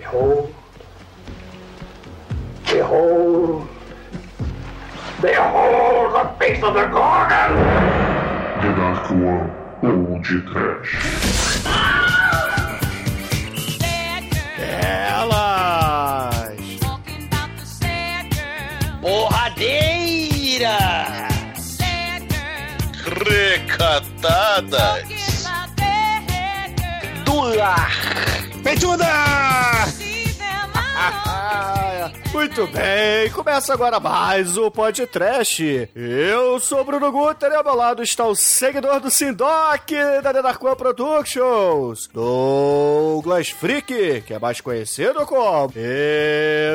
[0.00, 0.54] Behold,
[2.64, 3.68] behold,
[5.20, 7.52] behold the face of the Gorgon!
[8.62, 9.50] The Dark One
[9.84, 10.90] Old Trash.
[14.58, 15.60] Elas!
[23.28, 25.04] Recatadas.
[27.26, 27.90] Do ar!
[28.62, 29.79] Peituda!
[32.32, 35.90] Muito bem, começa agora mais o podcast.
[35.96, 39.90] Eu sou Bruno Guter e ao meu lado está o seguidor do Sindoc
[40.22, 45.72] da Denarcoa Productions, Douglas Freak, que é mais conhecido como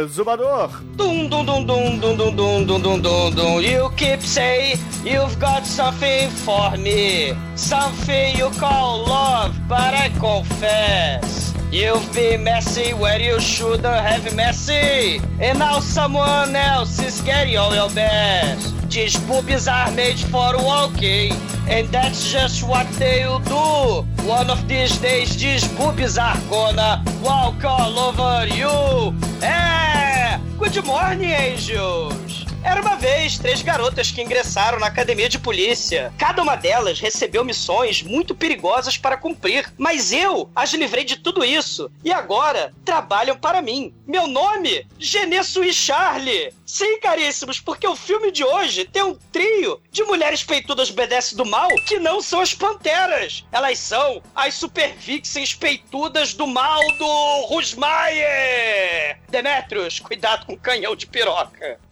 [0.04, 0.70] Exumador.
[0.98, 3.62] Dum dum dum dum dum dum dum dum dum dum dum.
[3.62, 11.55] You keep saying you've got something for me, something you call love, but I confess.
[11.76, 15.20] You've been messy where you shouldn't have messy.
[15.42, 18.74] And now someone else is getting all your best.
[18.90, 21.34] These boobies are made for walking.
[21.68, 24.08] And that's just what they'll do.
[24.24, 29.14] One of these days, these boobies are gonna walk all over you.
[29.42, 30.40] É!
[30.58, 32.25] Good morning, angels!
[32.66, 36.12] Era uma vez três garotas que ingressaram na academia de polícia.
[36.18, 41.46] Cada uma delas recebeu missões muito perigosas para cumprir, mas eu as livrei de tudo
[41.46, 43.94] isso e agora trabalham para mim.
[44.08, 44.88] Meu nome?
[44.98, 46.52] Genesso e Charlie.
[46.66, 51.46] Sim, caríssimos, porque o filme de hoje tem um trio de mulheres peitudas obedece do
[51.46, 53.46] mal que não são as panteras.
[53.52, 59.20] Elas são as super vixens peitudas do mal do Rusmaier.
[59.30, 61.80] Demetrius, cuidado com o canhão de piroca.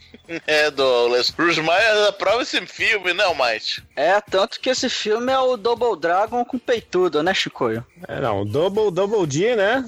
[0.48, 1.30] É, Douglas.
[1.32, 3.82] Bruce Myers aprova esse filme, não, mais.
[3.96, 7.86] É, tanto que esse filme é o Double Dragon com peitudo, né, Chicoio?
[8.08, 9.86] É, não, double, double D, né?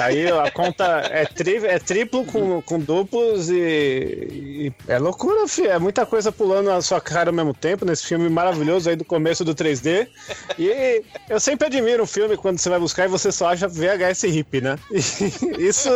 [0.00, 5.70] Aí a conta é, tri, é triplo com, com duplos e, e É loucura, filho.
[5.70, 9.04] É muita coisa pulando na sua cara ao mesmo tempo, nesse filme maravilhoso aí do
[9.04, 10.08] começo do 3D.
[10.56, 14.24] E eu sempre admiro um filme quando você vai buscar e você só acha VHS
[14.24, 14.78] hip, né?
[14.90, 15.00] E
[15.66, 15.90] isso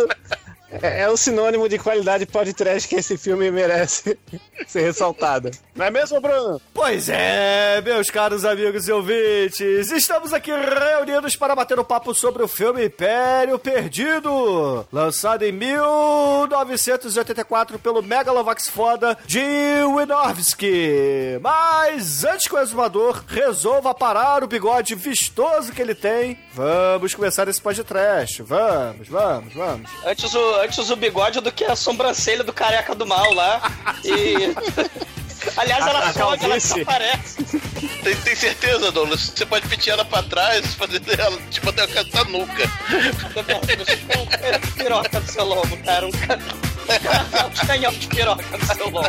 [0.82, 4.18] é, é o sinônimo de qualidade podcast que esse filme merece
[4.66, 5.52] ser ressaltada.
[5.74, 6.60] Não é mesmo, Bruno?
[6.72, 12.42] Pois é, meus caros amigos e ouvintes, estamos aqui reunidos para bater um papo sobre
[12.42, 21.38] o filme Império Perdido, lançado em 1984 pelo Megalovax foda Jim Wynorski.
[21.40, 27.48] Mas antes que o exumador resolva parar o bigode vistoso que ele tem, vamos começar
[27.48, 28.42] esse podcast.
[28.42, 29.90] Vamos, vamos, vamos.
[30.04, 33.60] Antes o, antes o bigode do que a sobrancelha do careca do mal lá.
[34.04, 34.54] E.
[35.58, 37.44] Aliás, ela sobe, ela desaparece.
[38.02, 39.20] Tem, tem certeza, Douglas?
[39.36, 42.70] Você pode pedir ela pra trás, fazer ela, tipo, até a nuca.
[44.16, 46.06] Um piroca do seu lobo, cara.
[46.06, 46.38] Um ca-
[47.46, 49.08] um canhão de piroca do seu lobo.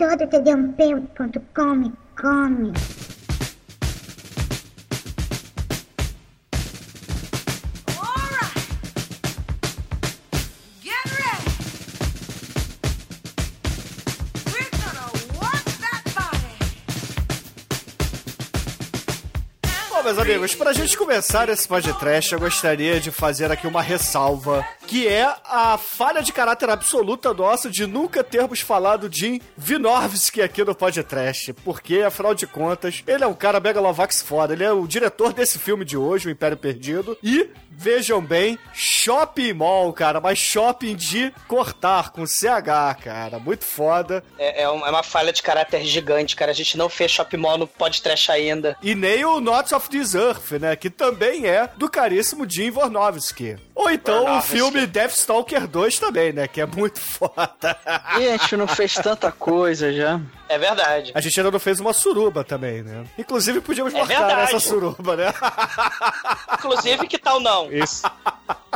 [0.00, 2.99] Todo td1p.com me come.
[20.10, 25.06] Meus amigos, pra gente começar esse podcast, eu gostaria de fazer aqui uma ressalva, que
[25.06, 30.74] é a falha de caráter absoluta nossa de nunca termos falado de Vinorvski aqui no
[30.74, 35.32] podcast, porque, afinal de contas, ele é um cara megalovax foda, ele é o diretor
[35.32, 40.96] desse filme de hoje, O Império Perdido, e, vejam bem, shopping mall, cara, mas shopping
[40.96, 44.24] de cortar, com CH, cara, muito foda.
[44.36, 46.50] É, é é uma falha de caráter gigante, cara.
[46.50, 48.76] A gente não fez Shop Mall no podcast ainda.
[48.82, 50.74] E nem o Knots of This Earth, né?
[50.76, 53.56] Que também é do caríssimo Jim Vornovsky.
[53.74, 56.48] Ou então o filme Deathstalker 2 também, né?
[56.48, 57.76] Que é muito foda.
[58.18, 60.20] E a gente não fez tanta coisa já.
[60.48, 61.12] É verdade.
[61.14, 63.04] A gente ainda não fez uma suruba também, né?
[63.18, 64.42] Inclusive podíamos É marcar verdade.
[64.56, 65.32] essa suruba, né?
[66.54, 67.70] Inclusive, que tal não?
[67.72, 68.02] Isso.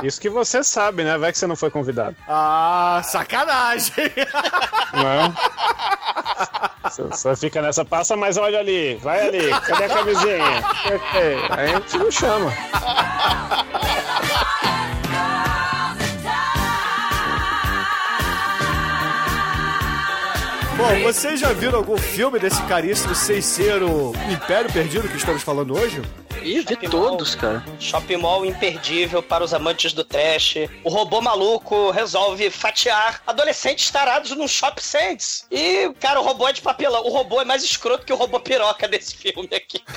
[0.02, 1.16] Isso que você sabe, né?
[1.16, 2.16] Vai que você não foi convidado.
[2.28, 4.12] ah, sacanagem!
[4.92, 5.34] Não.
[6.90, 10.44] Você- Você fica nessa, passa, mas olha ali, vai ali, cadê a camisinha?
[11.50, 12.52] Aí a gente não chama.
[20.76, 25.42] Bom, vocês já viram algum filme desse caríssimo sem ser o Império Perdido que estamos
[25.42, 26.02] falando hoje?
[26.42, 27.64] Ih, vi Shopping todos, cara.
[27.78, 30.56] Shopping Mall imperdível para os amantes do trash.
[30.82, 35.46] O robô maluco resolve fatiar adolescentes tarados num shopping Sands.
[35.50, 37.02] E, cara, o robô é de papelão.
[37.04, 39.80] O robô é mais escroto que o robô piroca desse filme aqui.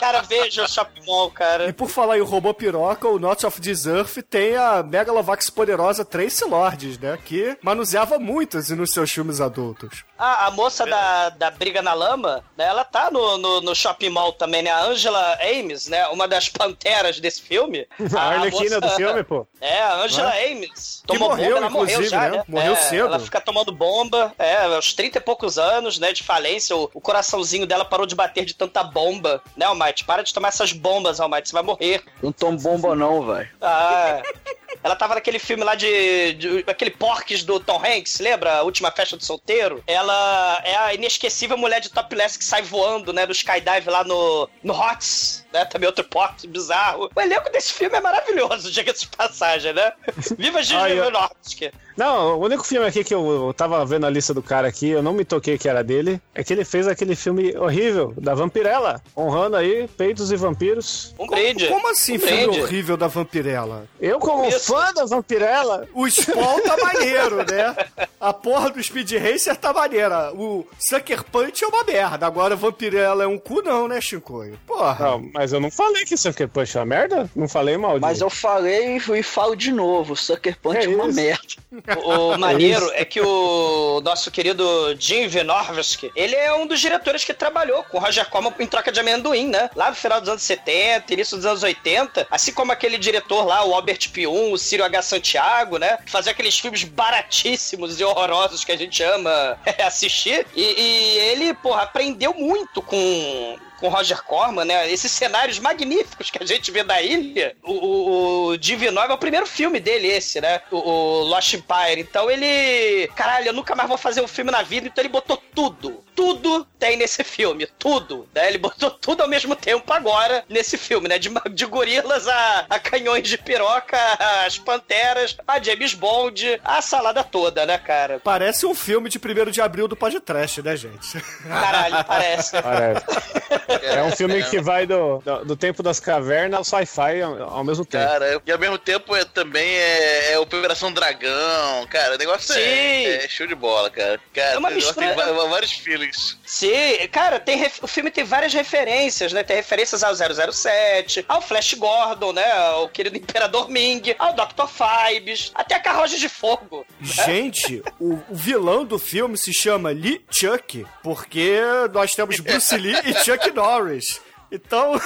[0.00, 1.72] cara, veja o Shopping Mall, E cara.
[1.72, 6.98] por falar em robô piroca, o Not of Earth tem a Megalovax poderosa Tracy Lords,
[6.98, 7.18] né?
[7.24, 10.04] Que manuseava muitas nos seus filmes adultos.
[10.18, 14.08] Ah, a moça da, da Briga na Lama, né, ela tá no, no, no Shopping
[14.08, 14.70] Mall também, né?
[14.70, 16.06] A Angela Ames, né?
[16.08, 17.86] Uma das panteras desse filme.
[18.16, 19.46] A Arlequina do filme, pô.
[19.60, 21.02] É, a Angela Ames.
[21.06, 22.36] Que Tomou morreu, bomba, ela morreu inclusive, já, né?
[22.38, 22.44] né?
[22.46, 23.06] Morreu É, cedo.
[23.06, 26.76] Ela fica tomando bomba, é, aos 30 e poucos anos, né, de falência.
[26.76, 29.42] O, o coraçãozinho dela parou de bater de tanta bomba.
[29.56, 30.04] Né, Almighty?
[30.04, 32.04] Para de tomar essas bombas, Almighty, você vai morrer.
[32.22, 33.48] Não tomo bomba não, velho.
[33.60, 34.22] Ah,
[34.86, 38.58] ela tava naquele filme lá de, de- aquele Porques do Tom Hanks, lembra?
[38.58, 39.82] A última festa do solteiro.
[39.86, 44.48] Ela é a inesquecível mulher de topless que sai voando, né, do skydive lá no,
[44.62, 45.64] no Hots, né?
[45.64, 47.10] Também outro porte bizarro.
[47.14, 49.92] O elenco desse filme é maravilhoso, diga-se de passagem, né?
[50.36, 51.72] Viva Gigi Vinovsky.
[51.96, 54.90] Não, o único filme aqui que eu, eu tava vendo a lista do cara aqui,
[54.90, 58.34] eu não me toquei que era dele, é que ele fez aquele filme horrível, da
[58.34, 61.14] Vampirella, honrando aí peitos e vampiros.
[61.18, 61.68] Um brinde.
[61.68, 62.60] Como assim, um filme brinde.
[62.60, 63.86] horrível da Vampirella?
[63.98, 64.74] Eu, como Isso.
[64.74, 67.74] fã da Vampirella, O Spawn tá maneiro, né?
[68.20, 70.32] A porra do Speed Racer tá maneira.
[70.34, 72.26] O Sucker Punch é uma merda.
[72.26, 74.58] Agora Vampirella é um cu, não, né, Chicoio?
[74.66, 75.12] Porra.
[75.12, 77.30] Não, mas eu não falei que Sucker Punch é uma merda?
[77.34, 80.16] Não falei mal Mas eu falei e falo de novo.
[80.16, 81.14] Sucker Punch É é uma isso.
[81.14, 82.00] merda.
[82.04, 84.64] O, o maneiro é que o nosso querido
[84.98, 88.90] Jim Wynorski, ele é um dos diretores que trabalhou com o Roger Corman em troca
[88.92, 89.70] de amendoim, né?
[89.74, 93.64] Lá no final dos anos 70, início dos anos 80, assim como aquele diretor lá,
[93.64, 95.02] o Albert Pium, o Círio H.
[95.02, 95.98] Santiago, né?
[96.04, 100.46] Que fazia aqueles filmes baratíssimos e horrorosos que a gente ama assistir.
[100.54, 104.90] E, e ele, porra, aprendeu muito com com Roger Corman, né?
[104.90, 107.56] Esses cenários magníficos que a gente vê da ilha.
[107.62, 110.60] O, o, o Divinov é o primeiro filme dele, esse, né?
[110.70, 112.00] O, o Lost Empire.
[112.00, 113.08] Então ele.
[113.14, 116.04] Caralho, eu nunca mais vou fazer um filme na vida, então ele botou tudo.
[116.14, 117.66] Tudo tem nesse filme.
[117.78, 118.28] Tudo.
[118.34, 118.48] Né?
[118.48, 121.18] Ele botou tudo ao mesmo tempo agora nesse filme, né?
[121.18, 123.98] De, de gorilas a, a canhões de piroca,
[124.46, 128.20] as panteras, a James Bond, a salada toda, né, cara?
[128.22, 131.20] Parece um filme de 1 de abril do podcast, né, gente?
[131.48, 132.62] Caralho, parece.
[132.62, 133.04] Parece.
[133.82, 137.64] É um filme que vai do, do, do tempo das cavernas ao sci-fi ao, ao
[137.64, 138.04] mesmo tempo.
[138.04, 142.60] Cara, e ao mesmo tempo é, também é, é Operação Dragão, cara, o negócio Sim.
[142.60, 144.20] é, é show de bola, cara.
[144.32, 146.38] Cara, É uma o negócio mistura- tem vários feelings.
[146.46, 149.42] Sim, cara, tem ref- o filme tem várias referências, né?
[149.42, 152.50] Tem referências ao 007, ao Flash Gordon, né?
[152.52, 154.68] Ao querido Imperador Ming, ao Dr.
[154.68, 156.86] Fibes, até a Carroja de Fogo.
[157.00, 161.60] Gente, o, o vilão do filme se chama Lee Chuck, porque
[161.92, 164.20] nós temos Bruce Lee e Chuck Norris.
[164.52, 164.92] Então.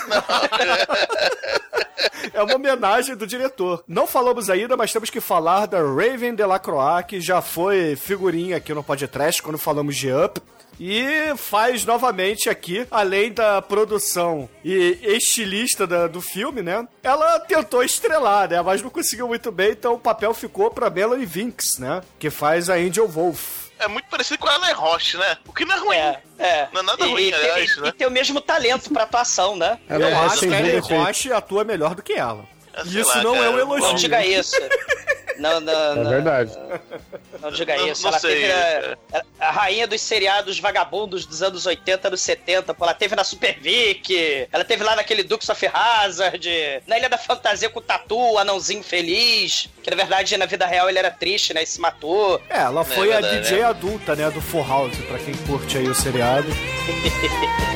[2.35, 3.83] é uma homenagem do diretor.
[3.89, 8.73] Não falamos ainda, mas temos que falar da Raven Delacroix, que já foi figurinha aqui
[8.75, 10.41] no podcast quando falamos de Up.
[10.83, 16.89] E faz novamente aqui, além da produção e estilista da- do filme, né?
[17.03, 18.63] Ela tentou estrelar, né?
[18.63, 22.01] Mas não conseguiu muito bem, então o papel ficou pra Melanie Vinks, né?
[22.19, 23.69] Que faz a Angel Wolf.
[23.79, 25.37] É muito parecido com a Ellen Roche, né?
[25.47, 25.97] O que não é ruim.
[25.97, 26.69] É, é.
[26.73, 27.89] Não é nada E- ruim, e, aliás, e, né?
[27.89, 29.79] e tem o mesmo talento pra atuação, né?
[29.89, 30.79] Ela Eu é acho que a Ellen.
[30.81, 32.45] Roche atua melhor do que ela.
[32.73, 33.61] É, Isso lá, não é um cara.
[33.63, 33.87] elogio.
[33.89, 34.57] Não diga isso.
[35.39, 36.53] Não, não, É não, verdade.
[37.41, 38.03] Não diga Não- isso.
[38.03, 38.97] não ela sei, teve a,
[39.41, 42.75] a rainha dos seriados vagabundos dos anos 80, anos 70.
[42.75, 46.49] Pô, ela teve na Super Vic, ela teve lá naquele Dukes of Hazard,
[46.87, 49.69] na Ilha da Fantasia com o Tatu, o anãozinho feliz.
[49.83, 51.63] Que na verdade na vida real ele era triste, né?
[51.63, 52.41] E se matou.
[52.51, 53.65] É, ela foi a verdade, DJ né?
[53.65, 56.49] adulta, né, do Full House, pra quem curte aí o seriado.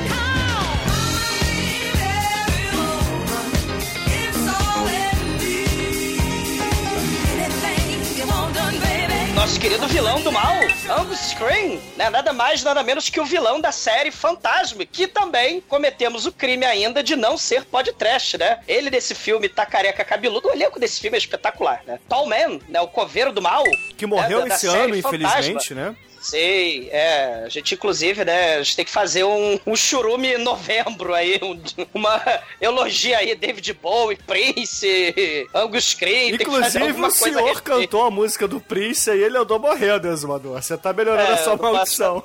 [9.45, 10.55] Nosso querido vilão do mal,
[10.99, 12.09] Angus Screen, né?
[12.09, 16.65] Nada mais, nada menos que o vilão da série Fantasma, que também cometemos o crime
[16.65, 18.61] ainda de não ser podcast, né?
[18.67, 21.99] Ele desse filme tá careca cabeludo, o elenco desse filme é espetacular, né?
[22.09, 22.81] Tall Man, né?
[22.81, 23.63] O coveiro do mal.
[23.99, 24.49] Que morreu né?
[24.49, 24.97] Da- esse ano, Fantasma.
[24.97, 25.95] infelizmente, né?
[26.25, 27.43] Sei, é.
[27.45, 31.39] A gente, inclusive, né, a gente tem que fazer um, um churume em novembro aí,
[31.43, 31.61] um-
[31.93, 32.21] uma
[32.61, 38.11] elogia aí, David Bowie, Prince, Angus Screen, tem que fazer Inclusive, o senhor cantou a
[38.11, 40.63] música do Prince e ele andou morrendo, Exumador.
[40.63, 42.23] Você tá melhorando É, a sua não maldição.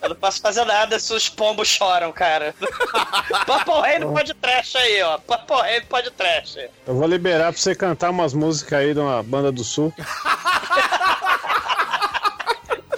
[0.00, 2.54] Eu não posso fazer nada se os pombos choram, cara.
[3.46, 5.18] Purple Rain no pode trash aí, ó.
[5.60, 6.56] Rain no pode trash.
[6.86, 9.92] Eu vou liberar pra você cantar umas músicas aí de uma banda do sul.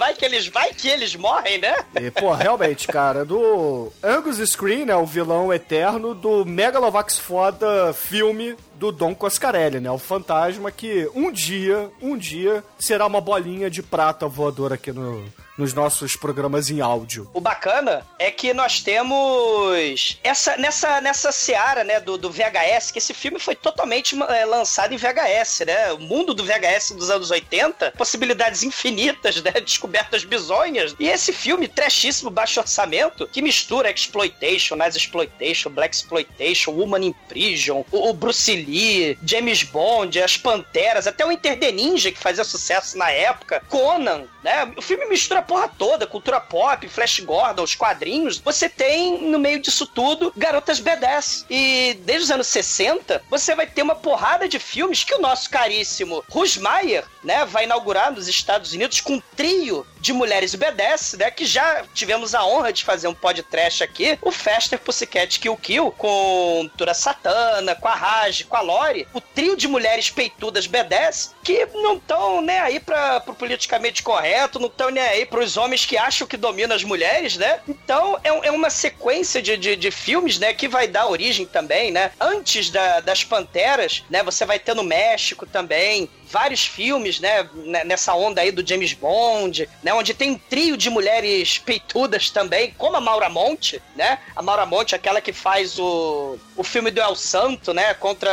[0.04, 0.46] Vai que eles.
[0.48, 1.74] Vai que eles morrem, né?
[1.98, 8.54] E, pô, realmente, cara, do Angus Screen, né, o vilão eterno do Megalovax foda filme
[8.74, 13.82] do Dom Coscarelli, né, o fantasma que um dia, um dia, será uma bolinha de
[13.82, 15.24] prata voadora aqui no,
[15.56, 17.30] nos nossos programas em áudio.
[17.32, 22.98] O bacana é que nós temos essa nessa nessa seara, né, do, do VHS, que
[22.98, 25.92] esse filme foi totalmente é, lançado em VHS, né?
[25.92, 30.94] O mundo do VHS dos anos 80, possibilidades infinitas, né, descobertas bizonhas.
[30.98, 37.14] E esse filme trashíssimo, baixo orçamento, que mistura exploitation, nice exploitation, black exploitation, woman in
[37.28, 42.18] prison, o, o Bruce Lee, James Bond, as Panteras, até o Enter the Ninja que
[42.18, 44.72] fazia sucesso na época, Conan, né?
[44.76, 48.38] O filme mistura porra toda, cultura pop, Flash Gordon, os quadrinhos.
[48.38, 51.46] Você tem no meio disso tudo garotas B10.
[51.48, 55.48] E desde os anos 60, você vai ter uma porrada de filmes que o nosso
[55.50, 61.30] caríssimo Rusmaier, né, vai inaugurar nos Estados Unidos com um trio de mulheres B10, né,
[61.30, 65.90] que já tivemos a honra de fazer um podcast aqui, o Faster Pussycat Kill Kill,
[65.92, 71.30] com Tura Satana, com a Raj, com a Lori, o trio de mulheres peitudas B10
[71.42, 75.86] que não estão nem aí para pro politicamente correto, não estão nem aí pros homens
[75.86, 77.60] que acham que dominam as mulheres, né?
[77.66, 81.90] Então é, é uma sequência de, de, de, filmes, né, que vai dar origem também,
[81.90, 82.10] né?
[82.20, 87.48] Antes da, das Panteras, né, você vai ter no México também, vários filmes, né,
[87.86, 92.74] nessa onda aí do James Bond, né, onde tem um trio de mulheres peitudas também,
[92.76, 94.18] como a Maura Monte, né?
[94.34, 98.28] A Maura Monte, aquela que faz o, o filme do El Santo, né, contra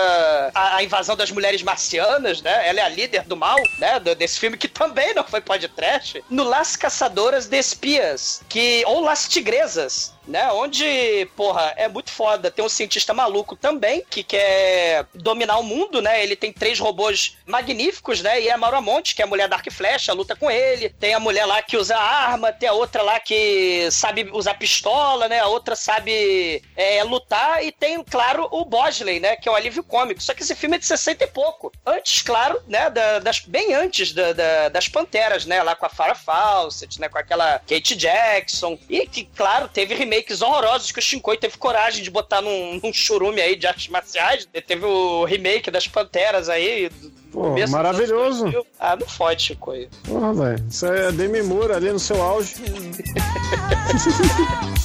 [0.56, 2.68] a, a invasão das mulheres marcianas, né?
[2.68, 6.24] Ela é a líder do mal, né, desse filme que também não foi podcast.
[6.28, 10.52] No Las Caçadoras de Espias, que ou Las Tigresas, né?
[10.54, 12.50] Onde, porra, é muito foda.
[12.50, 16.24] Tem um cientista maluco também que quer dominar o mundo, né?
[16.24, 18.42] Ele tem três robôs magníficos, né?
[18.42, 20.90] E é a Maura Monte, que é a mulher Dark Flecha, luta com ele.
[20.90, 25.28] Tem a mulher lá que usa arma, tem a outra lá que sabe usar pistola,
[25.28, 25.40] né?
[25.40, 27.64] A outra sabe é, lutar.
[27.64, 29.36] E tem, claro, o Bosley, né?
[29.36, 30.22] Que é um alívio cômico.
[30.22, 31.72] Só que esse filme é de 60 e pouco.
[31.86, 32.90] Antes, claro, né?
[32.90, 35.62] Da, das, bem antes da, da, das Panteras, né?
[35.62, 37.10] Lá com a Farrah Fawcett, né?
[37.10, 38.80] Com aquela Kate Jackson.
[38.90, 42.94] E que, claro, teve remakes horrorosos que o Shinkoi teve coragem de botar num, num
[42.94, 44.48] churume aí de artes marciais.
[44.54, 46.90] Ele teve o remake das Panteras aí.
[47.32, 48.46] Pô, maravilhoso.
[48.80, 49.90] Ah, não fode, Shinkoi.
[50.04, 50.66] Porra, velho.
[50.70, 52.56] Isso é Demi Moore ali no seu auge.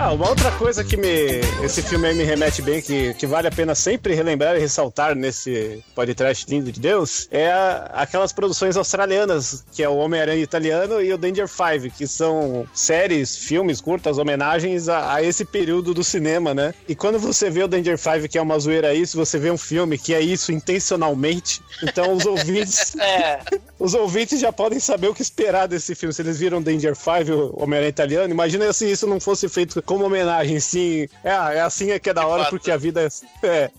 [0.00, 3.48] Ah, uma outra coisa que me esse filme aí me remete bem, que, que vale
[3.48, 8.76] a pena sempre relembrar e ressaltar nesse podcast lindo de Deus, é a, aquelas produções
[8.76, 14.18] australianas, que é o Homem-Aranha italiano e o Danger Five, que são séries, filmes, curtas,
[14.18, 16.72] homenagens a, a, esse período do cinema, né?
[16.88, 19.58] E quando você vê o Danger Five, que é uma zoeira isso, você vê um
[19.58, 22.94] filme que é isso intencionalmente, então os ouvintes...
[23.02, 23.40] é.
[23.80, 26.12] Os ouvintes já podem saber o que esperar desse filme.
[26.12, 30.04] Se eles viram Danger Five, o Homem-Aranha italiano, imagina se isso não fosse feito como
[30.04, 31.08] homenagem, sim.
[31.24, 33.08] É, é assim é que é da hora, porque a vida é.
[33.48, 33.70] é.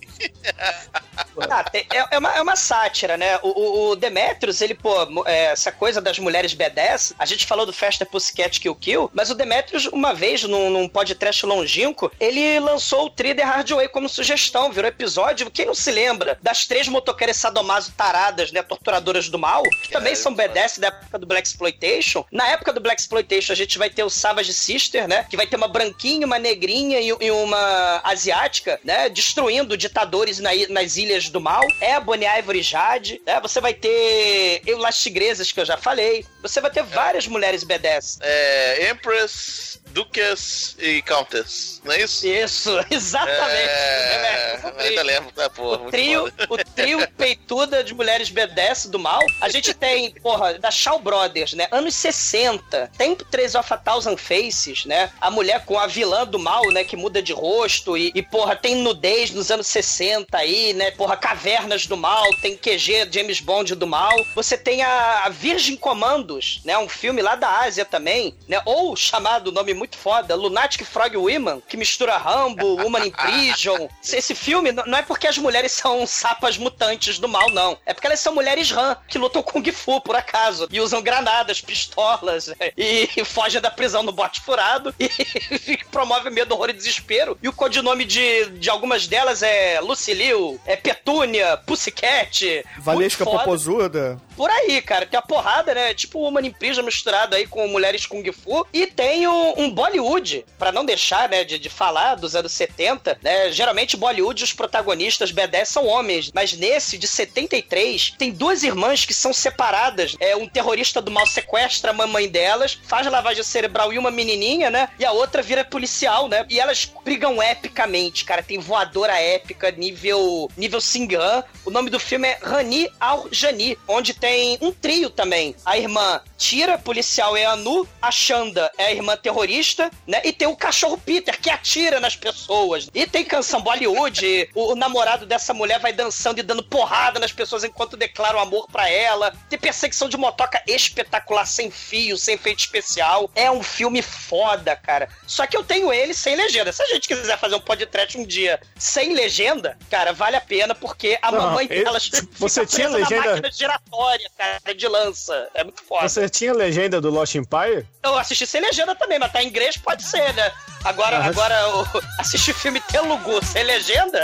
[1.50, 3.38] Ah, tem, é, é, uma, é uma sátira, né?
[3.42, 4.94] O, o, o Demetrius, ele, pô,
[5.26, 9.30] é, essa coisa das mulheres B10, a gente falou do Festa Pussycat Kill Kill, mas
[9.30, 14.72] o Demetrius, uma vez, num, num podcast longínquo, ele lançou o Thriller Hardway como sugestão,
[14.72, 15.50] virou episódio.
[15.52, 18.62] Quem não se lembra das três motoqueiras sadomaso taradas, né?
[18.62, 22.26] Torturadoras do mal, que também são B10 da época do Black Exploitation.
[22.32, 25.26] Na época do Black Exploitation, a gente vai ter o Savage Sister, né?
[25.30, 29.10] Que vai ter uma branquinha, uma negrinha e, e uma asiática, né?
[29.10, 31.66] Destruindo ditadores na, nas ilhas do mal.
[31.82, 33.40] É a Bonnie Ivory Jade, né?
[33.42, 36.26] Você vai ter eu Las Tigresas, que eu já falei.
[36.42, 38.20] Você vai ter várias mulheres B10.
[38.22, 42.28] É, Empress, Duchess e Countess, não é isso?
[42.28, 43.40] Isso, exatamente.
[43.42, 46.48] É, É, ainda lembro, tá, porra, o trio, foda.
[46.50, 49.20] o trio peituda de mulheres B10 do mal.
[49.42, 51.68] A gente tem, porra, da Shaw Brothers, né?
[51.72, 52.92] Anos 60.
[52.98, 55.12] Tem Três of a Thousand Faces, né?
[55.20, 56.84] A mulher com a vilã do mal, né?
[56.84, 60.92] Que muda de rosto e, e, porra, tem nudez nos anos 60 aí, né?
[60.92, 64.16] Porra, Cavernas do Mal, tem QG James Bond do mal.
[64.36, 66.78] Você tem a, a Virgin Commandos, né?
[66.78, 68.62] Um filme lá da Ásia também, né?
[68.66, 73.90] Ou chamado, nome muito foda, Lunatic Frog Women, que mistura Rambo, Woman in Prison.
[74.04, 77.78] Esse filme não é porque as mulheres são sapas mutantes do mal, não.
[77.86, 81.62] É porque elas são mulheres rã, que lutam Kung Fu, por acaso, e usam granadas,
[81.62, 82.72] pistolas, né?
[82.78, 87.38] e fogem da prisão no bote furado, e promove medo, horror e desespero.
[87.42, 92.66] E o codinome de, de algumas delas é Lucilio, é Petúnia, Pussycat.
[92.78, 93.24] Valesca.
[93.24, 94.20] Popozuda.
[94.36, 95.06] por aí, cara.
[95.06, 95.94] Tem a porrada, né?
[95.94, 98.66] Tipo o Woman in Prison misturado aí com mulheres Kung Fu.
[98.74, 103.20] E tem um, um Bollywood, pra não deixar, né, de, de falar dos anos 70,
[103.22, 103.52] né?
[103.52, 106.32] Geralmente Bollywood, os protagonistas B10 são homens.
[106.34, 110.16] Mas nesse, de 73, tem duas irmãs que são separadas.
[110.20, 114.70] É, um terrorista do mal sequestra a mamãe delas, faz lavagem cerebral e uma menininha,
[114.70, 114.90] né?
[115.00, 116.46] E a outra vira policial, né?
[116.50, 118.44] E elas brigam epicamente, cara.
[118.44, 121.44] Tem voadora épica, nível nível Singan.
[121.66, 125.56] O nome do filme é Rani Al Jani, onde tem um trio também.
[125.66, 127.86] A irmã Tira, policial, é a Nu.
[128.02, 129.59] A Xanda é a irmã terrorista,
[130.08, 130.22] né?
[130.24, 132.90] E tem o cachorro Peter, que atira nas pessoas.
[132.94, 134.50] E tem canção Bollywood.
[134.56, 138.40] o, o namorado dessa mulher vai dançando e dando porrada nas pessoas enquanto declara o
[138.40, 139.34] amor pra ela.
[139.50, 143.30] Tem perseguição de motoca espetacular, sem fio, sem efeito especial.
[143.36, 145.10] É um filme foda, cara.
[145.28, 146.72] Só que eu tenho ele sem legenda.
[146.72, 150.74] Se a gente quiser fazer um podcast um dia sem legenda, cara, vale a pena,
[150.76, 152.00] porque a Não, mamãe ele- dela
[152.38, 155.50] você tinha legenda- máquina giratória, cara, de lança.
[155.54, 156.08] É muito foda.
[156.08, 157.86] Você tinha legenda do Lost Empire?
[158.04, 160.52] Eu assisti sem legenda também, mas tá em inglês, pode ser, né?
[160.86, 161.30] Agora, Aham.
[161.30, 161.86] agora o-
[162.20, 164.20] assistir filme Telugu sem legenda,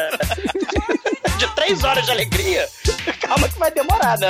[1.38, 2.68] de três horas de alegria,
[3.20, 4.28] calma que vai demorar, né?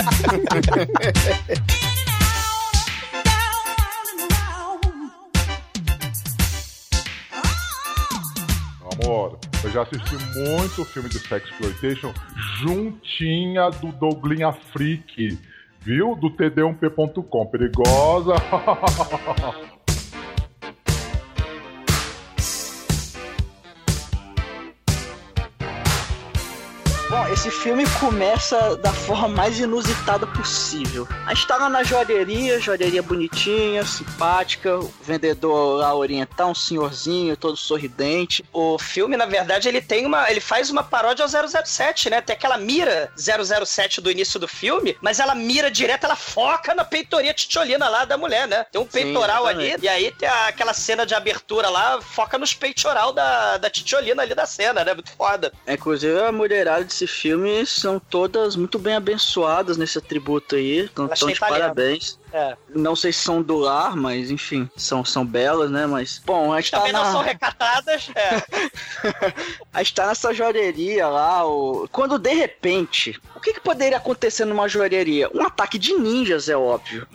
[9.02, 12.14] Amor, eu já assisti muito filme de Sexploitation
[12.62, 15.38] juntinha do Douglinha Freak,
[15.82, 16.16] viu?
[16.16, 17.46] Do td1p.com.
[17.48, 18.36] Perigosa.
[27.36, 31.06] esse filme começa da forma mais inusitada possível.
[31.26, 37.36] A gente tá lá na joalheria, joalheria bonitinha, simpática, o vendedor lá oriental, um senhorzinho,
[37.36, 38.44] todo sorridente.
[38.54, 40.32] O filme, na verdade, ele tem uma.
[40.32, 42.22] Ele faz uma paródia ao 007, né?
[42.22, 46.86] Tem aquela mira 007 do início do filme, mas ela mira direto, ela foca na
[46.86, 48.66] peitoria titiolina lá da mulher, né?
[48.72, 49.84] Tem um peitoral ali, exatamente.
[49.86, 54.34] e aí tem aquela cena de abertura lá, foca nos peitoral da, da titiolina ali
[54.34, 54.94] da cena, né?
[54.94, 55.52] Muito foda.
[55.68, 57.25] É, Inclusive, a mulherada desse filme
[57.66, 60.82] são todas muito bem abençoadas nesse atributo aí.
[60.82, 62.20] Então, estão de parabéns.
[62.32, 62.58] É.
[62.70, 65.86] Não sei se são do lar, mas enfim, são, são belas, né?
[65.86, 67.12] Mas, bom, a gente tá Também não na...
[67.12, 68.10] são recatadas.
[68.16, 68.44] É.
[69.74, 71.88] A gente tá nessa joalheria lá, o...
[71.92, 75.30] quando de repente, o que, que poderia acontecer numa joalheria?
[75.34, 77.08] Um ataque de ninjas, é óbvio.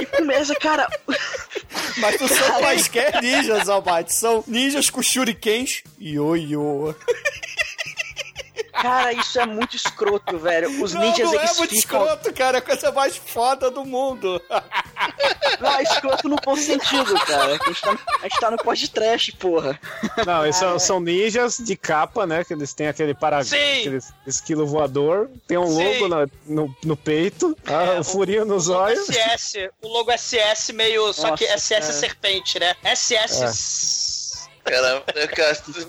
[0.00, 0.88] E começa, cara.
[1.98, 4.14] Mas não são quaisquer ninjas, Albate.
[4.14, 6.94] São ninjas com shurikens e ioiô.
[8.82, 10.82] Cara, isso é muito escroto, velho.
[10.82, 12.02] Os Não, ninjas não é eles muito ficam.
[12.02, 12.56] escroto, cara.
[12.56, 14.42] É a coisa mais foda do mundo.
[15.60, 17.54] Não, é escroto no bom sentido, cara.
[17.62, 19.78] A gente tá, a gente tá no podcast, porra.
[20.26, 22.42] Não, eles são, são ninjas de capa, né?
[22.44, 23.56] Que eles têm aquele para Sim.
[23.56, 25.84] aquele esquilo voador, tem um Sim.
[26.00, 29.08] logo na- no, no peito, ah, É, um furinho nos O logo olhos.
[29.08, 31.12] SS, o logo SS meio.
[31.12, 31.92] Só que Nossa, SS cara.
[31.92, 32.74] serpente, né?
[32.82, 33.44] SS.
[33.44, 34.01] É,
[34.64, 35.04] cara,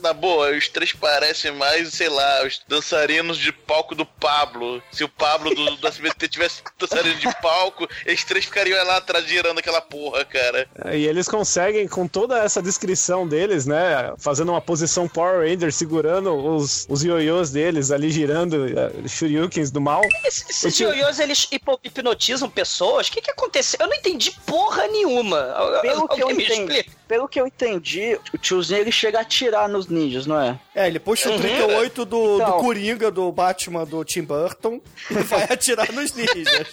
[0.01, 4.81] na boa, os três parecem mais, sei lá, os dançarinos de palco do Pablo.
[4.91, 9.25] Se o Pablo do, do SBT tivesse dançarino de palco, esses três ficariam lá atrás
[9.25, 10.67] girando aquela porra, cara.
[10.93, 14.13] E eles conseguem, com toda essa descrição deles, né?
[14.17, 19.81] Fazendo uma posição Power Ranger, segurando os, os ioiôs deles ali girando, uh, shurikens do
[19.81, 20.01] mal.
[20.25, 21.47] Esses, esses ioiôs, eles
[21.83, 23.07] hipnotizam pessoas?
[23.07, 23.79] O que que aconteceu?
[23.81, 25.53] Eu não entendi porra nenhuma.
[25.81, 27.02] Pelo que eu Alguém me entendi, explica?
[27.13, 30.59] Pelo que eu entendi, o tiozinho ele chega a atirar nos ninjas, não é?
[30.73, 31.39] É, ele puxa o Uhum.
[31.39, 32.59] 38 do, do Então.
[32.59, 36.67] Coringa, do Batman, do Tim Burton, e vai atirar nos ninjas.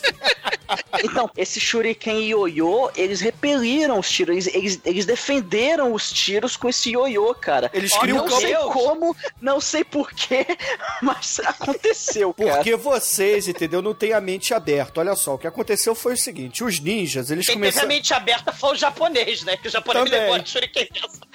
[1.04, 6.56] Então, esse Shuriken e Yoyo, eles repeliram os tiros, eles, eles, eles defenderam os tiros
[6.56, 7.70] com esse Yoyo, cara.
[7.74, 10.46] Eles Ó, criam não sei como, não sei porquê,
[11.02, 12.54] mas aconteceu, cara.
[12.54, 15.00] Porque vocês, entendeu, não têm a mente aberta.
[15.00, 17.88] Olha só, o que aconteceu foi o seguinte: os ninjas, eles Quem teve a começaram.
[17.88, 19.56] mente aberta foi o japonês, né?
[19.58, 20.29] Que o japonês Também.
[20.44, 20.88] Shuriken.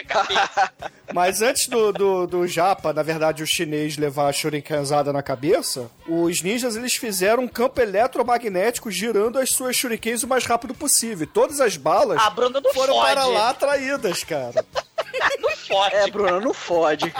[1.14, 5.90] Mas antes do, do, do Japa, na verdade, o chinês levar a shurikenzada na cabeça,
[6.08, 11.24] os ninjas eles fizeram um campo eletromagnético girando as suas shurikens o mais rápido possível.
[11.24, 13.14] E todas as balas A Bruna não foram fode.
[13.14, 14.66] para lá atraídas, cara.
[15.40, 15.96] Não fode.
[15.96, 17.14] É, Bruno, não fode.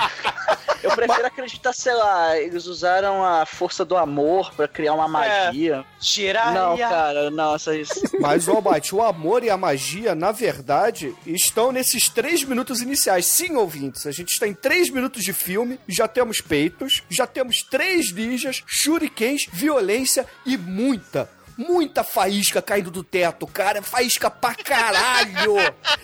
[0.84, 5.86] Eu prefiro acreditar, sei lá, eles usaram a força do amor pra criar uma magia.
[6.00, 6.52] Jiraiya.
[6.52, 8.02] Não, cara, nossa, isso.
[8.20, 13.28] Mas, Albate, o amor e a magia, na verdade, estão nesses três minutos iniciais.
[13.28, 17.62] Sim, ouvintes, a gente está em três minutos de filme, já temos peitos, já temos
[17.64, 23.82] três ninjas, shurikens, violência e muita, muita faísca caindo do teto, cara.
[23.82, 25.56] Faísca pra caralho.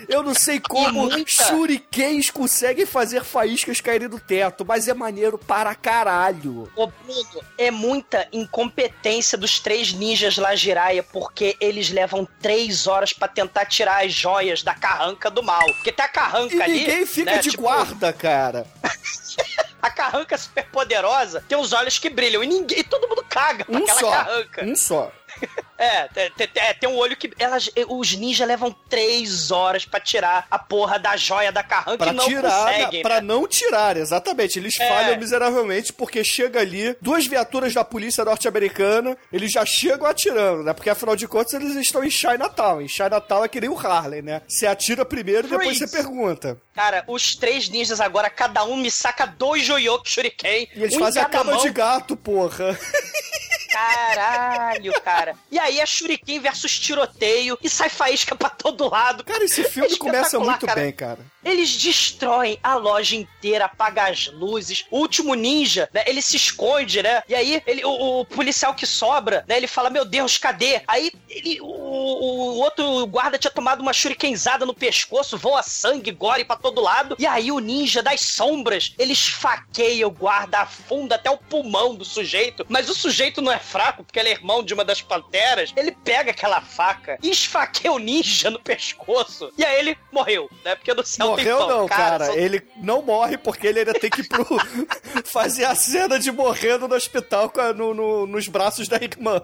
[0.07, 5.73] Eu não sei como shurikens conseguem fazer faíscas caírem do teto, mas é maneiro para
[5.75, 6.71] caralho.
[6.75, 13.13] Ô, Bruno, é muita incompetência dos três ninjas lá Jiraiya, porque eles levam três horas
[13.13, 15.65] pra tentar tirar as joias da carranca do mal.
[15.73, 16.73] Porque tem a carranca E ali.
[16.79, 18.65] ninguém fica né, de tipo, guarda, cara.
[19.81, 22.79] A carranca super poderosa tem os olhos que brilham e ninguém.
[22.79, 24.11] E todo mundo caga pra Um aquela só.
[24.11, 24.63] carranca.
[24.65, 25.11] Um só.
[25.83, 26.47] É, tem, tem-
[26.79, 27.31] tem- um olho que.
[27.39, 32.13] Elas, os ninjas levam três horas pra tirar a porra da joia da carranca Pra
[32.13, 33.01] e não tirar, conseguem.
[33.01, 33.21] pra né?
[33.21, 34.59] não tirar, exatamente.
[34.59, 34.87] Eles É.
[34.87, 40.71] falham miseravelmente porque chega ali duas viaturas da polícia norte-americana, eles já chegam atirando, né?
[40.73, 42.81] Porque afinal de contas eles estão em Chinatown.
[42.81, 44.43] Em Chinatown é que nem o Harley, né?
[44.47, 46.57] Você atira primeiro e depois você pergunta.
[46.75, 50.67] Cara, os três ninjas agora, cada um me saca dois Joyoki Shuriken.
[50.75, 51.61] E eles um em fazem a cama mão.
[51.61, 52.77] de gato, porra.
[53.71, 55.35] Caralho, cara.
[55.51, 59.23] E aí é Shuriken versus tiroteio e sai faísca pra todo lado.
[59.23, 60.81] Cara, esse filme É começa muito cara.
[60.81, 61.19] bem, cara.
[61.43, 64.85] Eles destroem a loja inteira, apagam as luzes.
[64.91, 66.03] O último ninja, né?
[66.05, 67.23] Ele se esconde, né?
[67.27, 69.57] E aí, ele, o, o policial que sobra, né?
[69.57, 70.81] Ele fala: Meu Deus, cadê?
[70.87, 76.45] Aí ele, o, o outro guarda tinha tomado uma shurikenzada no pescoço, voa sangue, gore
[76.45, 77.15] pra todo lado.
[77.17, 82.05] E aí o ninja das sombras, ele esfaqueia o guarda, afunda até o pulmão do
[82.05, 82.65] sujeito.
[82.69, 85.71] Mas o sujeito não é fraco, porque ele é irmão de uma das panteras.
[85.75, 89.51] Ele pega aquela faca e esfaqueia o ninja no pescoço.
[89.57, 90.75] E aí ele morreu, né?
[90.75, 91.67] Porque no céu tem Morreu pão.
[91.69, 92.25] não, cara.
[92.25, 94.45] são- Ele não morre porque ele ainda tem que ir pro...
[95.25, 99.41] fazer a cena de morrendo no hospital a- no- no- nos braços da irmã.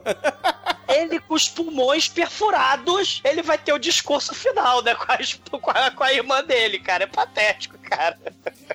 [0.87, 4.95] Ele com os pulmões perfurados, ele vai ter o discurso final, né?
[4.95, 7.03] Com a, com a, com a irmã dele, cara.
[7.03, 8.17] É patético, cara.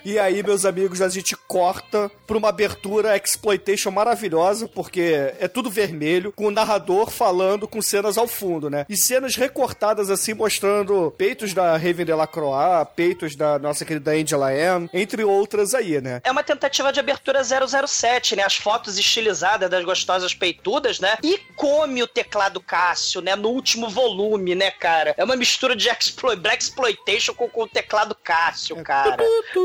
[0.05, 5.69] E aí, meus amigos, a gente corta pra uma abertura exploitation maravilhosa, porque é tudo
[5.69, 8.85] vermelho, com o narrador falando com cenas ao fundo, né?
[8.89, 14.87] E cenas recortadas assim, mostrando peitos da Raven Delacroix, peitos da nossa querida Angela Ann,
[14.93, 16.21] entre outras aí, né?
[16.23, 18.43] É uma tentativa de abertura 007, né?
[18.43, 21.17] As fotos estilizadas das gostosas peitudas, né?
[21.23, 23.35] E come o teclado Cássio, né?
[23.35, 25.13] No último volume, né, cara?
[25.17, 29.02] É uma mistura de explo Black Exploitation com, com o teclado Cássio, cara.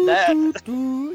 [0.07, 0.27] Né?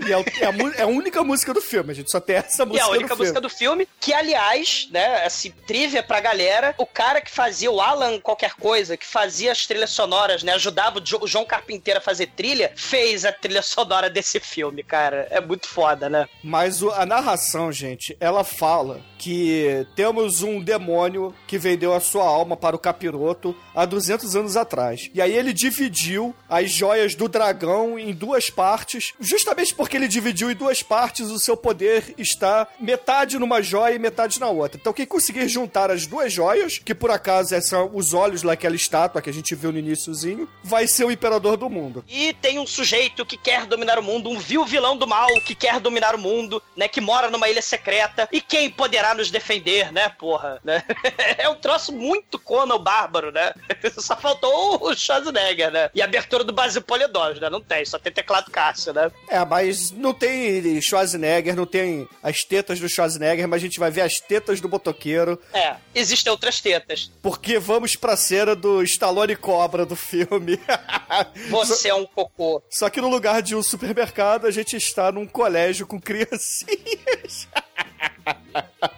[0.05, 2.63] E é, é a, é a única música do filme, a gente só tem essa
[2.63, 3.41] E música a única do música filme.
[3.41, 8.19] do filme, que aliás, né, assim, trivia pra galera, o cara que fazia o Alan
[8.19, 12.71] qualquer coisa, que fazia as trilhas sonoras, né, ajudava o João Carpinteiro a fazer trilha,
[12.75, 15.27] fez a trilha sonora desse filme, cara.
[15.29, 16.27] É muito foda, né?
[16.43, 22.25] Mas o- a narração, gente, ela fala que temos um demônio que vendeu a sua
[22.25, 25.09] alma para o capiroto há 200 anos atrás.
[25.13, 29.13] E aí ele dividiu as joias do dragão em duas partes.
[29.19, 33.99] Justamente porque ele dividiu em duas partes, o seu poder está metade numa joia e
[33.99, 34.77] metade na outra.
[34.79, 39.21] Então quem conseguir juntar as duas joias, que por acaso são os olhos daquela estátua
[39.21, 42.03] que a gente viu no iníciozinho, vai ser o imperador do mundo.
[42.07, 45.55] E tem um sujeito que quer dominar o mundo, um vil vilão do mal que
[45.55, 46.87] quer dominar o mundo, né?
[46.87, 48.27] Que mora numa ilha secreta.
[48.31, 50.59] E quem poderá nos defender, né, porra?
[50.63, 50.83] Né?
[51.37, 53.53] É um troço muito Conan o Bárbaro, né?
[53.97, 55.89] Só faltou o Schwarzenegger, né?
[55.93, 57.49] E a abertura do Basil Poliedon, né?
[57.49, 59.11] Não tem, só tem teclado Cássio, né?
[59.27, 63.89] É, mas não tem Schwarzenegger, não tem as tetas do Schwarzenegger, mas a gente vai
[63.89, 67.11] ver as tetas do motoqueiro, É, existem outras tetas.
[67.21, 70.59] porque vamos pra cena do Stallone Cobra do filme.
[71.49, 72.61] Você é um cocô.
[72.69, 77.47] Só que no lugar de um supermercado, a gente está num colégio com criancinhas.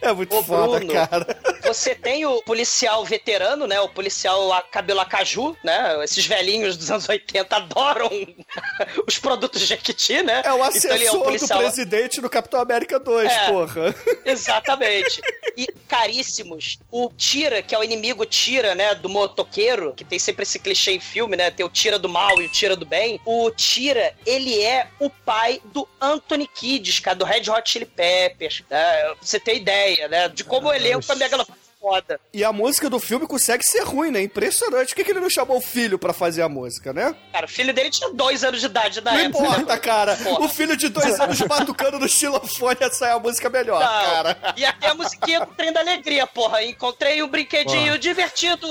[0.02, 0.94] É muito Ô, foda, Bruno.
[0.94, 1.38] cara.
[1.64, 3.80] Você tem o policial veterano, né?
[3.82, 6.04] O policial a- cabelo acaju, né?
[6.04, 8.10] Esses velhinhos dos anos 80 adoram
[9.08, 10.42] os produtos Jequiti, né?
[10.46, 11.60] É o Então ele assessor é um policial...
[11.60, 13.52] do presidente do Capitão América 2, É.
[13.52, 13.96] porra.
[14.26, 15.22] Exatamente.
[15.58, 16.80] E caríssimos.
[16.92, 20.92] O Tira, que é o inimigo Tira, né, do motoqueiro, que tem sempre esse clichê
[20.92, 23.20] em filme, né, tem o Tira do mal e o Tira do bem.
[23.26, 28.64] O Tira, ele é o pai do Anthony Kiddis, cara, do Red Hot Chili Peppers.
[28.70, 29.14] né?
[29.22, 31.46] Você ter ideia, né, de como o elenco é mega
[31.80, 32.20] foda.
[32.34, 34.20] E a música do filme consegue ser ruim, né?
[34.24, 34.88] Impressionante.
[34.90, 37.16] Por que, que ele não chamou o filho pra fazer a música, né?
[37.32, 39.44] Cara, o filho dele tinha dois anos de idade na Não época.
[39.46, 39.78] importa, né?
[39.80, 40.16] cara.
[40.24, 40.46] Porra.
[40.46, 43.88] O filho de dois anos batucando no xilofone ia sair a música melhor, Não.
[43.88, 44.38] cara.
[44.58, 46.64] E até a musiquinha do Trem da Alegria, porra.
[46.64, 48.68] Encontrei um brinquedinho divertido,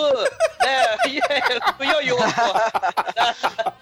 [0.61, 0.97] né?
[1.79, 3.75] O ioiô, porra.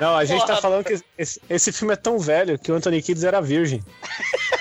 [0.00, 0.54] Não, a gente Porra.
[0.56, 3.82] tá falando que esse, esse filme é tão velho que o Anthony Kids era virgem.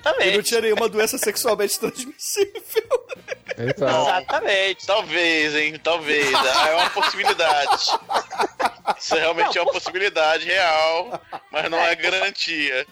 [0.00, 0.42] E não Exatamente.
[0.48, 3.06] tinha nenhuma doença sexualmente transmissível.
[3.56, 4.86] Exatamente.
[4.86, 5.78] Talvez, hein?
[5.82, 6.32] Talvez.
[6.32, 7.86] É uma possibilidade.
[8.98, 12.86] Isso realmente é uma possibilidade real, mas não é garantia.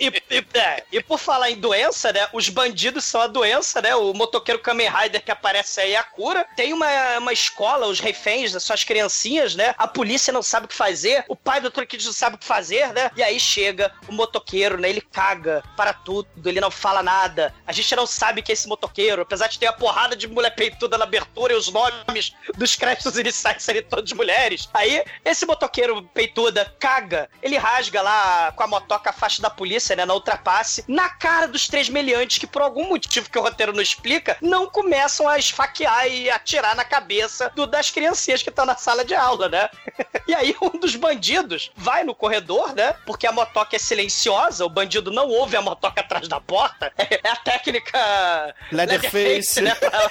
[0.00, 2.28] E, e- é, e por falar em doença, né?
[2.32, 3.94] Os bandidos são a doença, né?
[3.94, 6.46] O motoqueiro Kamen Rider que aparece aí é a cura.
[6.56, 6.86] Tem uma,
[7.18, 9.74] uma escola, os reféns, são as criancinhas, né?
[9.78, 11.70] A polícia não sabe o que fazer, o pai do.
[11.86, 13.10] Kid não sabe o que fazer, né?
[13.16, 14.88] E aí chega o motoqueiro, né?
[14.88, 17.54] Ele caga para tudo, ele não fala nada.
[17.66, 20.50] A gente não sabe que é esse motoqueiro, apesar de ter a porrada de mulher
[20.54, 24.68] peituda na abertura e os nomes dos créditos iniciais serem todos mulheres.
[24.74, 29.94] Aí, esse motoqueiro peituda caga, ele rasga lá com a motoca a faixa da polícia,
[29.96, 33.72] né, na ultrapasse, na cara dos três meliantes que, por algum motivo que o roteiro
[33.72, 38.64] não explica, não começam a esfaquear e atirar na cabeça do- das criancinhas que estão
[38.66, 39.68] na sala de aula, né?
[40.28, 42.94] E aí, um dos bandidos vai no corredor, né?
[43.06, 46.92] Porque a motoca é silenciosa, o bandido não ouve a motoca atrás da porta.
[46.98, 48.54] É a técnica.
[48.72, 49.60] Leatherface.
[49.60, 49.72] né?
[49.76, 50.10] pra-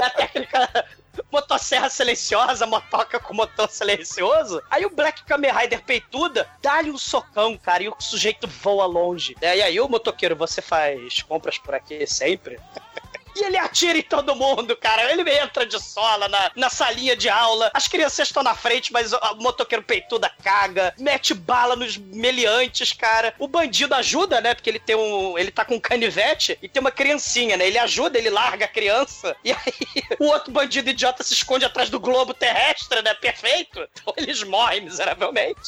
[0.00, 0.84] é a técnica
[1.30, 4.62] motosserra silenciosa, motoca com motor silencioso.
[4.70, 9.36] Aí o Black Kamen Rider peituda dá-lhe um socão, cara, e o sujeito voa longe.
[9.40, 9.58] né?
[9.58, 12.58] E aí o motoqueiro, você faz compras por aqui sempre?
[13.38, 15.12] E ele atira em todo mundo, cara.
[15.12, 17.70] Ele entra de sola na, na salinha de aula.
[17.72, 20.92] As crianças estão na frente, mas o, motoqueiro peituda caga.
[20.98, 23.32] Mete bala nos meliantes, cara.
[23.38, 24.54] O bandido ajuda, né?
[24.54, 25.38] Porque ele tem um.
[25.38, 27.66] Ele tá com um canivete e tem uma criancinha, né?
[27.66, 29.36] Ele ajuda, ele larga a criança.
[29.44, 29.58] E aí
[30.18, 33.14] o outro bandido idiota se esconde atrás do globo terrestre, né?
[33.14, 33.86] Perfeito.
[33.92, 35.60] Então eles morrem miseravelmente.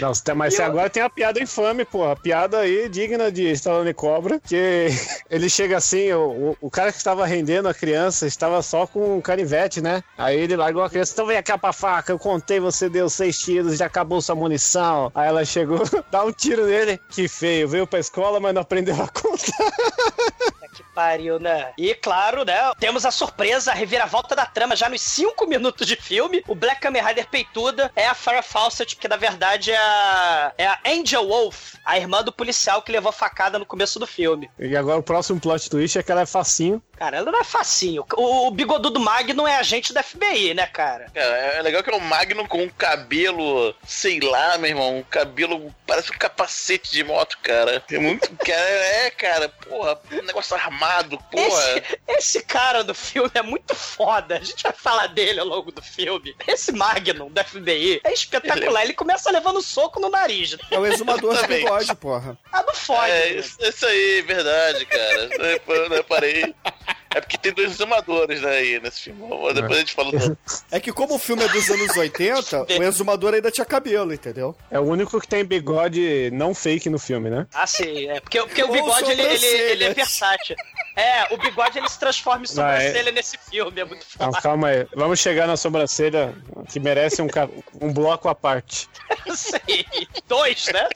[0.00, 2.04] Não, você tem- mas você agora tem a piada infame, pô.
[2.04, 4.40] A piada aí digna de Stallone Cobra.
[4.40, 4.88] Que
[5.30, 9.16] ele chega assim, o, o, o cara que estava rendendo a criança estava só com
[9.16, 10.02] um canivete, né?
[10.16, 11.12] Aí ele largou a criança.
[11.12, 15.10] Então vem cá pra faca, eu contei, você deu seis tiros, já acabou sua munição.
[15.14, 17.00] Aí ela chegou, dá um tiro nele.
[17.08, 19.72] Que feio, veio pra escola, mas não aprendeu a contar.
[20.74, 21.72] Que pariu, né?
[21.76, 22.72] E claro, né?
[22.78, 26.42] Temos a surpresa, a reviravolta da trama já nos cinco minutos de filme.
[26.46, 30.66] O Black Kamen Rider peituda é a Farrah Fawcett, que na verdade é a, é
[30.66, 34.50] a Angel Wolf, a irmã do policial que levou a facada no começo do filme.
[34.58, 36.82] E agora o próximo plot twist é que ela é facinho.
[36.98, 38.04] Cara, ela não é facinho.
[38.16, 41.06] O, o bigodudo Magno é agente da FBI, né, cara?
[41.14, 45.02] Cara, é legal que é um Magno com um cabelo, sei lá, meu irmão, um
[45.04, 47.82] cabelo, parece um capacete de moto, cara.
[47.90, 51.46] É muito, cara, é, cara, porra, um negócio armado, porra.
[51.46, 54.36] Esse, esse cara do filme é muito foda.
[54.36, 56.34] A gente vai falar dele ao longo do filme.
[56.46, 58.82] Esse Magnum da FBI é espetacular.
[58.82, 60.52] Ele começa levando soco no nariz.
[60.52, 60.58] né?
[60.72, 61.64] É o exumador de Exatamente.
[61.64, 62.38] bigode, porra.
[62.52, 63.12] Ah, não fode.
[63.12, 63.30] É, né?
[63.34, 65.28] isso, isso aí, verdade, cara.
[65.68, 66.54] Eu não reparei.
[67.14, 69.22] É porque tem dois exumadores né, aí nesse filme.
[69.54, 70.38] Depois a gente fala do...
[70.70, 74.54] É que como o filme é dos anos 80, o exumador ainda tinha cabelo, entendeu?
[74.70, 77.46] É o único que tem bigode não fake no filme, né?
[77.54, 78.08] Ah, sim.
[78.08, 80.54] É porque, porque o bigode ele, ele, ele é versátil.
[80.94, 83.80] É, o bigode ele se transforma em sobrancelha nesse filme.
[83.80, 84.42] É muito Não, foda.
[84.42, 84.86] calma aí.
[84.94, 86.34] Vamos chegar na sobrancelha
[86.70, 87.48] que merece um, ca-
[87.80, 88.88] um bloco à parte.
[89.34, 89.58] Sim.
[90.28, 90.88] Dois, né?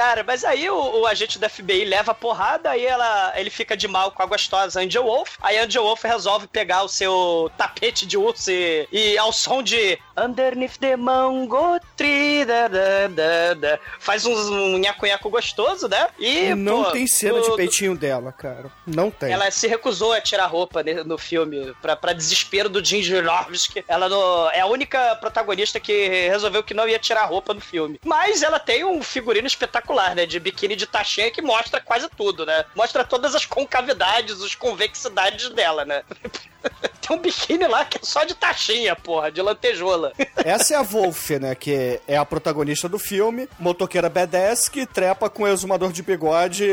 [0.00, 3.76] Cara, mas aí o, o agente da FBI leva a porrada, aí ela, ele fica
[3.76, 5.36] de mal com a gostosa Angel Wolf.
[5.42, 9.98] Aí Angel Wolf resolve pegar o seu tapete de urso e, e ao som de
[10.16, 16.08] Underneath the Mango Tree, da, da, da, da, faz um, um nhaco-nhaco gostoso, né?
[16.18, 18.70] E, não pô, tem cena o- de peitinho dela, cara.
[18.86, 19.30] Não tem.
[19.32, 23.68] Ela se recusou a tirar roupa no filme, pra, pra desespero do Jim Jarmusch.
[23.86, 28.00] Ela no- é a única protagonista que resolveu que não ia tirar roupa no filme.
[28.02, 30.26] Mas ela tem um figurino espetacular, né?
[30.26, 32.64] De biquíni de tachinha que mostra quase tudo, né?
[32.74, 36.02] Mostra todas as concavidades, as convexidades dela, né?
[37.00, 40.12] Tem um biquíni lá que é só de tachinha, porra, de lantejola.
[40.36, 41.54] Essa é a Wolf, né?
[41.54, 46.68] Que é a protagonista do filme, motoqueira badass que trepa com o exumador de bigode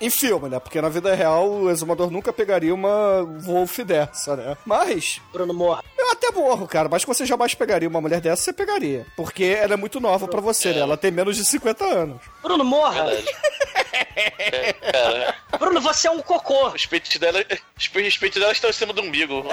[0.00, 0.60] em filme, né?
[0.60, 4.56] Porque na vida real o exumador nunca pegaria uma Wolf dessa, né?
[4.64, 5.82] Mas Bruno Morra.
[5.98, 6.88] eu até morro, cara.
[6.88, 9.06] Mas que você jamais pegaria uma mulher dessa, você pegaria.
[9.16, 10.80] Porque ela é muito nova pra você, né?
[10.80, 12.20] Ela tem menos de 50 anos.
[12.42, 13.04] Bruno Morra.
[14.92, 16.68] Cara, Bruno, você é um cocô.
[16.68, 17.44] os peitos dela,
[17.78, 19.44] os pe- os peitos dela estão em cima do umbigo.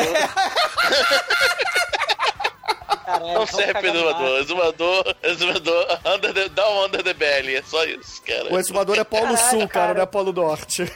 [3.06, 4.40] Caralho, Não serve pro exumador.
[4.40, 7.56] Exumador, exumador, under the, down under the belly.
[7.56, 8.54] É só isso, cara.
[8.54, 9.94] O exumador é Polo Caralho, Sul, cara, cara.
[9.96, 10.92] não é Polo Norte.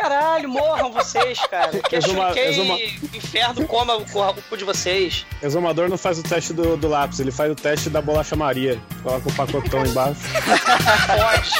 [0.00, 1.70] Caralho, morram vocês, cara.
[1.88, 2.78] Que Exuma- que exuma-
[3.14, 5.26] inferno coma o, co- o cu de vocês.
[5.42, 8.80] Exumador não faz o teste do, do lápis, ele faz o teste da bolacha Maria.
[9.02, 10.20] Coloca o pacotão embaixo.
[11.06, 11.50] Pode.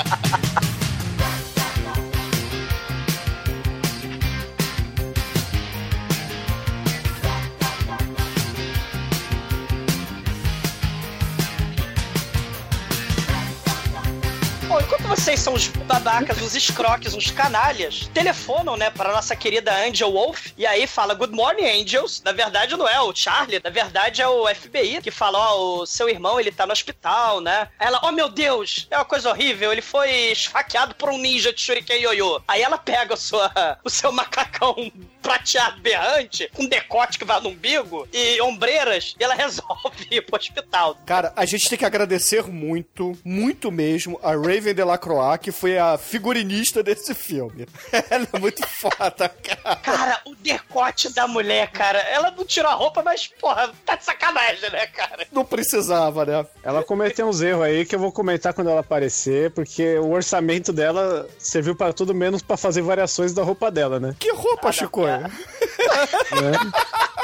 [15.18, 20.52] vocês são uns babacas, uns escroques, uns canalhas, telefonam, né, para nossa querida Angel Wolf,
[20.56, 22.22] e aí fala, good morning, Angels.
[22.24, 25.86] Na verdade, não é o Charlie, na verdade é o FBI, que fala, ó, o
[25.86, 27.68] seu irmão, ele tá no hospital, né?
[27.80, 31.60] Ela, oh meu Deus, é uma coisa horrível, ele foi esfaqueado por um ninja de
[31.60, 32.40] Shuriken Yoyo.
[32.46, 33.50] Aí ela pega a sua,
[33.82, 34.76] o seu macacão
[35.20, 40.38] prateado berrante, com decote que vai no umbigo e ombreiras, e ela resolve ir pro
[40.38, 40.96] hospital.
[41.04, 45.07] Cara, a gente tem que agradecer muito, muito mesmo, a Raven Delacroix,
[45.38, 47.66] que foi a figurinista desse filme.
[48.10, 49.76] Ela é muito foda, cara.
[49.76, 54.04] Cara, o decote da mulher, cara, ela não tirou a roupa, mas, porra, tá de
[54.04, 55.26] sacanagem, né, cara?
[55.32, 56.46] Não precisava, né?
[56.62, 60.72] Ela cometeu uns erros aí que eu vou comentar quando ela aparecer, porque o orçamento
[60.72, 64.14] dela serviu pra tudo menos pra fazer variações da roupa dela, né?
[64.18, 65.02] Que roupa, Chico?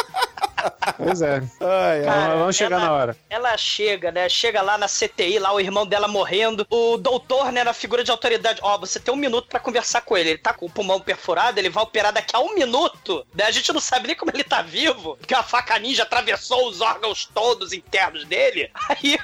[0.96, 1.42] Pois é.
[1.60, 2.04] Ai.
[2.04, 3.16] Cara, vamos chegar ela- na hora.
[3.28, 4.28] Ela chega, né?
[4.28, 6.66] Chega lá na CTI, lá o irmão dela morrendo.
[6.70, 8.60] O doutor, né, na figura de autoridade.
[8.62, 10.30] Ó, você tem um minuto pra conversar com ele.
[10.30, 13.26] Ele tá com o pulmão perfurado, ele vai operar daqui a um minuto.
[13.34, 13.44] Né?
[13.44, 16.80] A gente não sabe nem como ele tá vivo, porque a faca ninja atravessou os
[16.80, 18.70] órgãos todos internos dele.
[18.88, 19.18] Aí.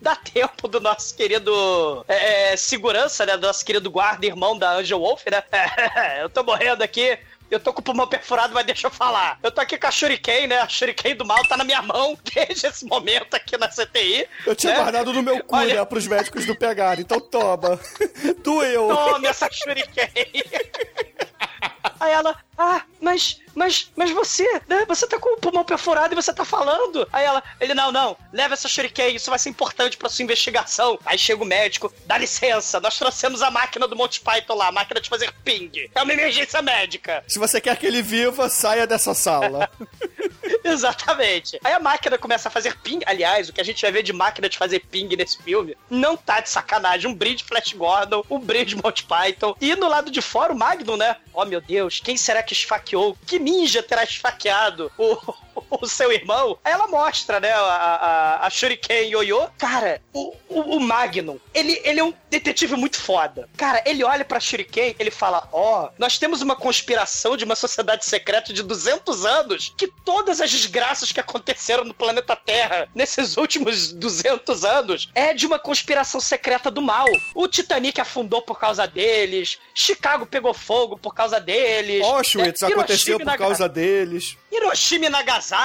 [0.00, 3.36] Dá tempo do nosso querido é, segurança, né?
[3.36, 5.42] Do nosso querido guarda, irmão da Angel Wolf, né?
[6.22, 7.18] eu tô morrendo aqui.
[7.52, 9.38] Eu tô com o pulmão perfurado, mas deixa eu falar.
[9.42, 10.58] Eu tô aqui com a Shuriken, né?
[10.60, 14.26] A Shuriken do mal tá na minha mão desde esse momento aqui na CTI.
[14.46, 14.78] Eu tinha né?
[14.80, 15.84] guardado no meu cu, Olha- né?
[15.84, 17.02] Pros médicos não pegarem.
[17.02, 17.78] Então toma.
[18.42, 18.88] Doeu.
[18.88, 20.08] Tome essa Shuriken.
[21.98, 24.84] Aí ela, ah, mas, mas, mas você, né?
[24.86, 27.08] Você tá com o pulmão perfurado e você tá falando.
[27.12, 30.98] Aí ela, ele, não, não, leva essa Shuriken, isso vai ser importante pra sua investigação.
[31.04, 34.72] Aí chega o médico, dá licença, nós trouxemos a máquina do Monty Python lá, a
[34.72, 35.90] máquina de fazer ping.
[35.94, 37.24] É uma emergência médica.
[37.28, 39.70] Se você quer que ele viva, saia dessa sala.
[40.64, 41.58] Exatamente.
[41.64, 43.00] Aí a máquina começa a fazer ping.
[43.06, 46.16] Aliás, o que a gente vai ver de máquina de fazer ping nesse filme não
[46.16, 47.10] tá de sacanagem.
[47.10, 49.56] Um bridge Flash Gordon, um bridge Monty Python.
[49.60, 51.16] E no lado de fora, o Magnum, né?
[51.52, 53.14] Meu Deus, quem será que esfaqueou?
[53.26, 56.58] Que ninja terá esfaqueado o, o seu irmão?
[56.64, 57.52] Ela mostra, né?
[57.52, 59.48] A, a, a Shuriken Yoyo.
[59.58, 63.48] Cara, o, o, o Magnum, ele, ele é um detetive muito foda.
[63.56, 68.04] Cara, ele olha pra Shuriken, ele fala: Ó, nós temos uma conspiração de uma sociedade
[68.04, 73.92] secreta de 200 anos que todas as desgraças que aconteceram no planeta Terra nesses últimos
[73.92, 77.06] 200 anos é de uma conspiração secreta do mal.
[77.34, 82.04] O Titanic afundou por causa deles, Chicago pegou fogo por causa deles.
[82.04, 82.68] Auschwitz né?
[82.68, 84.36] aconteceu por causa deles.
[84.50, 85.61] Hiroshima e Nagasaki,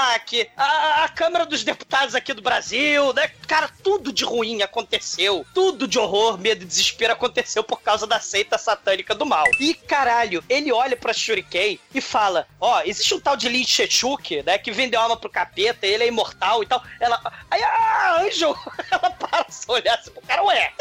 [0.55, 3.29] a, a Câmara dos Deputados aqui do Brasil, né?
[3.47, 5.45] Cara, tudo de ruim aconteceu.
[5.53, 9.45] Tudo de horror, medo e desespero aconteceu por causa da seita satânica do mal.
[9.59, 14.43] E caralho, ele olha pra Shuriken e fala: Ó, existe um tal de Lin Shechuk,
[14.43, 14.57] né?
[14.57, 16.83] Que vendeu alma pro capeta, ele é imortal e tal.
[16.99, 17.19] Ela.
[17.49, 18.55] Aí a Angel,
[18.91, 20.73] ela para se olhar assim pro cara, ué.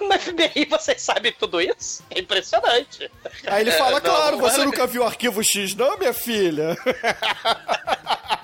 [0.00, 2.02] No FBI vocês sabem tudo isso?
[2.10, 3.10] É impressionante.
[3.46, 6.14] Aí ele fala, não, claro, não você vale- nunca viu o arquivo X, não, minha
[6.14, 6.74] filha?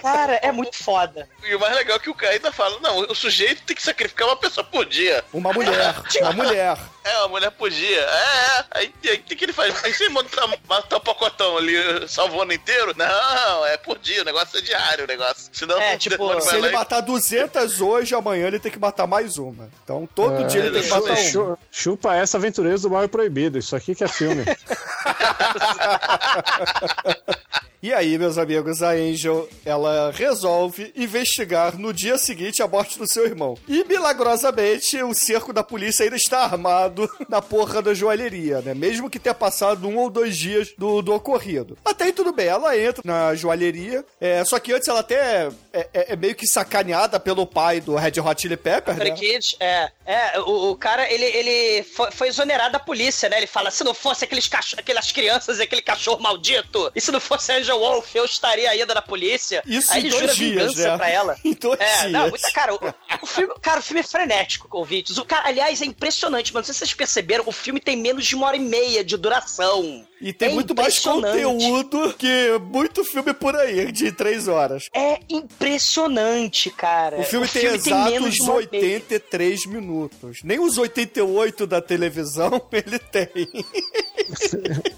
[0.00, 1.28] Cara, é muito foda.
[1.44, 3.82] E o mais legal é que o cara ainda fala, não, o sujeito tem que
[3.82, 5.24] sacrificar uma pessoa por dia.
[5.32, 6.78] Uma mulher, uma mulher.
[7.02, 8.00] É, uma mulher por dia.
[8.00, 8.64] É, é.
[8.70, 9.84] Aí o que, que ele faz?
[9.84, 11.74] Aí você matar, matar o pacotão ali,
[12.08, 12.94] salva o ano inteiro?
[12.96, 15.50] Não, é por dia, o negócio é diário, o negócio.
[15.52, 19.38] Senão É, tipo, Se ele lá matar 200 hoje, amanhã ele tem que matar mais
[19.38, 19.68] uma.
[19.82, 21.58] Então todo É, dia ele tem que matar uma.
[21.70, 23.58] Chupa essa Aventureiros do Mal e Proibido.
[23.58, 24.44] Isso aqui que é filme.
[27.82, 33.10] E aí, meus amigos, a Angel, ela resolve investigar no dia seguinte a morte do
[33.10, 33.56] seu irmão.
[33.66, 38.74] E, milagrosamente, o cerco da polícia ainda está armado na porra da joalheria, né?
[38.74, 41.78] Mesmo que tenha passado um ou dois dias do, do ocorrido.
[41.82, 45.88] Até aí tudo bem, ela entra na joalheria, é, só que antes ela até é,
[45.94, 49.10] é- é meio que sacaneada pelo pai do Red Hot Chili Pepper, né?
[49.12, 49.90] Kidd, é.
[50.04, 53.38] É, o, o cara, ele, ele foi, foi exonerado da polícia, né?
[53.38, 57.10] Ele fala, se não fosse aqueles cachorro, aquelas crianças e aquele cachorro maldito, e se
[57.10, 59.62] não fosse a Angel Wolf, eu estaria ainda na polícia.
[59.66, 60.96] Isso Aí ele dois jura dias, vingança né?
[60.96, 61.36] pra ela.
[61.44, 62.12] Em dois é, dias.
[62.12, 62.78] Não, muita, cara, o,
[63.22, 65.18] o filme, cara, o filme é frenético, ouvintes.
[65.18, 66.60] O cara, aliás, é impressionante, mano.
[66.60, 69.16] Não sei se vocês perceberam, o filme tem menos de uma hora e meia de
[69.16, 70.06] duração.
[70.20, 74.88] E tem É muito mais conteúdo que muito filme por aí, de três horas.
[74.94, 77.16] É impressionante, cara.
[77.18, 78.56] O filme tem menos exatos e meia.
[78.66, 80.40] 83 minutos.
[80.44, 83.28] Nem os 88 da televisão ele tem.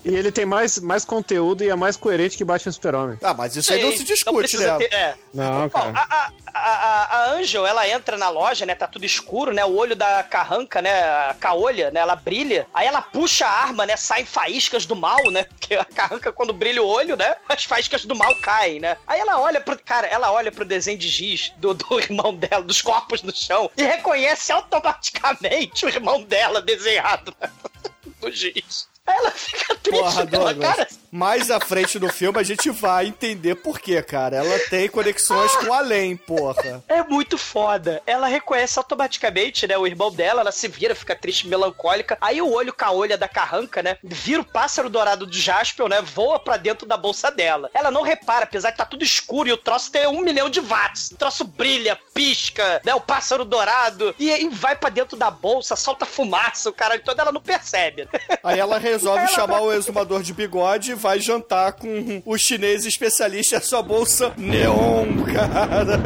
[0.05, 3.19] E ele tem mais, mais conteúdo e é mais coerente que Batman Super-Homem.
[3.23, 4.87] Ah, mas isso aí não se Não discute, precisa né?
[4.89, 5.15] ter- é.
[5.33, 5.93] Não, Bom, cara.
[5.95, 8.75] a, a, a, a Angel, ela entra na loja, né?
[8.75, 9.65] Tá tudo escuro, né?
[9.65, 10.93] O olho da carranca, né?
[11.03, 12.01] A caolha, né?
[12.01, 12.67] Ela brilha.
[12.75, 13.97] Aí ela puxa a arma, né?
[13.97, 15.45] Saem faíscas do mal, né?
[15.45, 17.35] Porque a carranca, quando brilha o olho, né?
[17.49, 18.97] As faíscas do mal caem, né?
[19.07, 19.79] Aí ela olha pro.
[19.83, 23.71] Cara, ela olha pro desenho de giz do, do irmão dela, dos corpos no chão,
[23.77, 27.51] e reconhece automaticamente o irmão dela desenhado né,
[28.21, 28.89] no giz.
[29.07, 30.77] Aí ela fica triste, Porra, ela, Douglas.
[30.77, 30.89] cara.
[31.11, 34.37] Mais à frente no filme a gente vai entender por quê, cara.
[34.37, 36.83] Ela tem conexões com o além, porra.
[36.89, 38.01] É muito foda.
[38.07, 42.17] Ela reconhece automaticamente, né, o irmão dela, ela se vira, fica triste, melancólica.
[42.21, 45.89] Aí o olho com a olha da carranca, né, vira o pássaro dourado do Jaspion,
[45.89, 47.69] né, voa pra dentro da bolsa dela.
[47.75, 50.61] Ela não repara, apesar que tá tudo escuro e o troço tem um milhão de
[50.61, 51.11] watts.
[51.11, 55.77] O troço brilha, pisca, né, o pássaro dourado, e aí vai pra dentro da bolsa,
[55.77, 58.09] solta fumaça, o cara todo, ela não percebe.
[58.43, 62.85] Aí ela resolve Ela chamar o exumador de bigode e vai jantar com o chinês
[62.85, 65.99] especialista e a sua bolsa neon, cara.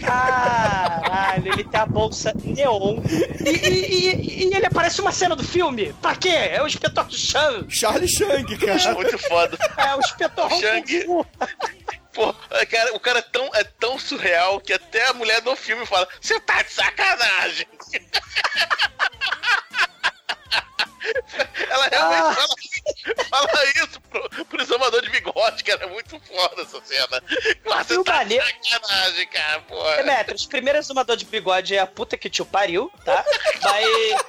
[0.00, 2.98] Caralho, ele tem a bolsa neon.
[3.44, 5.92] E, e- e- e ele aparece uma cena do filme.
[6.00, 6.28] Pra quê?
[6.28, 7.66] É o inspetor Shang.
[7.68, 8.94] Charlie Chang, cara.
[8.94, 9.58] Muito foda.
[9.76, 11.06] É o inspetor Shang.
[12.12, 12.34] Pô,
[12.70, 16.06] cara, o cara é tão, é tão surreal que até a mulher no filme fala:
[16.20, 17.66] Você tá de sacanagem.
[21.68, 22.34] Ela realmente
[23.30, 25.84] fala, fala isso pro, pro examador de bigode, cara.
[25.84, 27.22] É muito foda essa cena.
[27.64, 29.82] Nossa, E você tá de maneiro- sacanagem, cara, pô.
[29.96, 33.24] Demetrius, primeiro exumador de bigode é a puta que te pariu, tá?
[33.62, 34.22] Mas,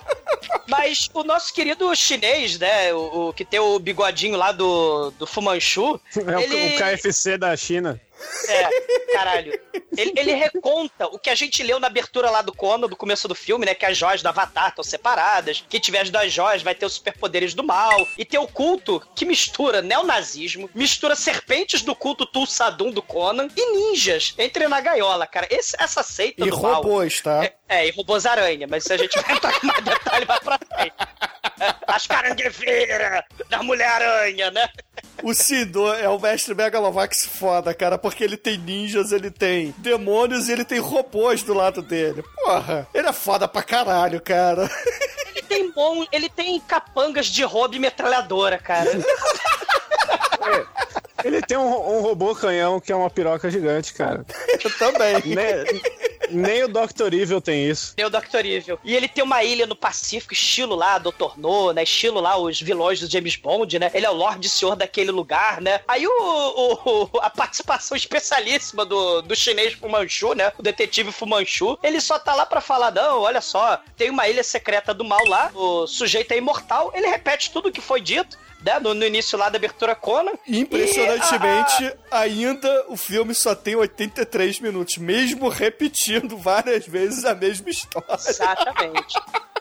[0.67, 2.91] mas o nosso querido chinês, né?
[2.93, 6.01] O, o que tem o bigodinho lá do, do Fumanchu.
[6.15, 6.75] É o- ele...
[6.75, 8.01] o KFC da China.
[8.47, 9.59] É, caralho.
[9.95, 13.27] Ele, ele reconta o que a gente leu na abertura lá do Conan, do começo
[13.27, 13.73] do filme, né?
[13.73, 15.63] Que as joias do Avatar estão separadas.
[15.69, 18.05] Quem tiver as duas joias vai ter os superpoderes do mal.
[18.17, 23.71] E tem o culto que mistura neonazismo, mistura serpentes do culto Tulsadum do Conan e
[23.77, 24.33] ninjas.
[24.37, 25.47] Entre na gaiola, cara.
[25.49, 26.75] Esse- essa seita E do mal.
[26.75, 27.45] robôs, tá?
[27.45, 30.39] É, é, e robôs aranha, mas se a gente vai entrar com mais detalhe, vai
[30.39, 30.93] pra frente.
[31.59, 34.69] É, As caranguejeiras da Mulher-Aranha, né?
[35.21, 40.49] O Cido é o mestre Megalovax foda, cara, porque ele tem ninjas, ele tem demônios
[40.49, 42.23] e ele tem robôs do lado dele.
[42.43, 44.69] Porra, ele é foda pra caralho, cara.
[45.27, 48.89] Ele tem bom, ele tem capangas de hobby metralhadora, cara.
[51.23, 54.25] Ele tem um, um robô canhão que é uma piroca gigante, cara.
[54.63, 55.21] Eu também.
[55.25, 55.81] Nem,
[56.29, 57.13] nem o Dr.
[57.13, 57.95] Evil tem isso.
[57.95, 58.45] Tem o Dr.
[58.45, 58.79] Evil.
[58.83, 61.37] E ele tem uma ilha no Pacífico, estilo lá Dr.
[61.37, 61.83] No, né?
[61.83, 63.91] Estilo lá os vilões do James Bond, né?
[63.93, 65.81] Ele é o Lorde Senhor daquele lugar, né?
[65.87, 70.51] Aí o, o- o- a participação especialíssima do, do chinês Fumanchu, né?
[70.57, 74.43] O detetive Fumanchu, ele só tá lá pra falar, não, olha só, tem uma ilha
[74.43, 78.37] secreta do mal lá, o sujeito é imortal, ele repete tudo o que foi dito,
[78.63, 78.79] né?
[78.79, 80.33] No, no início lá da abertura Conan.
[80.47, 88.07] Impressionantemente, ainda o filme só tem 83 minutos, mesmo repetindo várias vezes a mesma história.
[88.13, 89.15] Exatamente.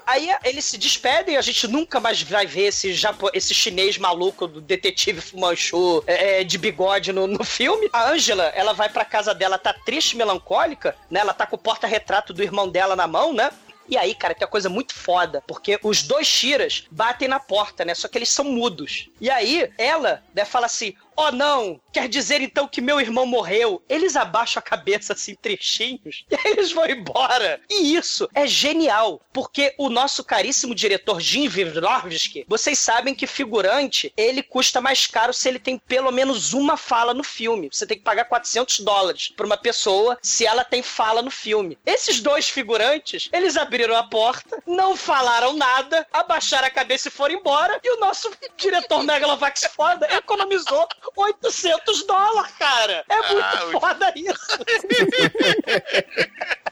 [0.07, 4.47] Aí eles se despedem, a gente nunca mais vai ver esse, japo, esse chinês maluco
[4.47, 7.89] do detetive Fumanchu é, é, de bigode no, no filme.
[7.93, 11.21] A Angela, ela vai pra casa dela, tá triste, melancólica, né?
[11.21, 13.51] Ela tá com o porta-retrato do irmão dela na mão, né?
[13.89, 17.85] E aí, cara, tem uma coisa muito foda, porque os dois Shiras batem na porta,
[17.85, 17.95] né?
[17.95, 19.09] Só que eles são mudos.
[19.21, 23.83] E aí, ela, né, fala assim: Oh não, quer dizer então que meu irmão morreu?
[23.89, 27.61] Eles abaixam a cabeça assim, trechinhos, e eles vão embora.
[27.71, 34.13] E isso é genial, porque o nosso caríssimo diretor Jim Vynorski, vocês sabem que figurante,
[34.17, 37.69] ele custa mais caro se ele tem pelo menos uma fala no filme.
[37.71, 41.79] Você tem que pagar 400 dólares pra uma pessoa se ela tem fala no filme.
[41.85, 47.35] Esses dois figurantes, eles abriram a porta, não falaram nada, abaixaram a cabeça e foram
[47.35, 53.05] embora, e o nosso diretor Megalovax foda economizou 800 dólares, cara.
[53.09, 54.59] É muito Ah, foda isso.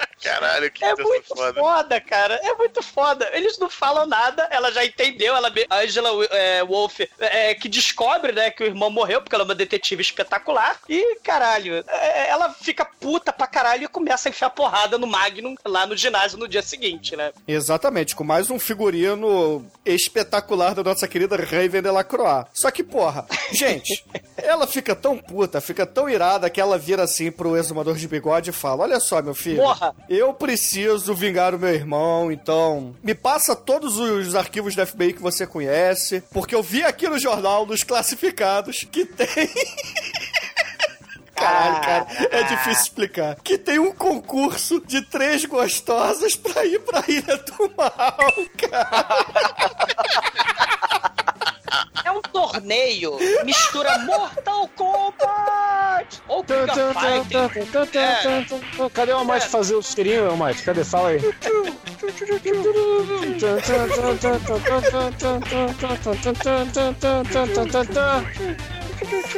[0.22, 1.60] Caralho, que É muito foda.
[1.60, 2.00] foda.
[2.00, 2.34] cara.
[2.42, 3.28] É muito foda.
[3.32, 5.34] Eles não falam nada, ela já entendeu.
[5.34, 9.44] Ela, a Angela é, Wolf, é, que descobre, né, que o irmão morreu, porque ela
[9.44, 10.78] é uma detetive espetacular.
[10.88, 15.54] E, caralho, é, ela fica puta pra caralho e começa a enfiar porrada no Magnum
[15.64, 17.32] lá no ginásio no dia seguinte, né?
[17.46, 22.46] Exatamente, com mais um figurino espetacular da nossa querida Raven Delacroix.
[22.52, 24.04] Só que, porra, gente,
[24.36, 28.50] ela fica tão puta, fica tão irada que ela vira assim pro exumador de bigode
[28.50, 29.94] e fala: Olha só, meu filho, Porra.
[30.10, 35.22] Eu preciso vingar o meu irmão, então me passa todos os arquivos da FBI que
[35.22, 39.28] você conhece, porque eu vi aqui no jornal, nos classificados, que tem.
[41.32, 43.36] Caralho, cara, é difícil explicar.
[43.42, 49.16] Que tem um concurso de três gostosas pra ir pra Ilha do Mal, cara.
[52.50, 57.98] É torneio, mistura Mortal Kombat ou Fighting.
[57.98, 58.90] É.
[58.92, 60.62] Cadê o Almighty fazer o cheirinho, Almighty?
[60.62, 60.84] Cadê?
[60.84, 61.20] Fala aí.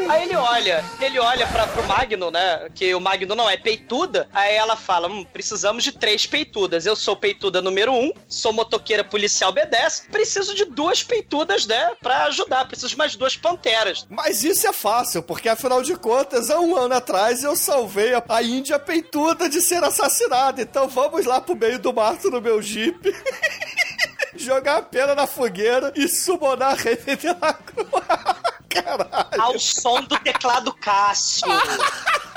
[0.08, 2.68] Aí ele olha, ele olha pra, pro Magno, né?
[2.74, 4.28] Que o Magno não é peituda.
[4.32, 6.86] Aí ela fala: hum, precisamos de três peitudas.
[6.86, 10.10] Eu sou peituda número um, sou motoqueira policial B10.
[10.10, 11.92] Preciso de duas peitudas, né?
[12.00, 12.66] Pra ajudar.
[12.66, 14.06] Preciso de mais duas panteras.
[14.10, 18.22] Mas isso é fácil, porque afinal de contas, há um ano atrás eu salvei a,
[18.28, 20.60] a Índia peituda de ser assassinada.
[20.60, 22.98] Então vamos lá pro meio do mato no meu jeep.
[24.34, 28.51] Jogar a pena na fogueira e summonar a Raven de la Cruz.
[28.74, 29.42] Caralho.
[29.42, 31.48] Ao som do teclado Cássio.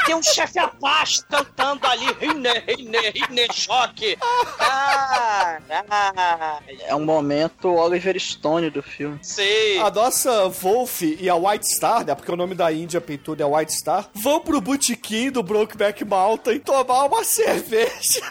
[0.05, 4.15] Tem um chefe Apache cantando ali, Rine, Rine, Rine, choque.
[4.57, 5.65] Caralho.
[6.81, 9.17] É um momento Oliver Stone do filme.
[9.23, 9.79] Sei.
[9.79, 12.13] A nossa Wolf e a White Star, né?
[12.13, 16.59] Porque o nome da Índia peituda é White Star, vão pro botequim do Brokeback Mountain
[16.59, 18.21] tomar uma cerveja.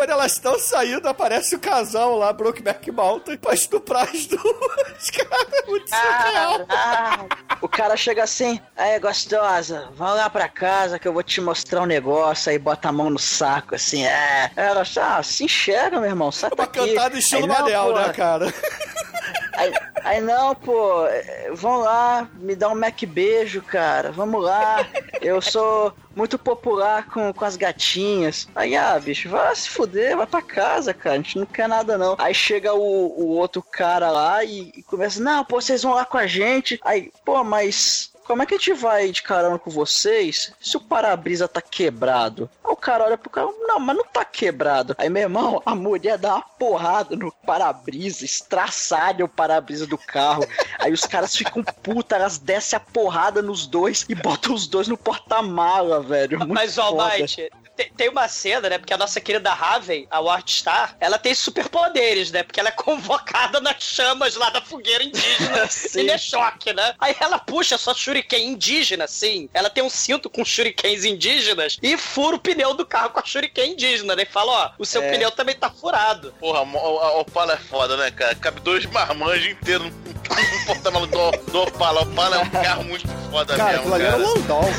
[0.00, 5.10] Quando elas estão saindo, aparece o casal lá, Brokeback Mountain, pra estuprar as duas.
[5.12, 6.66] Cara, muito surreal.
[6.66, 7.28] Caralho.
[7.60, 11.82] O cara chega assim, aí gostosa, vamos lá pra casa que eu vou te mostrar
[11.82, 14.50] um negócio, aí bota a mão no saco, assim, é.
[14.56, 16.94] Ela, ah, se enxerga, meu irmão, sai É uma daqui.
[16.94, 18.46] cantada estilo Aí, Manel, né, cara?
[19.60, 19.72] Aí,
[20.04, 21.04] aí, não, pô,
[21.52, 24.10] vão lá, me dá um Mac beijo, cara.
[24.10, 24.86] Vamos lá.
[25.20, 28.48] Eu sou muito popular com, com as gatinhas.
[28.54, 31.16] Aí, ah, bicho, vai se fuder, vai pra casa, cara.
[31.16, 32.16] A gente não quer nada, não.
[32.18, 36.06] Aí chega o, o outro cara lá e, e começa, não, pô, vocês vão lá
[36.06, 36.80] com a gente.
[36.82, 38.09] Aí, pô, mas.
[38.30, 42.48] Como é que a gente vai de carona com vocês se o para-brisa tá quebrado?
[42.64, 44.94] Aí o cara olha pro cara, não, mas não tá quebrado.
[44.98, 50.46] Aí, meu irmão, a mulher dá uma porrada no para-brisa, estraçalha o para-brisa do carro.
[50.78, 54.86] Aí os caras ficam puta, elas descem a porrada nos dois e botam os dois
[54.86, 56.38] no porta-mala, velho.
[56.38, 57.02] Muito Mas, foda.
[57.02, 57.50] Almighty,
[57.80, 58.78] tem, tem uma cena, né?
[58.78, 62.42] Porque a nossa querida Raven, a Wardstar, ela tem superpoderes, né?
[62.42, 66.02] Porque ela é convocada nas chamas lá da fogueira indígena Sim.
[66.02, 66.94] e é choque, né?
[66.98, 69.48] Aí ela puxa sua shuriken indígena, assim.
[69.54, 73.24] Ela tem um cinto com shurikens indígenas e fura o pneu do carro com a
[73.24, 74.22] shuriken indígena, né?
[74.24, 75.10] E fala, ó, o seu É.
[75.12, 76.34] pneu também tá furado.
[76.38, 78.34] Porra, o, o Opala é foda, né, cara?
[78.34, 82.00] Cabe dois marmanjos inteiros no porta-malas do, do Opala.
[82.00, 84.24] O Opala é um carro muito foda Cara, mesmo, aquilo ali era cara.
[84.24, 84.64] um Landau.
[84.68, 84.74] Eu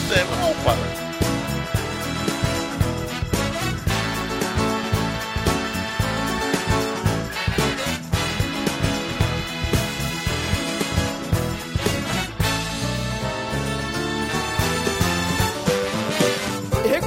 [0.00, 1.15] sei, mas não, Opala.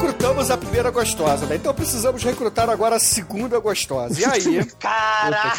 [0.09, 1.55] Recrutamos a primeira gostosa, né?
[1.55, 4.19] Então precisamos recrutar agora a segunda gostosa.
[4.19, 5.53] E aí, Caraca!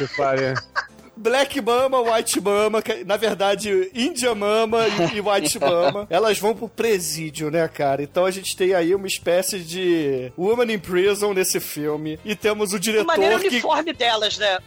[1.20, 6.54] Black Mama, White Mama, que- na verdade, India Mama e, e White Mama, elas vão
[6.54, 8.02] pro presídio, né, cara?
[8.02, 12.18] Então a gente tem aí uma espécie de Woman in Prison nesse filme.
[12.24, 13.48] E temos o diretor maneiro que.
[13.48, 14.58] uniforme delas, né?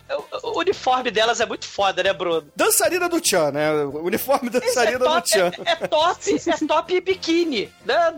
[0.44, 2.48] O, uniforme delas é muito foda, né, Bruno?
[2.56, 3.74] Dançarina do Tchan, né?
[3.86, 5.52] O uniforme dançarina do top, Tchan.
[5.66, 8.16] é, é top, é top e biquíni, né?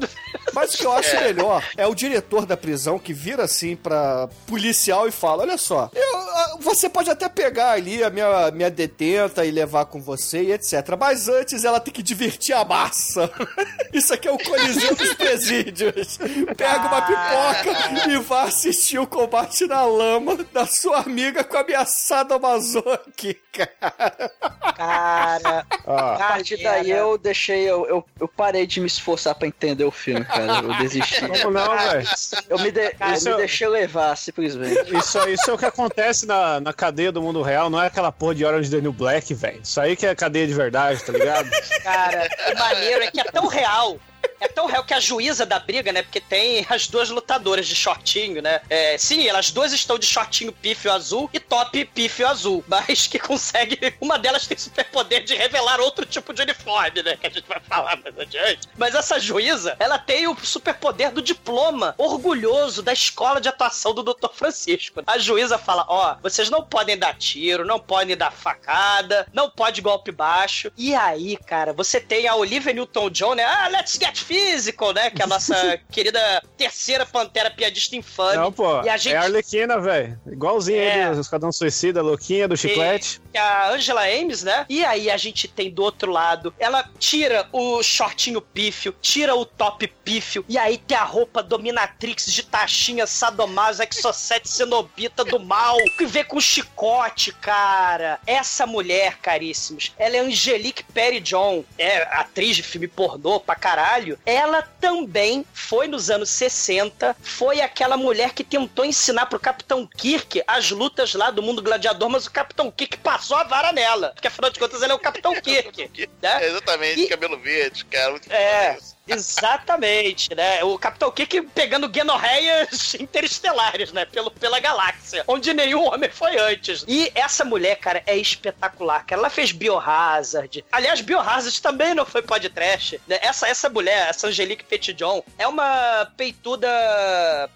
[0.53, 4.27] Mas o que eu acho melhor é o diretor da prisão que vira assim pra
[4.47, 8.69] policial e fala: Olha só, eu, ah, você pode até pegar ali a minha, minha
[8.69, 10.95] detenta e levar com você e etc.
[10.99, 13.31] Mas antes ela tem que divertir a massa.
[13.93, 16.17] Isso aqui é o Coliseu dos Presídios.
[16.57, 22.33] Pega uma pipoca e vá assistir o combate na lama da sua amiga com ameaçado
[22.33, 23.35] amazônica.
[23.51, 24.31] Cara,
[25.85, 26.87] Ó, A partir daí Cara.
[26.87, 30.61] eu deixei, eu, eu, eu parei de me esforçar pra entender o filme, cara.
[30.63, 31.21] Eu desisti.
[31.41, 32.07] como não, velho?
[32.49, 34.95] Eu me, de- eu Isso me é- deixei levar, simplesmente.
[34.95, 38.11] Isso, isso é o que acontece na, na cadeia do mundo real, não é aquela
[38.11, 39.61] porra de Orange New Black, velho.
[39.63, 41.49] Isso aí que é cadeia de verdade, tá ligado?
[41.83, 43.97] cara, o maneiro é que é tão real.
[44.45, 46.03] É tão real que a juíza da briga, né?
[46.03, 48.61] Porque tem as duas lutadoras de shortinho, né?
[48.69, 52.63] É, sim, elas duas estão de shortinho pífio azul e top pífio azul.
[52.69, 53.95] Mas que consegue.
[53.99, 57.17] Uma delas tem superpoder de revelar outro tipo de uniforme, né?
[57.17, 58.69] Que a gente vai falar mais adiante.
[58.77, 64.03] Mas essa juíza, ela tem o superpoder do diploma orgulhoso da escola de atuação do
[64.03, 64.29] Dr.
[64.31, 65.01] Francisco.
[65.07, 69.81] A juíza fala: ó, vocês não podem dar tiro, não podem dar facada, não pode
[69.81, 70.71] golpe baixo.
[70.77, 73.43] E aí, cara, você tem a Olivia Newton-John, né?
[73.43, 75.09] Ah, let's get Physical, né?
[75.09, 78.35] Que é a nossa querida terceira pantera piadista infame.
[78.37, 78.81] Não, pô.
[78.83, 80.19] E a gente É a Arlequina, velho.
[80.27, 81.05] Igualzinho É.
[81.05, 83.21] aí do Esquadrão Suicida, louquinha do chiclete.
[83.33, 84.65] é a Angela Ames, né?
[84.69, 89.45] E aí a gente tem do outro lado, ela tira o shortinho pífio, tira o
[89.45, 95.77] top pífio, e aí tem a roupa dominatrix de taxinha sadomaso, exocete cenobita do mal,
[95.97, 98.19] que vê com chicote, cara.
[98.25, 104.14] Essa mulher, caríssimos, ela é Angelique Perry John, é atriz de filme pornô pra caralho.
[104.25, 110.43] Ela também foi nos anos 60, foi aquela mulher que tentou ensinar pro Capitão Kirk
[110.47, 114.09] as lutas lá do mundo gladiador, mas o Capitão Kirk passou a vara nela.
[114.13, 115.89] Porque afinal de contas ele é o Capitão Kirk.
[116.21, 116.43] né?
[116.43, 118.11] É, exatamente, E- cabelo verde, cara.
[118.11, 118.94] Muito É, isso.
[119.07, 120.63] Exatamente, né?
[120.63, 124.05] O Capitão Kirk pegando guenorreias interestelares, né?
[124.05, 126.83] Pelo, pela galáxia, onde nenhum homem foi antes.
[126.87, 129.21] E essa mulher, cara, é espetacular, cara.
[129.21, 130.65] Ela fez Biohazard.
[130.71, 132.99] Aliás, Biohazard também não foi podcast.
[133.07, 133.19] Né?
[133.21, 136.67] Essa, essa mulher, essa Angelique Petitjohn, é uma peituda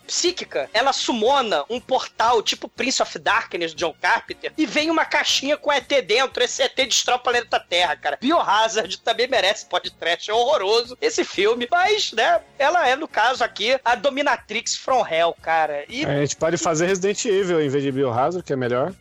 [0.05, 0.69] psíquica.
[0.73, 5.71] Ela sumona um portal tipo Prince of Darkness, John Carpenter, e vem uma caixinha com
[5.71, 6.43] ET dentro.
[6.43, 8.17] Esse ET destrói o planeta Terra, cara.
[8.21, 10.29] Biohazard também merece podcast.
[10.29, 11.38] É horroroso esse filme.
[11.71, 15.85] Mas, né, ela é, no caso aqui, a Dominatrix from Hell, cara.
[15.89, 18.93] E, A gente pode fazer Resident Evil em vez de Biohazard, que é melhor.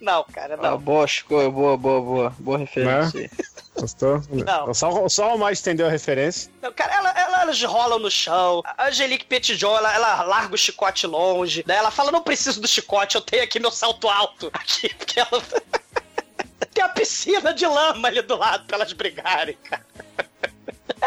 [0.00, 0.78] não, cara, Ah, não.
[0.78, 2.34] boa, escolha, boa, boa, boa.
[2.38, 3.20] Boa referência.
[3.20, 3.30] aí.
[3.78, 4.22] Gostou?
[4.30, 4.72] Não.
[4.72, 6.50] Só, só o mais entendeu a referência.
[6.62, 8.62] Não, cara, ela, ela- elas rolam no chão.
[8.64, 11.62] A Angelique Petitjohn, ela, ela larga o chicote longe.
[11.66, 11.76] Né?
[11.76, 14.48] Ela fala, não preciso do chicote, eu tenho aqui meu salto alto.
[14.54, 15.28] Aqui, porque ela...
[16.72, 19.84] Tem a piscina de lama ali do lado pra elas brigarem, cara.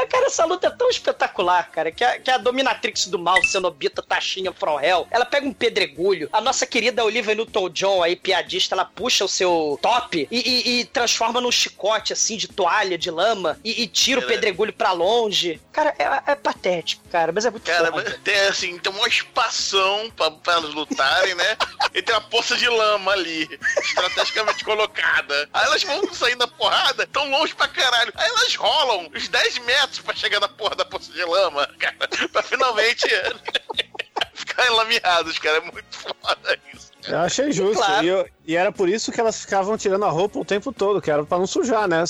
[0.01, 3.43] É, cara, essa luta é tão espetacular, cara, que a, que a dominatrix do mal,
[3.45, 8.75] Cenobita, Taxinha From Hell, ela pega um pedregulho, a nossa querida Olivia Newton-John, aí, piadista,
[8.75, 13.09] ela puxa o seu top e, e- e transforma num chicote, assim, de toalha, de
[13.11, 15.59] lama, e, e tira o pedregulho pra longe.
[15.71, 18.19] Cara, é, é patético, cara, mas é muito Cara, foda.
[18.23, 21.57] tem assim, tem uma espação pra, pra elas lutarem, né?
[21.91, 23.49] E tem uma poça de lama ali,
[23.81, 25.49] estrategicamente colocada.
[25.51, 28.11] Aí elas vão sair da porrada, tão longe pra caralho.
[28.15, 31.95] Aí elas rolam uns 10 metros pra chegar na porra da poça de lama, cara.
[32.31, 33.07] Pra finalmente
[34.33, 35.57] ficar enlameados, cara.
[35.57, 36.89] É muito foda isso.
[37.07, 37.77] Eu achei justo.
[37.77, 38.05] Claro.
[38.05, 41.01] E, eu- e era por isso que elas ficavam tirando a roupa o tempo todo,
[41.01, 42.03] que era pra não sujar, né?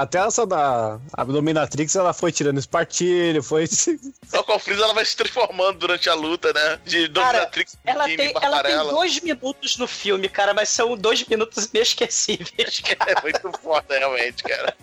[0.00, 3.66] Até essa da a Dominatrix, ela foi tirando espartilho, foi.
[4.26, 6.78] Só com a Freeza ela vai se transformando durante a luta, né?
[6.84, 10.96] De Cara, Dominatrix Ela Biquíni, tem, ela tem dois minutos no filme, cara, mas são
[10.96, 13.12] dois minutos inesquecíveis, cara.
[13.18, 14.74] É muito foda, realmente, cara.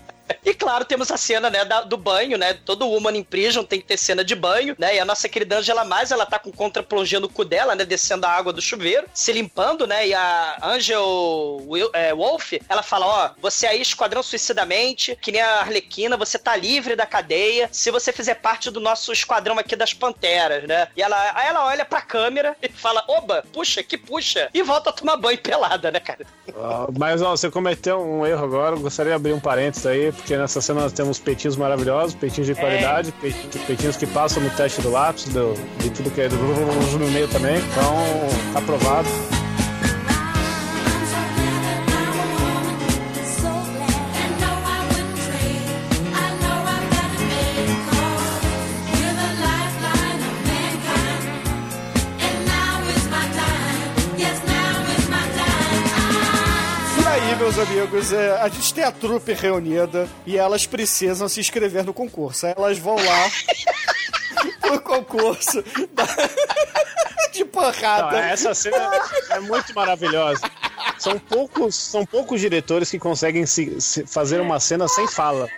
[0.44, 2.54] E claro, temos a cena, né, da- do banho, né?
[2.54, 4.96] Todo Woman in Prison tem que ter cena de banho, né?
[4.96, 7.86] E a nossa querida Angela Mais, ela tá com contra-plongê no cu dela, né?
[7.86, 10.08] Descendo a água do chuveiro, se limpando, né?
[10.08, 15.42] E a Angel Wil- é, Wolf, ela fala, ó, você aí, esquadrão suicidamente, que nem
[15.42, 19.76] a Arlequina, você tá livre da cadeia se você fizer parte do nosso esquadrão aqui
[19.76, 20.88] das Panteras, né?
[20.96, 24.90] E ela, aí ela olha pra câmera e fala, oba, puxa, que puxa, e volta
[24.90, 26.26] a tomar banho pelada, né, cara?
[26.56, 30.12] Ó, Mas ó, você cometeu um erro agora, eu gostaria de abrir um parênteses aí,
[30.16, 34.50] porque nessa cena nós temos peitinhos maravilhosos, peitinhos de qualidade, peitinhos, peitinhos que passam no
[34.52, 36.36] teste do lápis, do, de tudo que é do
[36.98, 37.58] no meio também.
[37.58, 39.08] Então, tá aprovado.
[57.70, 62.46] Amigos, é, a gente tem a trupe reunida e elas precisam se inscrever no concurso.
[62.46, 63.32] Aí elas vão lá
[64.62, 65.64] pro concurso
[65.94, 66.06] da-
[67.32, 68.18] de Não, porrada.
[68.20, 68.92] essa cena
[69.32, 70.42] é muito maravilhosa.
[70.98, 75.50] São poucos, são poucos diretores que conseguem se- se fazer uma cena sem fala.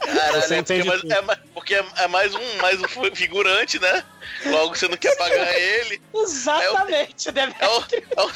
[0.00, 0.72] Caralho, Você é porque,
[1.12, 4.02] é é mais- porque é, mais um, mais um fi- figurante, né?
[4.46, 6.00] Logo você não quer pagar ele.
[6.14, 7.52] Exatamente, né?
[7.58, 8.30] É o, é, o,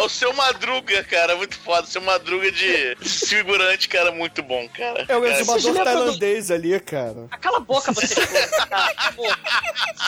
[0.00, 1.86] é o seu Madruga, cara, muito foda.
[1.86, 5.04] Seu Madruga de figurante, cara, muito bom, cara.
[5.08, 7.26] É o Cara, exumador do- tailandês ali, cara.
[7.40, 8.94] Cala a boca, você cara.
[9.16, 9.24] Pô,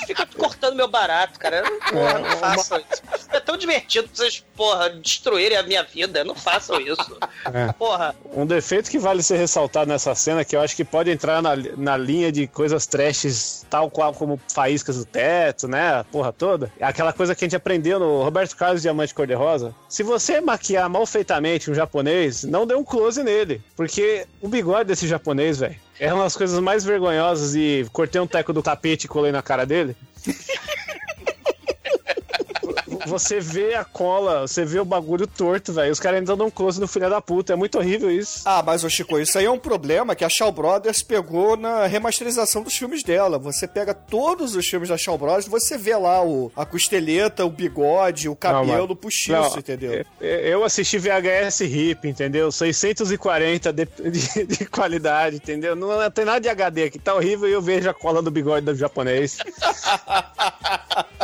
[0.07, 1.59] fica cortando meu barato, cara.
[1.59, 3.03] Eu não- Porra, não façam isso.
[3.32, 6.24] É tão divertido pra vocês, porra, destruírem a minha vida.
[6.24, 7.18] Não façam isso.
[7.53, 7.72] É.
[7.72, 11.43] Porra, Um defeito que vale ser ressaltado nessa cena, que eu acho que pode entrar
[11.43, 15.30] na, na linha de coisas trashes, tal qual como faíscas do teto,
[15.68, 16.01] né?
[16.01, 16.72] A porra toda.
[16.81, 19.74] Aquela coisa que a gente aprendeu no Roberto Carlos Diamante Cor-de-Rosa.
[19.89, 23.62] Se você maquiar mal feitamente um japonês, não dê um close nele.
[23.76, 28.26] Porque o bigode desse japonês, velho, é uma das coisas mais vergonhosas e cortei um
[28.26, 29.97] teco do tapete e colei na cara dele.
[33.07, 35.92] você vê a cola, você vê o bagulho torto, velho.
[35.92, 37.53] Os caras ainda dão um close no filho da puta.
[37.53, 38.42] É muito horrível isso.
[38.44, 41.86] Ah, mas, ô Chico, isso aí é um problema que a Shaw Brothers pegou na
[41.86, 43.38] remasterização dos filmes dela.
[43.38, 47.51] Você pega todos os filmes da Shaw Brothers, você vê lá o, a costeleta, o
[47.51, 50.05] bigode, o cabelo mas- postiço, Não, entendeu?
[50.20, 52.51] é- Eu assisti VHS hip, entendeu?
[52.53, 55.74] 640 de, de- de qualidade, entendeu?
[55.76, 58.66] Não tem nada de HD aqui, tá horrível e eu vejo a cola do bigode
[58.66, 59.38] do japonês.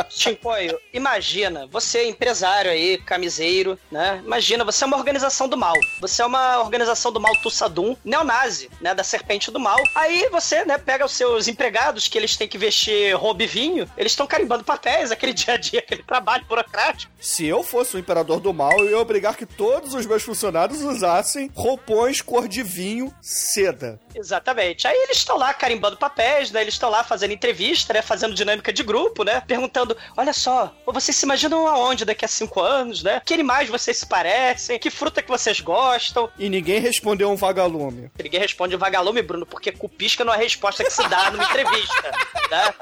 [0.09, 4.21] Chincoio, imagina, você é empresário aí, camiseiro, né?
[4.23, 5.75] Imagina, você é uma organização do mal.
[6.01, 8.93] Você é uma organização do mal Tussadum, neonazi, né?
[8.93, 9.77] Da serpente do mal.
[9.95, 13.89] Aí você, né, pega os seus empregados que eles têm que vestir roupa e vinho,
[13.97, 17.11] eles estão carimbando papéis, aquele dia a dia, aquele trabalho burocrático.
[17.19, 20.81] Se eu fosse o imperador do mal, eu ia obrigar que todos os meus funcionários
[20.81, 23.99] usassem roupões cor de vinho seda.
[24.15, 24.87] Exatamente.
[24.87, 26.61] Aí eles estão lá carimbando papéis, né?
[26.61, 28.01] Eles estão lá fazendo entrevista, né?
[28.01, 29.41] Fazendo dinâmica de grupo, né?
[29.47, 33.21] Perguntando: olha só, vocês se imaginam aonde daqui a cinco anos, né?
[33.25, 34.79] Que animais vocês se parecem?
[34.79, 36.29] Que fruta que vocês gostam?
[36.37, 38.09] E ninguém respondeu um vagalume.
[38.21, 42.11] Ninguém responde vagalume, Bruno, porque cupisca não é a resposta que se dá numa entrevista,
[42.51, 42.73] né?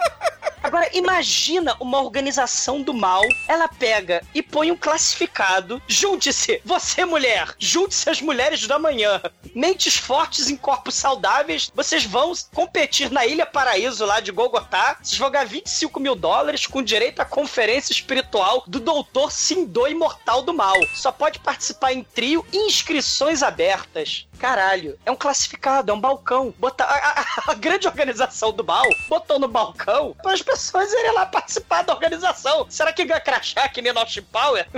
[0.66, 5.80] Agora, imagina uma organização do mal, ela pega e põe um classificado.
[5.88, 9.22] Junte-se, você mulher, junte-se as mulheres da manhã.
[9.54, 14.98] Mentes fortes em corpos saudáveis, vocês vão competir na Ilha Paraíso lá de Gogotá.
[15.04, 20.42] Vocês vão ganhar 25 mil dólares com direito à conferência espiritual do Doutor Sindô Imortal
[20.42, 20.74] do Mal.
[20.96, 24.26] Só pode participar em trio inscrições abertas.
[24.40, 26.52] Caralho, é um classificado, é um balcão.
[26.58, 30.55] Botar a, a- a grande organização do mal botou no balcão para as pessoas
[30.94, 32.66] irem lá participar da organização.
[32.70, 34.66] Será que ganha crachá que nem North Power?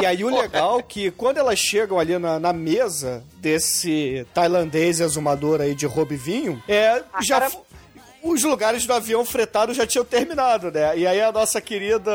[0.00, 5.00] E aí o legal é que quando elas chegam ali na, na mesa desse tailandês
[5.00, 7.40] exumador aí de roubo vinho, é, já...
[7.40, 7.52] cara-
[8.22, 10.98] Os lugares do avião fretado já tinham terminado, né?
[10.98, 12.10] E aí a nossa querida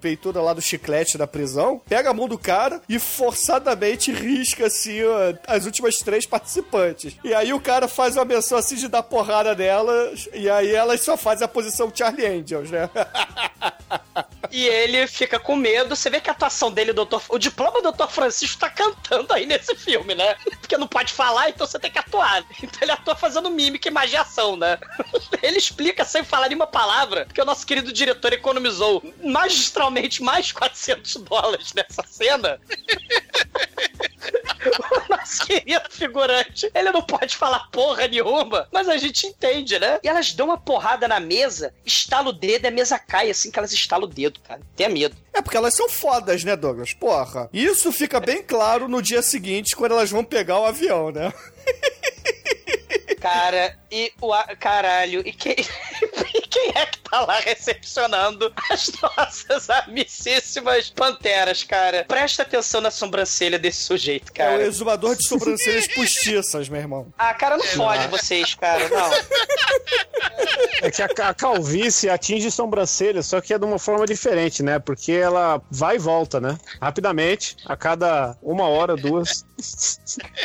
[0.00, 4.98] peituda lá do chiclete da prisão pega a mão do cara e forçadamente risca assim
[5.46, 7.16] as últimas três participantes.
[7.24, 11.00] E aí o cara faz uma menção assim de dar porrada nelas e aí elas
[11.00, 12.88] só fazem a posição Charlie Angels, né?
[14.50, 15.94] E ele fica com medo.
[15.94, 18.08] Você vê que a atuação dele, doutor, o diploma do Dr.
[18.08, 20.34] Francisco tá cantando aí nesse filme, né?
[20.60, 22.44] Porque não pode falar, então você tem que atuar.
[22.62, 24.78] Então ele atua fazendo mímica e magiação, né?
[25.42, 31.14] Ele explica sem falar nenhuma palavra, porque o nosso querido diretor economizou magistralmente mais 400
[31.16, 32.60] dólares nessa cena.
[35.06, 40.00] o nosso querido figurante, ele não pode falar porra nenhuma, mas a gente entende, né?
[40.02, 43.50] E elas dão uma porrada na mesa, estala o dedo e a mesa cai assim
[43.50, 44.60] que elas estalam o dedo, cara.
[44.76, 45.16] Tenha medo.
[45.32, 46.92] É porque elas são fodas, né, Douglas?
[46.92, 47.48] Porra.
[47.52, 51.32] Isso fica bem claro no dia seguinte, quando elas vão pegar o avião, né?
[53.20, 54.32] Cara, e o.
[54.32, 55.56] a- Caralho, e quem.
[56.34, 62.04] e quem é que tá lá recepcionando as nossas amicíssimas panteras, cara?
[62.06, 64.62] Presta atenção na sobrancelha desse sujeito, É o cara.
[64.62, 67.12] exumador de sobrancelhas postiças, meu irmão.
[67.18, 69.10] Ah, cara, não fode vocês, cara, não.
[70.82, 74.78] É que a, a calvície atinge sobrancelha, só que é de uma forma diferente, né?
[74.78, 76.56] Porque ela vai e volta, né?
[76.80, 79.44] Rapidamente, a cada uma hora, duas.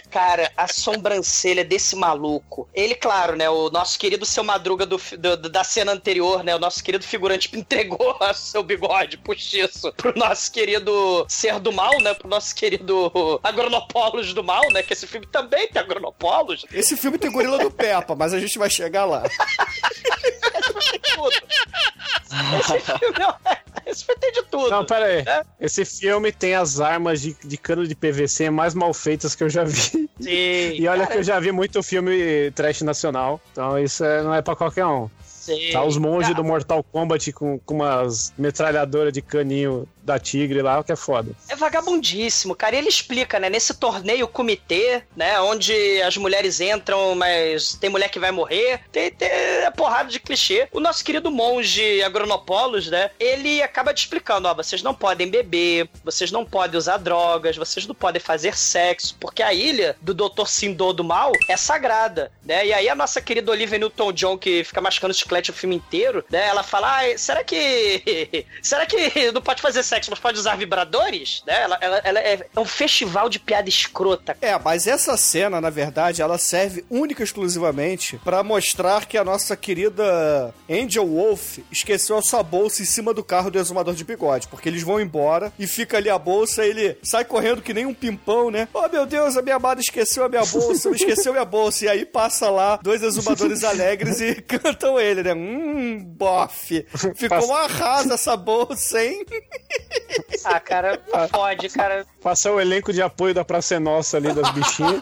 [0.09, 2.67] Cara, a sobrancelha desse maluco.
[2.73, 3.49] Ele, claro, né?
[3.49, 6.52] O nosso querido seu Madruga do- do- da cena anterior, né?
[6.55, 11.99] O nosso querido figurante entregou o seu bigode postiço pro nosso querido ser do mal,
[12.01, 12.13] né?
[12.13, 13.11] Pro nosso querido
[13.43, 14.81] Agronopolos do mal, né?
[14.83, 16.65] Que esse filme também tem Agronopolos.
[16.71, 19.23] Esse filme tem gorila do Peppa, mas a gente vai chegar lá.
[22.59, 23.57] Esse filme, é-
[23.91, 24.69] esse filme tem de tudo.
[24.69, 25.17] Não, pera aí.
[25.25, 25.43] É?
[25.59, 29.49] Esse filme tem as armas de, de cano de PVC mais mal feitas que eu
[29.49, 29.81] já vi.
[29.81, 30.09] Sim.
[30.21, 33.39] E olha que eu já vi muito filme trash nacional.
[33.51, 35.09] Então isso é- não é pra qualquer um.
[35.71, 40.61] Tá os monges Cara, do Mortal Kombat com, com umas metralhadoras de caninho da Tigre
[40.61, 41.31] lá, o que é foda.
[41.47, 42.75] É vagabundíssimo, cara.
[42.75, 43.49] E ele explica, né?
[43.49, 45.39] Nesse torneio comitê, né?
[45.39, 48.81] Onde as mulheres entram, mas tem mulher que vai morrer.
[48.91, 49.29] Tem, tem
[49.65, 50.67] a porrada de clichê.
[50.71, 53.11] O nosso querido monge Agronopolos, né?
[53.19, 57.87] Ele acaba te explicando: ó, vocês não podem beber, vocês não podem usar drogas, vocês
[57.87, 60.47] não podem fazer sexo, porque a ilha do Dr.
[60.47, 62.65] Sindô do Mal é sagrada, né?
[62.65, 66.47] E aí a nossa querida Olivia Newton-John, que fica mascando chiclete o filme inteiro, né?
[66.47, 68.45] Ela fala: ah, será que.
[68.61, 71.43] será que não pode fazer sexo, mas pode usar vibradores?
[71.45, 71.63] Né?
[71.63, 74.37] Ela, ela, ela é, é um festival de piada escrota.
[74.41, 79.23] É, mas essa cena, na verdade, ela serve única e exclusivamente pra mostrar que a
[79.23, 84.03] nossa querida Angel Wolf esqueceu a sua bolsa em cima do carro do exumador de
[84.03, 84.13] bigode.
[84.13, 87.85] bigode, porque eles vão embora e fica ali a bolsa, ele sai correndo que nem
[87.85, 88.67] um pimpão, né?
[88.73, 91.85] Oh meu Deus, a minha amada esqueceu a minha bolsa, esqueceu a minha bolsa.
[91.85, 95.33] E aí passa lá dois exumadores alegres e cantam ele, né?
[95.33, 96.85] Hum, bofe.
[97.15, 99.25] Ficou uma rasa essa bolsa, hein?
[100.45, 101.01] Ah, cara,
[101.31, 102.05] pode, cara.
[102.21, 105.01] Passar o elenco de apoio da Praça é Nossa ali das bichinhas.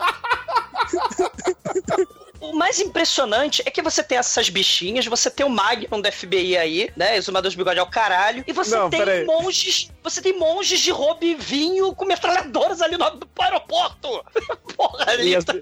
[2.52, 6.58] O mais impressionante é que você tem essas bichinhas, você tem o Magnum do FBI
[6.58, 7.16] aí, né?
[7.16, 8.43] Exumador de bigode ao caralho.
[8.45, 9.26] E você Não, tem peraí.
[9.26, 9.89] monges.
[10.04, 13.06] Você tem monges de roubo e vinho com metralhadoras ali no,
[13.39, 14.22] aeroporto.
[14.76, 15.30] Porra, ali.
[15.30, 15.54] E as, tá-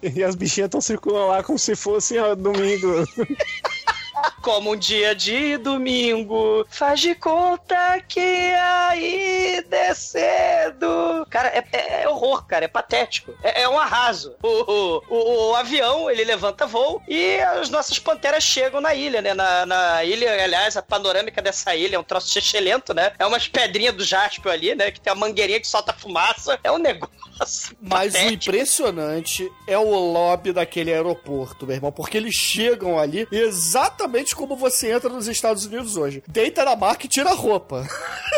[0.00, 3.04] e, e as bichinhas estão circulando lá como se fosse domingo.
[4.42, 11.26] Como um dia de domingo, faz de conta que ainda é cedo.
[11.30, 13.34] Cara, é, é- é horror, cara, é patético.
[13.42, 14.34] É, é um arraso.
[14.42, 19.20] O, o, o- o avião, ele levanta voo e as nossas panteras chegam na ilha,
[19.20, 19.34] né?
[19.34, 23.12] Na, na ilha, aliás, a panorâmica dessa ilha é um troço excelente, né?
[23.18, 24.90] É umas pedrinhas do jaspe ali, né?
[24.90, 26.58] Que tem uma mangueirinha que solta fumaça.
[26.64, 27.18] É um negócio.
[27.80, 28.50] Mas o patético.
[28.50, 34.92] impressionante é o lobby daquele aeroporto, meu irmão, porque eles chegam ali exatamente como você
[34.92, 36.22] entra nos Estados Unidos hoje.
[36.26, 37.86] Deita na maca e tira a roupa.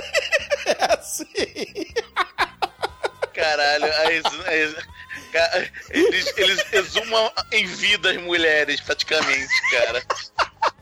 [0.67, 1.27] é assim.
[3.33, 3.87] Caralho,
[5.91, 10.03] eles, eles exumam em vida as mulheres, praticamente, cara.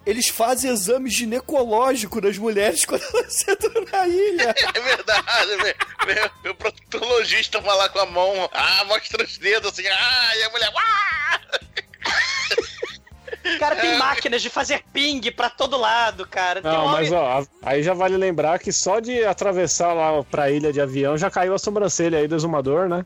[0.07, 4.55] Eles fazem exame ginecológico das mulheres quando elas entram na ilha.
[4.74, 9.72] É verdade, meu, meu, meu proctologista vai lá com a mão, ah, mostra os dedos
[9.72, 11.41] assim, ah, e a mulher, ah!
[13.59, 16.61] Cara, tem máquinas de fazer ping pra todo lado, cara.
[16.62, 20.51] Tem Não, homem- mas ó, aí já vale lembrar que só de atravessar lá pra
[20.51, 23.05] ilha de avião já caiu a sobrancelha aí do exumador, né?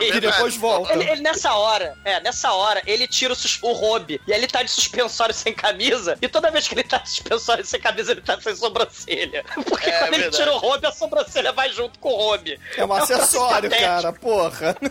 [0.00, 0.92] E depois volta.
[0.92, 4.38] Ele, ele nessa hora, é, nessa hora, ele tira o, sus- o Robe e aí
[4.38, 6.16] ele tá de suspensório sem camisa.
[6.22, 9.44] E toda vez que ele tá de suspensório sem camisa, ele tá sem sobrancelha.
[9.68, 12.58] Porque É, quando ele tira o Robe, a sobrancelha vai junto com o Robe.
[12.76, 14.76] É um acessório, cara, porra.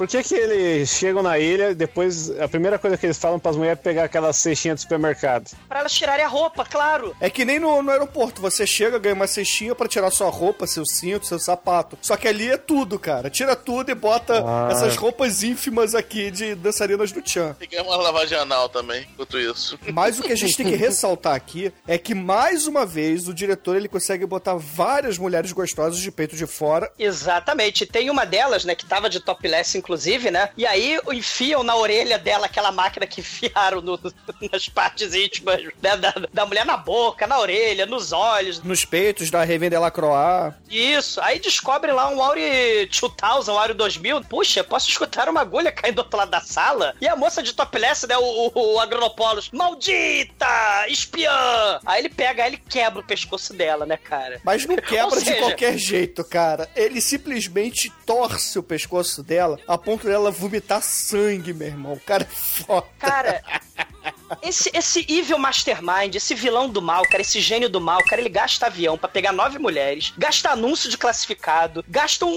[0.00, 3.38] Por que que eles chegam na ilha e depois a primeira coisa que eles falam
[3.38, 5.50] pras mulheres é pegar aquela cestinha do supermercado?
[5.68, 7.14] Pra elas tirarem a roupa, claro.
[7.20, 10.66] É que nem no, no aeroporto, você chega, ganha uma cestinha pra tirar sua roupa,
[10.66, 11.98] seu cinto, seu sapato.
[12.00, 13.28] Só que ali é tudo, cara.
[13.28, 14.70] Tira tudo e bota Ah.
[14.72, 17.54] essas roupas ínfimas aqui de dançarinas do Chan.
[17.58, 19.78] Tem que uma lavagem anal também, enquanto isso.
[19.92, 23.34] Mas o que a gente tem que ressaltar aqui é que, mais uma vez, o
[23.34, 26.90] diretor ele consegue botar várias mulheres gostosas de peito de fora.
[26.98, 27.84] Exatamente.
[27.84, 29.89] Tem uma delas, né, que tava de topless, inclusive,
[30.30, 30.50] né?
[30.56, 33.98] E aí enfiam na orelha dela aquela máquina que enfiaram no-
[34.52, 38.62] nas partes íntimas né, da, da mulher na boca, na orelha, nos olhos.
[38.62, 40.54] Nos peitos da Raven Delacroix.
[40.68, 41.20] Isso.
[41.20, 44.24] Aí descobre lá um Auri 2000, um Auri 2000.
[44.24, 46.94] Puxa, posso escutar uma agulha caindo do outro lado da sala?
[47.00, 50.46] E a moça de topless, né, o, o, o Agronopolis, maldita!
[50.88, 51.80] Espiã!
[51.84, 54.40] Aí ele pega, aí ele quebra o pescoço dela, né, cara?
[54.44, 56.68] Mas não quebra Ou de seja- qualquer jeito, cara.
[56.74, 61.92] Ele simplesmente torce o pescoço dela a ponto dela vomitar sangue, meu irmão.
[61.94, 62.86] O cara é foda.
[62.98, 63.42] Cara,
[64.42, 68.28] esse, esse evil mastermind, esse vilão do mal, cara, esse gênio do mal, cara, ele
[68.30, 72.30] gasta avião pra pegar nove mulheres, gasta anúncio de classificado, gasta um,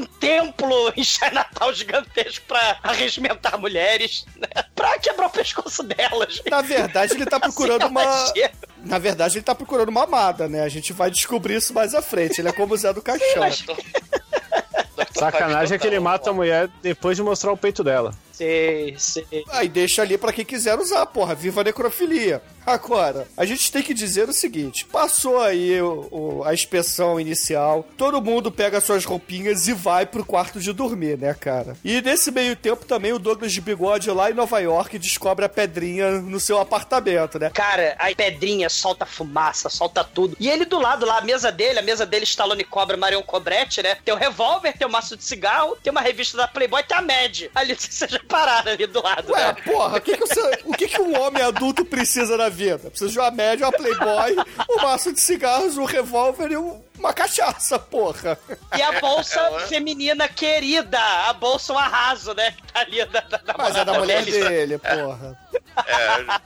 [0.00, 4.48] um templo em Chinatown gigantesco pra arregimentar mulheres, né?
[4.74, 6.42] Pra quebrar o pescoço delas.
[6.50, 8.26] Na verdade, ele tá procurando Assim, uma.
[8.34, 8.52] chega.
[8.82, 10.62] Na verdade, ele tá procurando uma amada, né?
[10.62, 12.40] A gente vai descobrir isso mais à frente.
[12.40, 13.40] Ele é como o Zé do Caixão.
[13.40, 13.62] mas-
[15.12, 18.12] Sacanagem é que ele mata a mulher depois de mostrar o peito dela.
[18.40, 19.44] Sei, sei.
[19.50, 21.34] Aí deixa ali pra quem quiser usar, porra.
[21.34, 22.40] Viva a necrofilia.
[22.66, 27.86] Agora, a gente tem que dizer o seguinte: passou aí o- o- a inspeção inicial,
[27.98, 31.76] todo mundo pega suas roupinhas e vai pro quarto de dormir, né, cara?
[31.84, 35.48] E nesse meio tempo também o Douglas de Bigode lá em Nova York descobre a
[35.48, 37.50] pedrinha no seu apartamento, né?
[37.50, 40.36] Cara, a pedrinha solta fumaça, solta tudo.
[40.40, 43.82] E ele do lado lá, a mesa dele, a mesa dele, Stallone Cobra, Marion Cobretti,
[43.82, 43.96] né?
[44.04, 47.02] Tem o revólver, tem o maço de cigarro, tem uma revista da Playboy, tem a
[47.02, 47.42] Mad.
[47.54, 49.56] Ali, vocês já pararam ali do lado, Ué, né?
[49.64, 52.88] porra, o que que, você- o que que um homem adulto precisa na vida?
[52.90, 54.36] Precisa de uma média, uma Playboy,
[54.70, 58.38] um maço de cigarros, um revólver e um- uma cachaça, porra.
[58.76, 59.66] E a bolsa É, ué.
[59.66, 62.52] feminina querida, a bolsa um arraso, né?
[62.52, 64.48] Que tá ali da, da, da Mas é da mulher dele.
[64.48, 65.38] dele, porra.
[65.86, 66.40] É,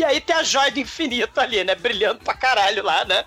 [0.00, 1.74] E aí tem a joia do infinito ali, né?
[1.74, 3.22] Brilhando pra caralho lá, né?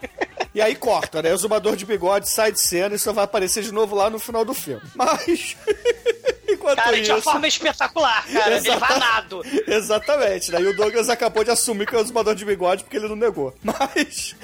[0.55, 1.32] E aí corta, né?
[1.32, 4.17] O zumbador de bigode sai de cena e só vai aparecer de novo lá no
[4.17, 4.82] final do filme.
[4.95, 5.55] Mas.
[6.49, 7.30] Enquanto Cara, de uma isso.
[7.32, 8.55] forma espetacular, cara.
[8.57, 9.41] Ele Exata- vai nado.
[9.67, 10.61] Exatamente, né?
[10.61, 13.15] E o Douglas acabou de assumir que é o zumbador de bigode porque ele não
[13.15, 13.53] negou.
[13.63, 14.36] Mas.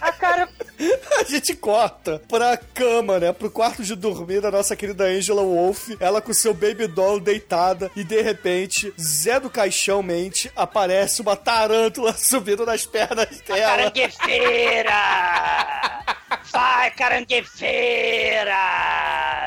[0.00, 0.48] Ah, cara,
[1.18, 3.32] A gente corta pra cama, né?
[3.32, 5.90] Pro quarto de dormir da nossa querida Angela Wolf.
[6.00, 7.90] Ela com seu baby doll deitada.
[7.96, 13.90] E de repente, Zé do Caixão mente, aparece uma tarântula subindo nas pernas dela.
[13.90, 14.94] Caranguejeira!
[16.54, 18.54] Vai, caranguejeira!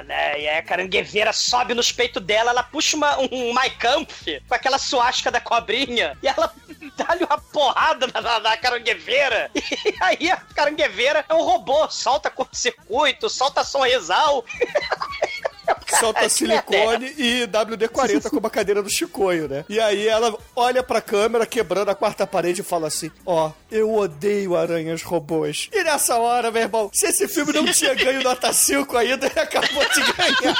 [0.05, 0.41] Né?
[0.41, 4.78] E aí a caranguejeira sobe nos peitos dela, ela puxa uma, um Kampf com aquela
[4.78, 6.53] suástica da cobrinha e ela
[6.97, 9.49] dá-lhe uma porrada na, na, na caranguejeira.
[9.88, 14.43] E aí a caranguejeira é um robô, solta curto-circuito, solta sonrisal.
[15.99, 19.65] Solta silicone e WD-40 como a cadeira do Chicoio, né?
[19.68, 23.93] E aí ela olha pra câmera, quebrando a quarta parede e fala assim: Ó, eu
[23.93, 25.70] odeio aranhas robôs.
[25.72, 29.39] E nessa hora, meu irmão, se esse filme não tinha ganho nota 5 ainda, ele
[29.39, 30.57] acabou de ganhar.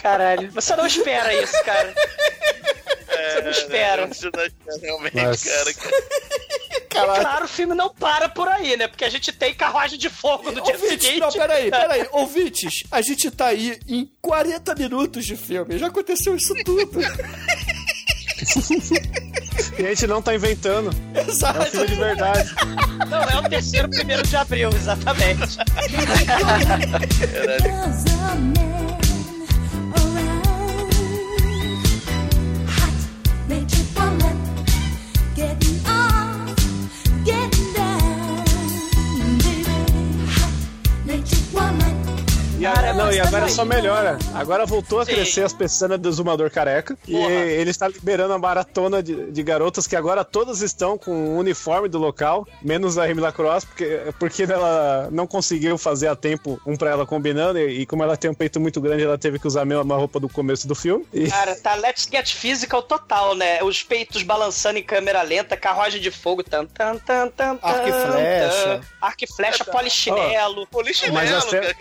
[0.00, 1.94] Caralho, você não espera isso, cara.
[3.28, 4.06] Você não espera.
[4.06, 5.50] Você não espera realmente, Nossa.
[5.50, 5.70] cara.
[5.70, 8.88] E claro, o filme não para por aí, né?
[8.88, 11.20] Porque a gente tem carruagem de fogo no dia Ouvintes, seguinte.
[11.20, 12.08] não, peraí, peraí.
[12.12, 15.78] Ouvintes, a gente tá aí em 40 minutos de filme.
[15.78, 17.00] Já aconteceu isso tudo.
[19.78, 20.90] E a gente não tá inventando.
[21.14, 21.66] É um Exato.
[21.66, 22.50] filme de verdade.
[23.08, 25.58] Não, é o terceiro primeiro de abril, exatamente.
[35.40, 35.82] Getting
[37.72, 38.44] down.
[39.38, 39.64] Baby,
[41.06, 41.89] nature woman.
[42.60, 44.18] E, a- não, e agora só melhora.
[44.34, 45.14] Agora voltou a Sim.
[45.14, 46.94] crescer as pestanas do Zumador Careca.
[47.08, 47.30] E Porra.
[47.32, 51.88] ele está liberando a maratona de, de garotas que agora todas estão com o uniforme
[51.88, 56.76] do local, menos a Remy Lacrosse, porque, porque ela não conseguiu fazer a tempo um
[56.76, 57.58] pra ela combinando.
[57.58, 59.96] E, e como ela tem um peito muito grande, ela teve que usar a mesma
[59.96, 61.06] roupa do começo do filme.
[61.14, 63.62] E, Cara, tá Let's Get Physical total, né?
[63.62, 67.88] Os peitos balançando em câmera lenta, carruagem de fogo, tan, tan, tan, tan, tan, Arco
[67.88, 68.64] e flecha.
[68.64, 68.80] tan.
[69.00, 70.66] Arco e flecha, polichinelo.
[70.66, 71.74] Polichinelo, Mas a cara.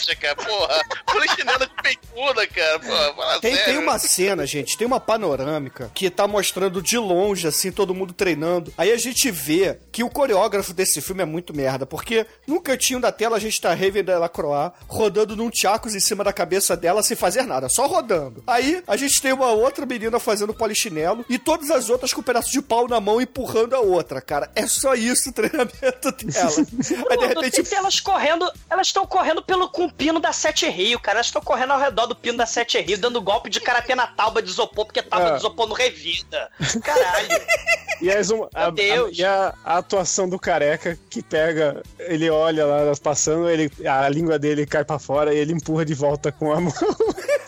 [0.00, 0.36] Flecha, cara.
[0.36, 0.80] Porra.
[1.06, 2.78] Polichinelo de peituda, cara.
[2.80, 3.72] Porra, fala Tem, sério.
[3.72, 8.12] tem uma cena, gente, tem uma panorâmica que tá mostrando de longe, assim, todo mundo
[8.12, 8.72] treinando.
[8.76, 13.00] Aí a gente vê que o coreógrafo desse filme é muito merda, porque no cantinho
[13.00, 17.02] da tela a gente tá Raven Delacroix rodando num tchacos em cima da cabeça dela
[17.02, 18.42] sem fazer nada, só rodando.
[18.46, 22.24] Aí a gente tem uma outra menina fazendo polichinelo e todas as outras com um
[22.24, 24.50] pedaço de pau na mão empurrando a outra, cara.
[24.54, 26.50] É só isso o treinamento dela.
[27.10, 30.98] Aí de repente tem elas correndo, elas estão correndo pelo com pino da Sete Rio,
[30.98, 31.18] cara.
[31.18, 34.06] Elas estão correndo ao redor do pino da Sete Rio, dando golpe de karatê na
[34.06, 35.32] tábua de isopor, porque tábua É.
[35.32, 36.50] de isopor não revida.
[36.82, 37.28] Caralho.
[38.00, 39.18] e, as um- a, a- Deus.
[39.18, 44.08] e a, a atuação do careca que pega, ele olha lá elas passando, ele, a
[44.08, 46.72] língua dele cai pra fora e ele empurra de volta com a mão.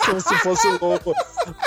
[0.05, 1.15] Como se fosse o lobo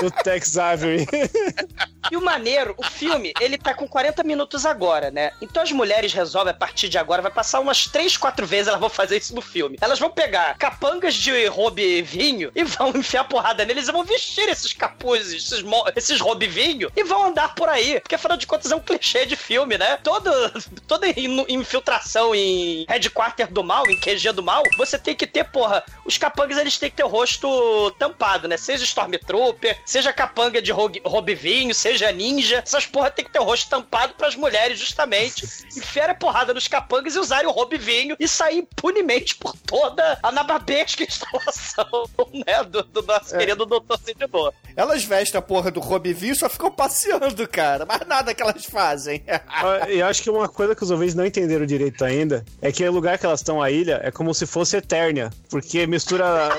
[0.01, 1.05] do Tex Avery.
[2.11, 5.31] E o maneiro, o filme, ele tá com 40 minutos agora, né?
[5.41, 8.79] Então as mulheres resolvem, a partir de agora, vai passar umas 3, 4 vezes elas
[8.79, 9.75] vão fazer isso no filme.
[9.81, 14.47] Elas vão pegar capangas de robe vinho e vão enfiar porrada neles e vão vestir
[14.47, 15.65] esses capuzes, esses,
[15.95, 17.99] esses robe vinho e vão andar por aí.
[17.99, 19.97] Porque afinal de contas é um clichê de filme, né?
[20.03, 20.29] Todo,
[20.87, 25.45] toda in- infiltração em headquarter do mal, em QG do mal, você tem que ter,
[25.45, 28.57] porra, os capangas eles têm que ter o rosto tampado, né?
[28.57, 33.39] Seja Stormtrooper, seja capanga de rogue- robe vinho, seja ninja, essas porra tem que ter
[33.39, 35.45] o rosto tampado pras mulheres, justamente.
[35.75, 40.17] Enfiar a porrada nos capangas e usarem o robe vinho e sair impunemente por toda
[40.23, 42.63] a nababesca instalação, né?
[42.63, 44.53] Do, do nosso querido Doutor Sentidor.
[44.75, 47.85] elas vestem a porra do Robivinho e só ficam passeando, cara.
[47.85, 49.23] Mas nada que elas fazem.
[49.47, 52.71] Ah, E eu acho que uma coisa que os ouvintes não entenderam direito ainda é
[52.71, 55.29] que o lugar que elas estão, a ilha, é como se fosse Eternia.
[55.49, 56.49] Porque mistura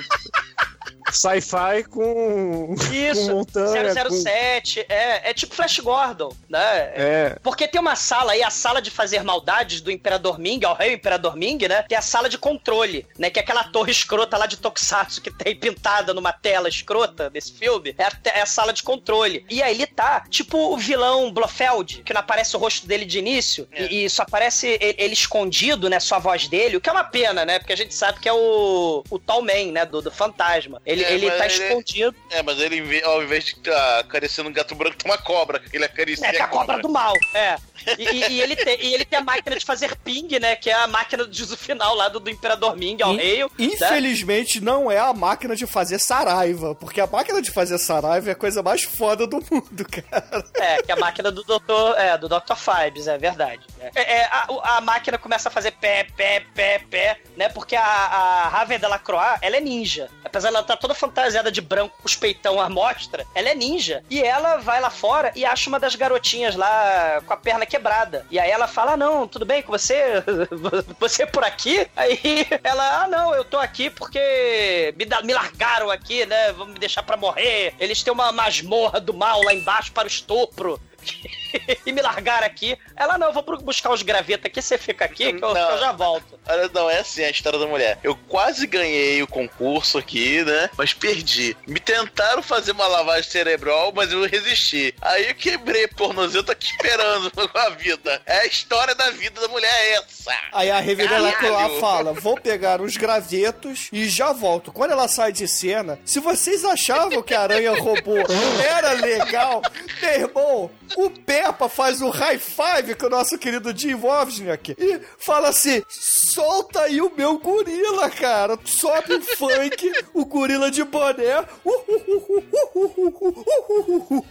[1.12, 3.94] sci-fi com, com Isso, montanha.
[4.04, 6.59] com- 007, é, é tipo Flash Gordon, né?
[6.94, 7.36] É.
[7.42, 10.94] Porque tem uma sala aí, a sala de fazer maldades do Imperador Ming, ao rei
[10.94, 11.84] Imperador Ming, né?
[11.88, 13.30] Que é a sala de controle, né?
[13.30, 17.52] Que é aquela torre escrota lá de Tokusatsu que tem pintada numa tela escrota desse
[17.52, 17.94] filme.
[17.98, 19.44] É a, é a sala de controle.
[19.48, 23.18] E aí ele tá, tipo o vilão Blofeld, que não aparece o rosto dele de
[23.18, 26.00] início, e, e só aparece ele, ele escondido, né?
[26.00, 27.59] Só a voz dele, o que é uma pena, né?
[27.59, 29.84] Porque a gente sabe que é o, o Tall Man, né?
[29.84, 30.80] Do, do fantasma.
[30.84, 32.16] Ele, É, ele tá ele- escondido.
[32.30, 35.62] É, mas ele, ao invés de estar acariciando um gato branco, tem uma cobra.
[35.72, 37.12] Ele acaricia É, que é a cobra do mal.
[37.34, 37.57] É.
[37.99, 40.57] E, e- ele tem, e ele tem a máquina de fazer ping, né?
[40.57, 43.43] Que é a máquina de uso final lá do, do Imperador Ming ao In- rei.
[43.45, 43.49] né?
[43.59, 48.33] Infelizmente não é a máquina de fazer saraiva, porque a máquina de fazer saraiva é
[48.33, 50.45] a coisa mais foda do mundo, cara.
[50.55, 51.97] É, que é a máquina do Dr.
[51.99, 52.55] É, do Dr.
[52.57, 53.61] Fibes, é verdade.
[53.95, 57.49] É, é, a, a máquina começa a fazer pé, pé, pé, pé, né?
[57.49, 60.09] Porque a, a Raven Delacroix, ela é ninja.
[60.24, 63.27] Apesar de ela estar toda fantasiada de branco, com os peitão à mostra.
[63.35, 64.03] Ela é ninja.
[64.11, 68.24] E ela vai lá fora e acha uma das garotinhas lá com a perna quebrada.
[68.30, 70.22] E aí ela fala: ah, não, tudo bem com você?
[71.00, 71.86] Você é por aqui?
[71.96, 76.52] Aí ela, ah, não, eu tô aqui porque me, dá- me largaram aqui, né?
[76.52, 77.74] Vão me deixar pra morrer.
[77.78, 80.80] Eles têm uma masmorra do mal lá embaixo para o estupro.
[81.84, 82.76] e me largaram aqui.
[82.97, 85.78] Ela, não, eu vou buscar os gravetos aqui, você fica aqui que eu, que eu
[85.78, 86.38] já volto.
[86.49, 87.99] Olha, não, é assim a história da mulher.
[88.03, 90.70] Eu quase ganhei o concurso aqui, né?
[90.76, 91.57] Mas perdi.
[91.66, 94.94] Me tentaram fazer uma lavagem cerebral, mas eu resisti.
[95.01, 98.22] Aí eu quebrei, pornozinho, eu tô aqui esperando com a vida.
[98.26, 100.32] É a história da vida da mulher é essa.
[100.53, 101.24] Aí a Caralho.
[101.24, 104.72] Lacroix fala: vou pegar os gravetos e já volto.
[104.72, 108.16] Quando ela sai de cena, se vocês achavam que a aranha robô
[108.64, 109.62] era legal,
[110.01, 115.01] meu irmão, o Peppa faz um high five com o nosso querido Jim Wozniak e
[115.18, 118.59] fala assim: solta aí o meu gorila, cara.
[118.64, 121.45] Sobe o funk, o gorila de boné.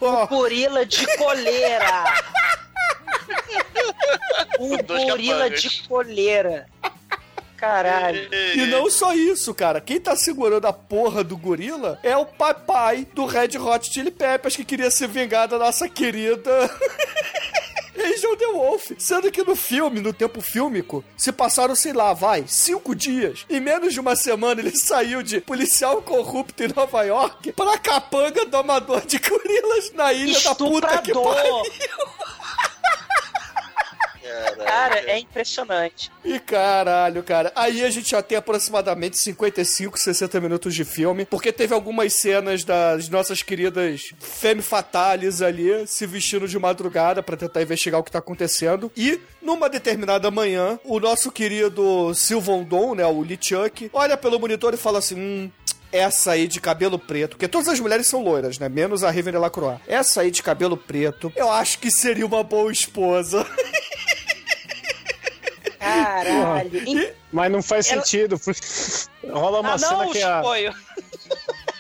[0.02, 2.06] Ó, Gorila de coleira.
[4.60, 6.66] Um Dois gorila de coleira.
[7.58, 8.30] Caralho.
[8.34, 9.80] E não só isso, cara.
[9.82, 14.56] Quem tá segurando a porra do gorila é o papai do Red Hot Chili Peppers
[14.56, 16.52] que queria se vingar da nossa querida.
[18.06, 18.92] Angel the Wolf.
[18.98, 23.46] Sendo que no filme, no tempo fílmico, se passaram, sei lá, vai, cinco dias.
[23.50, 28.46] Em menos de uma semana ele saiu de policial corrupto em Nova York pra capanga
[28.46, 31.64] domador de gorilas na ilha da puta que Estuprador.
[34.66, 36.12] Cara, é impressionante.
[36.24, 37.52] E caralho, cara.
[37.56, 42.64] Aí a gente já tem aproximadamente 55, 60 minutos de filme, porque teve algumas cenas
[42.64, 48.12] das nossas queridas femme fatales ali se vestindo de madrugada pra tentar investigar o que
[48.12, 48.92] tá acontecendo.
[48.96, 54.74] E numa determinada manhã, o nosso querido Silvondon, né, o Lee Chuck, olha pelo monitor
[54.74, 55.52] e fala assim: "Hum,
[55.92, 58.68] essa aí de cabelo preto, porque todas as mulheres são loiras, né?
[58.68, 59.80] Menos a Riven Lacroix.
[59.88, 63.46] Essa aí de cabelo preto, eu acho que seria uma boa esposa.
[65.86, 67.14] Caralho.
[67.32, 68.62] Mas não faz Ela- sentido, porque
[69.30, 70.42] rola uma Ah, cena não, que a.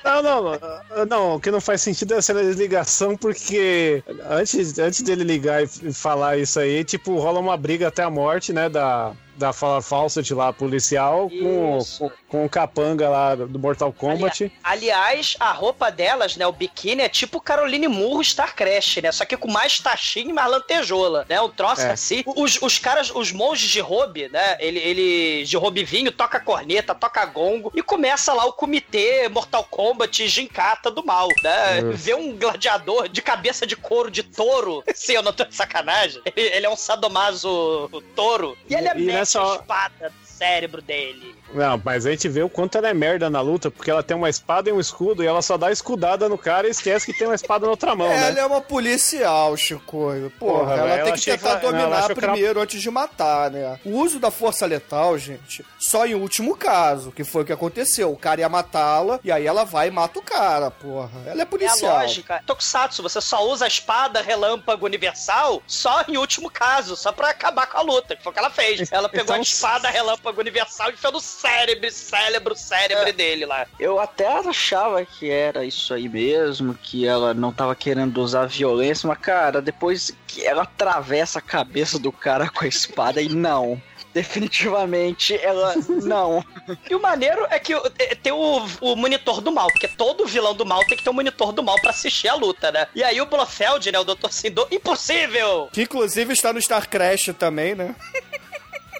[0.03, 4.03] Não, não, não, não, o que não faz sentido é a cena de ligação, porque
[4.29, 8.53] antes, antes dele ligar e falar isso aí, tipo, rola uma briga até a morte,
[8.53, 13.59] né, da, da fala falsa de lá, policial, com, com, com o capanga lá do
[13.59, 14.51] Mortal Kombat.
[14.63, 19.11] Aliás, a roupa delas, né, o biquíni é tipo Caroline Murro Star Crash, né?
[19.11, 21.39] Só que com mais taxinha e mais lantejola, né?
[21.41, 21.91] Um troço É.
[21.91, 22.23] assim.
[22.25, 24.57] Os, os caras, os monges de Robe, né?
[24.59, 29.63] Ele, ele de Robe vinho, toca corneta, toca gongo e começa lá o comitê Mortal
[29.65, 31.81] Kombat Gincata do mal, né?
[31.81, 31.91] Uhum.
[31.91, 34.83] Vê um gladiador de cabeça de couro de touro.
[34.95, 36.21] Sim, eu não tô de sacanagem.
[36.35, 38.57] Ele, ele é um sadomaso touro.
[38.69, 41.35] E ele E- e mete hora- espada cérebro dele.
[41.53, 44.15] Não, mas a gente vê o quanto ela é merda na luta, porque ela tem
[44.17, 47.17] uma espada e um escudo, e ela só dá escudada no cara e esquece que
[47.17, 48.41] tem uma espada na outra mão, Ela né?
[48.41, 50.31] é uma policial, Chicoio.
[50.39, 52.89] Porra, Porra, ela tem que tentar que ela- não, ela dominar era- primeiro antes de
[52.91, 53.79] matar, né?
[53.85, 58.11] O uso da força letal, gente, só em último caso, que foi o que aconteceu.
[58.11, 61.21] O cara ia matá-la e aí ela vai e mata o cara, porra.
[61.25, 61.97] Ela é É policial.
[61.97, 62.43] a lógica.
[62.45, 67.67] Tokusatsu, você só usa a espada relâmpago universal só em último caso, só pra acabar
[67.67, 68.91] com a luta, que foi o que ela fez.
[68.91, 73.65] Ela pegou Então- a espada relâmpago universal e enfiou no cérebro, cérebro, cérebro dele lá.
[73.79, 79.07] Eu até achava que era isso aí mesmo, que ela não tava querendo usar violência,
[79.07, 83.81] mas cara, depois que ela atravessa a cabeça do cara com a espada e não.
[84.13, 85.73] Definitivamente ela
[86.03, 86.43] não.
[86.89, 90.53] E o maneiro é que é- tem o, o monitor do mal, porque todo vilão
[90.55, 92.87] do mal tem que ter um monitor do mal pra assistir a luta, né?
[92.95, 94.29] E aí o Blofeld, né, o Dr.
[94.29, 95.67] Sindor, impossível!
[95.73, 97.93] Que inclusive está no Star Crash também, né?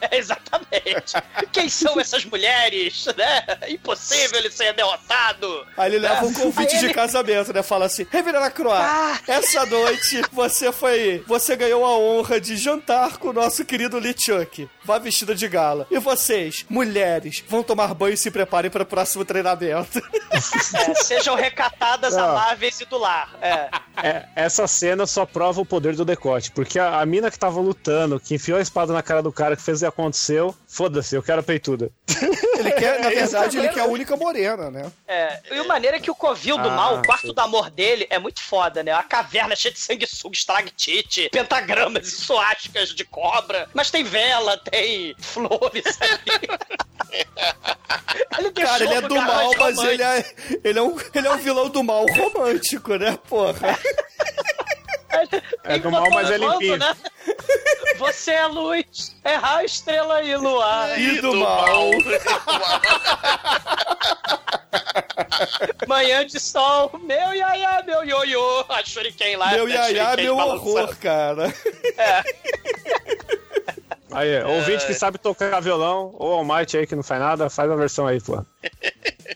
[0.12, 1.14] É, exatamente.
[1.52, 3.46] Quem são essas mulheres, né?
[3.70, 5.66] Impossível ele ser derrotado.
[5.78, 7.64] Aí ele leva um Aí convite de ele- casamento, né?
[7.64, 9.18] Fala assim: Reverenda Croix, Ah.
[9.28, 11.24] essa noite você foi.
[11.28, 14.70] Você ganhou a honra de jantar com o nosso querido Lee Chuck.
[14.84, 15.88] Vá vestida de gala.
[15.90, 20.02] E vocês, mulheres, vão tomar banho e se preparem para o próximo treinamento.
[20.32, 22.30] É, sejam recatadas, Não.
[22.32, 23.34] amáveis e do lar.
[23.42, 23.70] É.
[24.04, 27.60] É, essa cena só prova o poder do decote, porque a, a mina que tava
[27.62, 31.24] lutando, que enfiou a espada na cara do cara, que fez que aconteceu, foda-se, eu
[31.24, 31.92] quero a peituda.
[32.58, 34.92] Ele quer, na verdade, ele quer a única morena, né?
[35.08, 37.34] É, e o maneiro é que o covil do Ah, mal, o quarto sim.
[37.34, 38.92] do amor dele, é muito foda, né?
[38.94, 43.68] A caverna cheia de sanguessuga, estalactite, pentagramas e suásticas de cobra.
[43.74, 46.48] Mas tem vela, tem flores ali.
[48.40, 49.86] ele Cara, ele é do mal, mas romântico.
[49.88, 50.26] ele é,
[50.64, 53.78] ele, é um, ele é um vilão do mal romântico, né, porra?
[55.64, 56.78] É do mal, mas é limpinho.
[56.78, 56.96] né?
[57.98, 61.00] Você é luz, é raio, estrela e luar.
[61.00, 61.90] E do mal.
[65.88, 68.66] Manhã de sol, meu iaiá, meu ioiô.
[68.70, 69.52] A Shuriken lá.
[69.52, 70.70] Meu iaiá, meu balançando.
[70.70, 71.54] horror, cara.
[74.12, 77.70] Aí, é, ouvinte que sabe tocar violão, ou Almighty aí que não faz nada, faz
[77.70, 78.42] a versão aí, pô.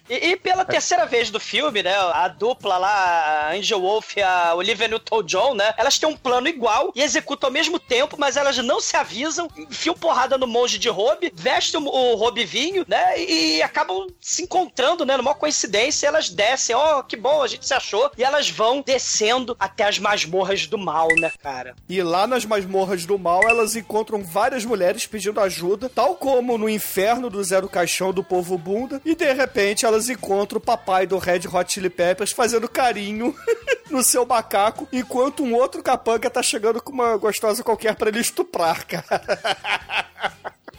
[0.10, 1.96] E, e pela terceira vez do filme, né?
[1.96, 5.74] A dupla lá, a Angel Wolf e a Olivia Newton-John, né?
[5.78, 9.50] Elas têm um plano igual e executam ao mesmo tempo, mas elas não se avisam,
[9.56, 13.22] enfiam porrada no monge de Robe, vestem o, Robe vinho, né?
[13.22, 15.16] E, acabam se encontrando, né?
[15.16, 18.12] Numa coincidência, elas descem, ó, que bom, a gente se achou.
[18.18, 21.76] E elas vão descendo até as masmorras do mal, né, cara?
[21.88, 26.70] E lá nas masmorras do mal, elas encontram várias mulheres pedindo ajuda, tal como no
[26.70, 31.18] inferno do Zero Caixão do povo bunda, e de repente elas encontram o papai do
[31.18, 33.36] Red Hot Chili Peppers fazendo carinho
[33.92, 38.20] no seu macaco, enquanto um outro capanga tá chegando com uma gostosa qualquer pra ele
[38.20, 39.22] estuprar, cara.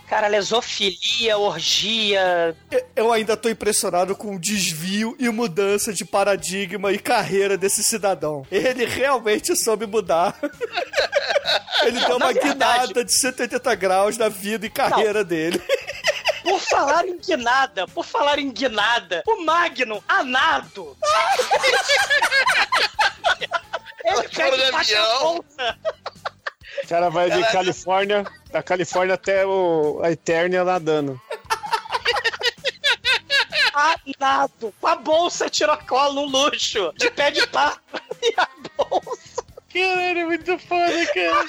[0.08, 2.56] Cara, lesofilia, orgia.
[2.96, 8.44] Eu ainda tô impressionado com o desvio e mudança de paradigma e carreira desse cidadão.
[8.50, 10.36] Ele realmente soube mudar.
[11.84, 15.62] Ele deu uma verdade- guinada de 180 graus na vida e carreira dele.
[16.50, 20.96] Por falar em guinada, por falar em guinada, o Magnum, anado.
[24.04, 25.28] Ele pega e bate a.
[25.30, 25.44] O
[26.88, 27.40] cara vai de.
[27.52, 31.20] Califórnia, da Califórnia até o, a Eternia nadando.
[33.72, 34.74] Anado.
[34.80, 36.92] Com a bolsa tiracolo no luxo.
[36.96, 37.80] De pé de pato.
[38.22, 38.46] E a
[38.76, 39.44] bolsa.
[39.72, 41.46] Caralho, é muito foda, cara.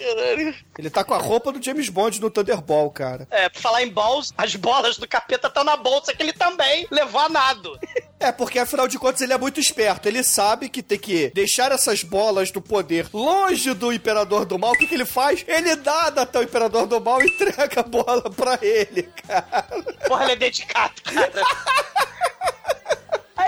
[0.00, 0.54] Caralho.
[0.78, 3.28] Ele tá com a roupa do James Bond no Thunderball, cara.
[3.30, 6.86] É, por falar em balls, as bolas do capeta estão na bolsa que ele também
[6.90, 7.78] levou a nado.
[8.18, 10.08] É, porque afinal de contas ele é muito esperto.
[10.08, 14.72] Ele sabe que tem que deixar essas bolas do poder longe do Imperador do Mal.
[14.72, 15.44] O que, que ele faz?
[15.46, 19.66] Ele nada até o Imperador do Mal e entrega a bola pra ele, cara.
[20.06, 21.42] Porra, ele é dedicado, cara.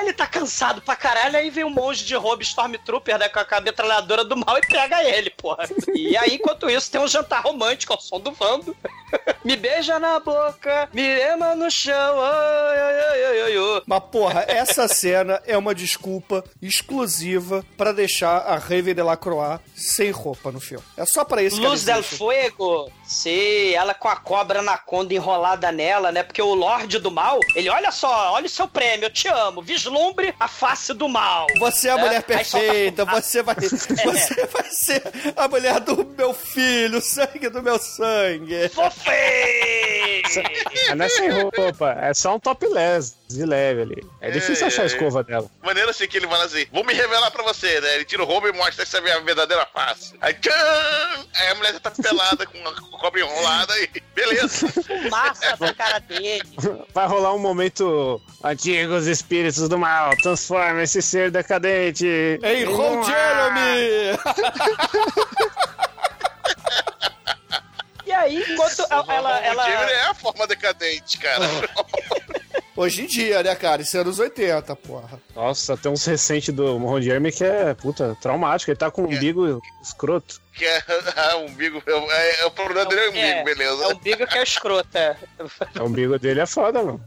[0.02, 3.60] Ele tá cansado pra caralho, aí vem um monge de roubo Stormtrooper, né, com a
[3.60, 5.68] metralhadora do mal e pega ele, porra.
[5.94, 8.76] E aí, enquanto isso, tem um jantar romântico ao som do Vando.
[9.44, 13.82] me beija na boca, me ema no chão, ai, ai, ai.
[13.86, 20.10] Mas, porra, essa cena é uma desculpa exclusiva pra deixar a Raven de Lacroix sem
[20.10, 20.84] roupa no filme.
[20.96, 22.18] É só pra isso que Luz ela del existe.
[22.18, 22.90] Fuego.
[23.04, 26.22] Sim, ela com a cobra anaconda enrolada nela, né?
[26.22, 29.62] Porque o Lorde do Mal, ele, olha só, olha o seu prêmio, eu te amo.
[29.92, 31.46] Vislumbre a face do mal.
[31.58, 32.02] Você é a né?
[32.02, 32.34] mulher solta-
[32.66, 35.02] perfeita, você vai, você vai ser
[35.36, 38.70] a mulher do meu filho, o sangue do meu sangue.
[40.88, 44.06] Mas não é sem roupa, é só um topless de leve ali.
[44.20, 44.86] É difícil É, achar a é.
[44.86, 45.50] escova dela.
[45.62, 47.94] Maneiro assim que ele fala assim: Vou me revelar pra você, né?
[47.96, 50.14] Ele tira o roubo e mostra essa é a minha verdadeira face.
[50.20, 50.50] Aí, tchan!
[51.38, 53.88] Aí a mulher já tá pelada com a cobra enrolada e.
[54.14, 54.68] Beleza.
[54.68, 56.42] Fumaça da cara dele.
[56.94, 58.20] Vai rolar um momento.
[58.44, 62.06] Antigos espíritos do mal, transforma esse ser decadente.
[62.42, 64.18] Ei, em Ron Jeremy!
[68.04, 69.14] E aí, enquanto ela.
[69.14, 71.44] ela, ela é a forma decadente, cara.
[72.74, 73.82] Hoje em dia, né, cara?
[73.82, 75.20] Isso é anos 80, porra.
[75.36, 78.70] Nossa, tem uns recentes do Ron Jeremy que é, puta, traumático.
[78.70, 80.40] Ele tá com um umbigo escroto.
[80.54, 80.82] que é
[81.16, 81.82] ah, umbigo.
[81.86, 83.84] É, é, o problema dele é o umbigo, é, beleza.
[83.84, 85.18] é o Bigo que é escrota.
[85.80, 87.00] O umbigo dele é foda, mano.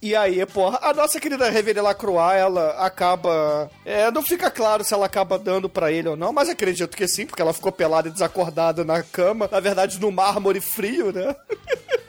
[0.00, 3.70] E aí, porra, a nossa querida Reverend Lacroix, ela acaba.
[3.84, 7.06] É, não fica claro se ela acaba dando pra ele ou não, mas acredito que
[7.06, 11.36] sim, porque ela ficou pelada e desacordada na cama, na verdade, no mármore frio, né?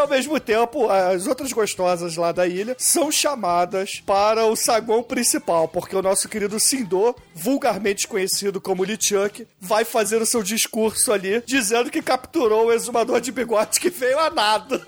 [0.00, 5.68] Ao mesmo tempo, as outras gostosas lá da ilha são chamadas para o saguão principal,
[5.68, 11.42] porque o nosso querido Sindor, vulgarmente conhecido como LeChuck, vai fazer o seu discurso ali,
[11.44, 14.82] dizendo que capturou o exumador de bigode que veio a nada.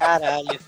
[0.00, 0.58] Caralho.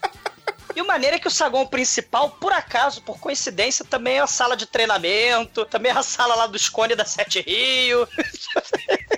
[0.77, 4.29] E o maneiro é que o saguão principal, por acaso, por coincidência, também é a
[4.29, 8.07] sala de treinamento, também é a sala lá do Scone da Sete Rio.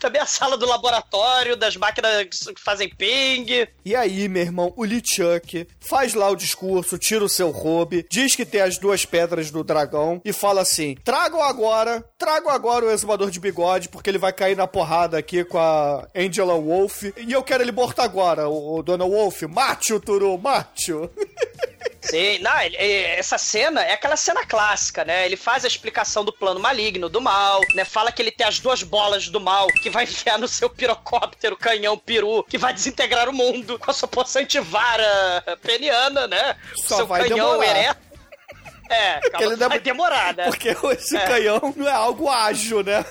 [0.00, 3.68] também a sala do laboratório, das máquinas que fazem ping.
[3.84, 8.34] E aí, meu irmão, o LeChuck faz lá o discurso, tira o seu robe, diz
[8.34, 12.90] que tem as duas pedras do dragão e fala assim: tragam agora, tragam agora o
[12.90, 17.04] exumador de bigode, porque ele vai cair na porrada aqui com a Angela Wolf.
[17.16, 19.42] E eu quero ele morto agora, o, o Dona Wolf.
[19.42, 21.10] Mate-o, Turu, mate-o.
[22.00, 25.26] Sim, não, essa cena é aquela cena clássica, né?
[25.26, 27.84] Ele faz a explicação do plano maligno, do mal, né?
[27.84, 31.56] Fala que ele tem as duas bolas do mal que vai enfiar no seu pirocóptero,
[31.56, 36.56] canhão, peru, que vai desintegrar o mundo com a sua possante vara peniana, né?
[36.78, 37.66] O Só seu vai canhão demorar.
[37.78, 38.10] ereto.
[38.88, 40.44] É, calma, ele vai deve- demorar, né?
[40.46, 40.68] Porque
[40.98, 41.20] esse É.
[41.26, 43.04] canhão não é algo ágil, né?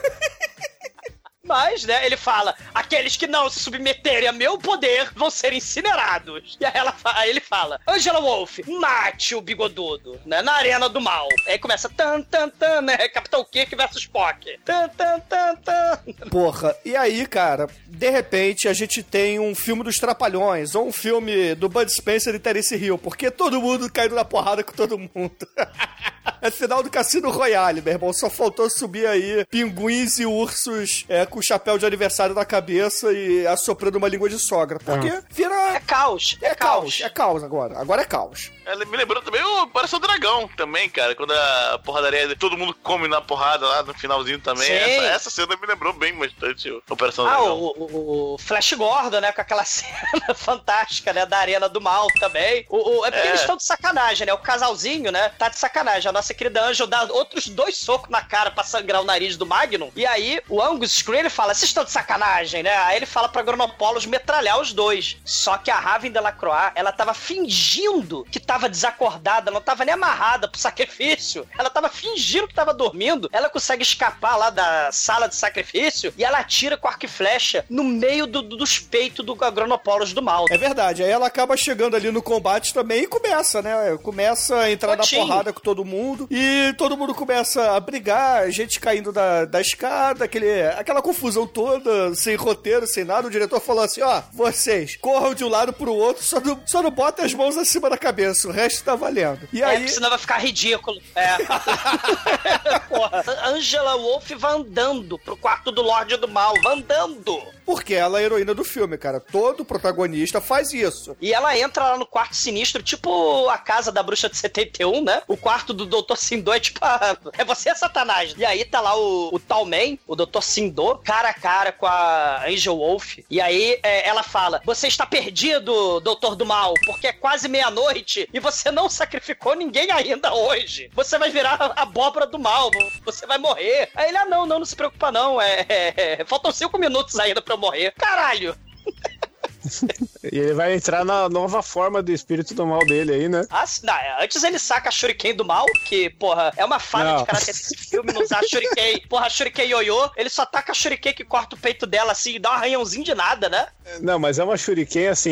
[1.49, 6.55] Mas, né, ele fala: aqueles que não se submeterem a meu poder vão ser incinerados.
[6.61, 11.01] E aí, ela, aí ele fala: Angela Wolf, mate o bigodudo, né, na arena do
[11.01, 11.27] mal.
[11.47, 14.59] Aí começa tan, tan, tan, né, Capitão Kirk versus Spock.
[14.63, 15.99] Tan, tan, tan, tan.
[16.29, 20.93] Porra, e aí, cara, de repente a gente tem um filme dos Trapalhões, ou um
[20.93, 24.99] filme do Bud Spencer e Terence Hill, porque todo mundo caindo na porrada com todo
[24.99, 25.47] mundo.
[26.41, 28.13] É final do Cassino Royale, meu irmão.
[28.13, 33.45] Só faltou subir aí pinguins e ursos é, com chapéu de aniversário na cabeça e
[33.47, 34.79] assoprando uma língua de sogra.
[34.79, 35.53] Porque vira.
[35.75, 37.77] É caos, é, É caos, é caos agora.
[37.79, 38.51] Agora é caos.
[38.65, 41.15] Ela me lembrou também o Parece o Dragão também, cara.
[41.15, 44.65] Quando a porradaria, todo mundo come na porrada lá no finalzinho também.
[44.65, 44.73] Sim.
[44.73, 47.57] Essa, essa cena me lembrou bem bastante o Operação Ah, Dragão.
[47.57, 49.31] o, o- o Flash Gordon, né?
[49.31, 51.25] Com aquela cena fantástica, né?
[51.25, 52.65] Da Arena do Mal também.
[52.69, 53.29] O, o- é porque É.
[53.29, 54.33] eles estão de sacanagem, né?
[54.33, 55.29] O casalzinho, né?
[55.37, 56.09] Tá de sacanagem.
[56.09, 59.45] A nossa querida Angel dá outros dois socos na cara pra sangrar o nariz do
[59.45, 59.89] Magnum.
[59.95, 62.75] E aí o Angus Screen ele fala: vocês estão de sacanagem, né?
[62.77, 65.17] Aí ele fala pra Gronopolos metralhar os dois.
[65.25, 70.47] Só que a Raven Delacroix, ela tava fingindo que tava desacordada, não tava nem amarrada
[70.47, 71.47] pro sacrifício.
[71.57, 73.29] Ela tava fingindo que tava dormindo.
[73.31, 77.65] Ela consegue escapar lá da sala de sacrifício e ela atira com arco e flecha
[77.69, 80.45] no meio do- do- dos peitos do Gronopolos do mal.
[80.49, 81.03] É verdade.
[81.03, 83.97] Aí ela acaba chegando ali no combate também e começa, né?
[84.03, 85.98] Começa a entrar na porrada com todo mundo.
[86.29, 92.13] E todo mundo começa a brigar, gente caindo da, da escada, aquele, aquela confusão toda,
[92.15, 93.27] sem roteiro, sem nada.
[93.27, 96.81] O diretor falou assim: ó, vocês corram de um lado pro outro, só não, só
[96.81, 99.47] não botem as mãos acima da cabeça, o resto tá valendo.
[99.53, 99.77] E É, aí.
[99.77, 100.99] porque senão vai ficar ridículo.
[101.15, 101.37] É.
[102.87, 107.41] Porra, Angela Wolf vai andando pro quarto do Lorde do Mal, vai andando.
[107.65, 109.19] Porque ela é a heroína do filme, cara.
[109.19, 111.15] Todo protagonista faz isso.
[111.21, 115.21] E ela entra lá no quarto sinistro, tipo a casa da bruxa de 71, né?
[115.27, 116.15] O quarto do Dr.
[116.15, 118.33] Sindô é tipo, ah, é você, Satanás.
[118.37, 120.41] E aí tá lá o, o Tal Man, o Dr.
[120.41, 123.19] Sindô, cara a cara com a Angel Wolf.
[123.29, 128.29] E aí é, ela fala: Você está perdido, Doutor do Mal, porque é quase meia-noite
[128.33, 130.89] e você não sacrificou ninguém ainda hoje.
[130.93, 132.69] Você vai virar a abóbora do mal,
[133.03, 133.89] você vai morrer.
[133.95, 135.41] Aí ele, ah, não, não, não se preocupa, não.
[135.41, 137.93] É, é, é, faltam cinco minutos ainda pra eu morrer.
[137.97, 138.55] Caralho!
[140.31, 143.45] E ele vai entrar na nova forma do espírito do mal dele aí, né?
[143.49, 146.77] Ah, sim, não, é, antes ele saca a Shuriken do mal, que, porra, é uma
[146.77, 147.17] falha Não.
[147.19, 149.01] de caráter desse filme não usar Shuriken.
[149.09, 152.35] Porra, a Shuriken ioiô, ele só taca a Shuriken que corta o peito dela assim
[152.35, 153.67] e dá um arranhãozinho de nada, né?
[154.01, 155.31] Não, mas é uma shuriken, assim,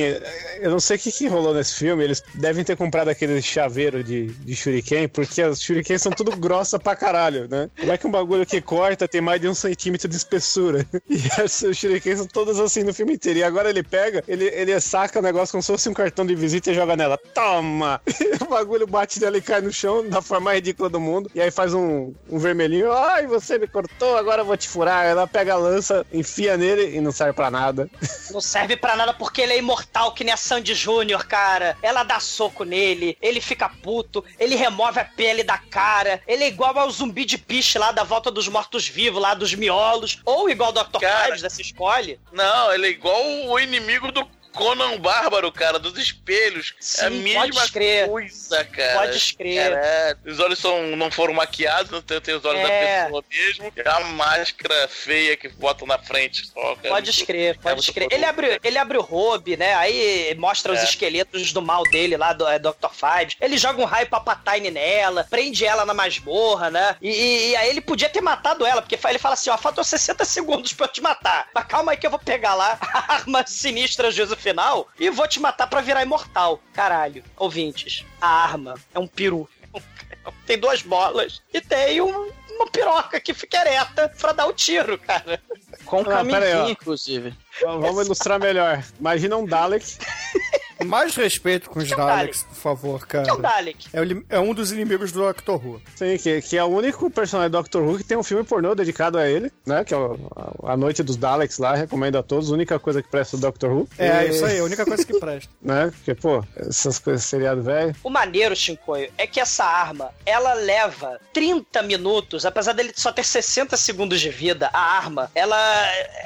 [0.59, 4.03] eu não sei o que, que rolou nesse filme, eles devem ter comprado aquele chaveiro
[4.03, 7.69] de, de shuriken, porque as shurikens são tudo grossa pra caralho, né?
[7.79, 10.85] Como é que um bagulho que corta tem mais de um centímetro de espessura?
[11.09, 13.39] E as shurikens são todas assim no filme inteiro.
[13.39, 16.35] E agora ele pega, ele, ele saca o negócio como se fosse um cartão de
[16.35, 17.17] visita e joga nela.
[17.33, 18.01] Toma!
[18.07, 21.29] E o bagulho bate nela e cai no chão da forma mais ridícula do mundo.
[21.33, 22.91] E aí faz um, um vermelhinho.
[22.91, 25.05] Ai, você me cortou, agora eu vou te furar.
[25.05, 27.89] Ela pega a lança, enfia nele e não serve pra nada.
[28.31, 31.77] Não serve pra nada porque ele é imortal, que nem a Sandy Júnior, cara.
[31.81, 36.21] Ela dá soco nele, ele fica puto, ele remove a pele da cara.
[36.27, 40.19] Ele é igual ao zumbi de piche lá da volta dos mortos-vivos, lá dos miolos.
[40.25, 40.99] Ou igual ao Dr.
[40.99, 41.35] Cara.
[41.35, 42.19] Fives, você escolhe.
[42.31, 46.73] Não, ele é igual o inimigo do Conan Bárbaro, cara, dos espelhos.
[46.99, 48.93] é a Sim, mesma coisa, cara.
[48.99, 49.71] Pode crer.
[49.71, 50.17] Caralho.
[50.25, 52.63] Os olhos são, não foram maquiados, não tem, tem os olhos É.
[52.63, 53.73] da pessoa mesmo.
[53.75, 56.89] É a máscara feia que botam na frente só, cara.
[56.89, 58.13] Pode escrever, é pode escrever.
[58.13, 59.73] Ele abre, ele abre o Robe, né?
[59.75, 60.83] Aí mostra os É.
[60.83, 62.89] esqueletos do mal dele lá, do é, Dr.
[62.91, 63.35] Fives.
[63.39, 66.95] Ele joga um raio Papatine nela, prende ela na masmorra, né?
[67.01, 69.83] E, e- e aí ele podia ter matado ela, porque ele fala assim: ó, faltam
[69.83, 71.49] 60 segundos pra eu te matar.
[71.53, 75.27] Mas calma aí que eu vou pegar lá a arma sinistra juízo final e vou
[75.27, 76.61] te matar pra virar imortal.
[76.73, 79.49] Caralho, ouvintes, a arma é um peru.
[80.45, 84.97] Tem duas bolas e tem um- uma piroca que fica ereta pra dar o tiro,
[84.97, 85.41] cara.
[85.85, 87.33] Com um Ah, caminho, inclusive.
[87.61, 88.83] Vamos ilustrar melhor.
[88.99, 89.85] Imagina um Dalek.
[90.85, 93.23] Mais respeito com os é Daleks, por favor, cara.
[93.25, 93.87] Que é o Dalek.
[93.93, 95.81] É, o é um dos inimigos do Doctor Who.
[95.95, 98.75] Sim, que, que é o único personagem do Doctor Who que tem um filme pornô
[98.75, 99.83] dedicado a ele, né?
[99.83, 100.17] Que é o-
[100.63, 102.51] a, a Noite dos Daleks lá, recomendo a todos.
[102.51, 103.89] A única coisa que presta do Doctor Who.
[103.97, 105.49] É, E- isso aí, a única coisa que presta.
[105.61, 105.91] Né?
[105.95, 107.95] Porque, pô, essas coisas seriado velho.
[108.03, 113.23] O maneiro, Shinkoio, é que essa arma, ela leva 30 minutos, apesar dele só ter
[113.23, 115.57] 60 segundos de vida, a arma, ela,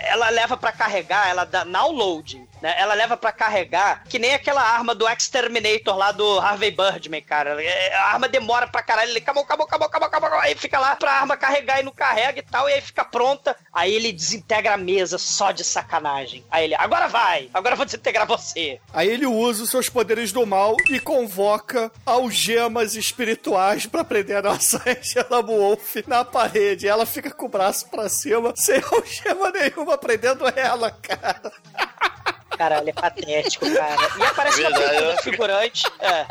[0.04, 2.76] ela leva pra carregar, ela dá download né?
[2.78, 7.62] Ela leva pra carregar, que nem aquela arma do Exterminator lá do Harvey Birdman, cara.
[7.64, 10.96] É, A arma demora pra caralho, ele acabou, acabou, acabou, acabou, acabou, aí fica lá
[10.96, 13.56] pra arma carregar e não carrega e tal, e aí fica pronta.
[13.74, 16.44] Aí ele desintegra a mesa só de sacanagem.
[16.52, 18.80] Aí ele, agora vai, agora vou desintegrar você.
[18.94, 24.42] Aí ele usa os seus poderes do mal e convoca algemas espirituais pra prender a
[24.42, 26.88] nossa Angela Wolf na parede.
[26.88, 31.52] Ela fica com o braço pra cima, sem algema nenhuma prendendo ela, cara.
[32.62, 33.96] Caralho, é patético, cara.
[34.20, 35.84] E aparece uma Verdade, ela- figurante.
[36.00, 36.28] É.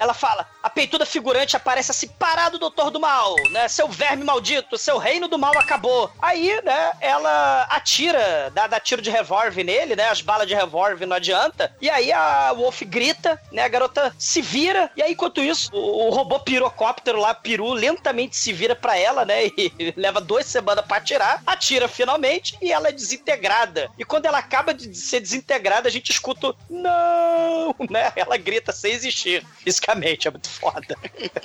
[0.00, 3.68] Ela fala, a peituda figurante aparece assim, parado, doutor do mal, né?
[3.68, 6.10] Seu verme maldito, seu reino do mal acabou.
[6.20, 10.08] Aí, né, ela atira, dá, dá tiro de revólver nele, né?
[10.08, 11.72] As balas de revólver não adianta.
[11.80, 13.62] E aí a Wolf grita, né?
[13.62, 14.90] A garota se vira.
[14.96, 19.24] E aí, enquanto isso, o, o robô pirocóptero lá, peru, lentamente se vira pra ela,
[19.24, 19.42] né?
[19.78, 21.42] E leva duas semanas pra atirar.
[21.46, 23.90] Atira finalmente e ela é desintegrada.
[23.98, 28.12] E quando ela acaba de ser desintegrada, a gente escuta não, né?
[28.16, 29.46] Ela grita sem existir.
[29.72, 30.96] Fisicamente, é muito foda.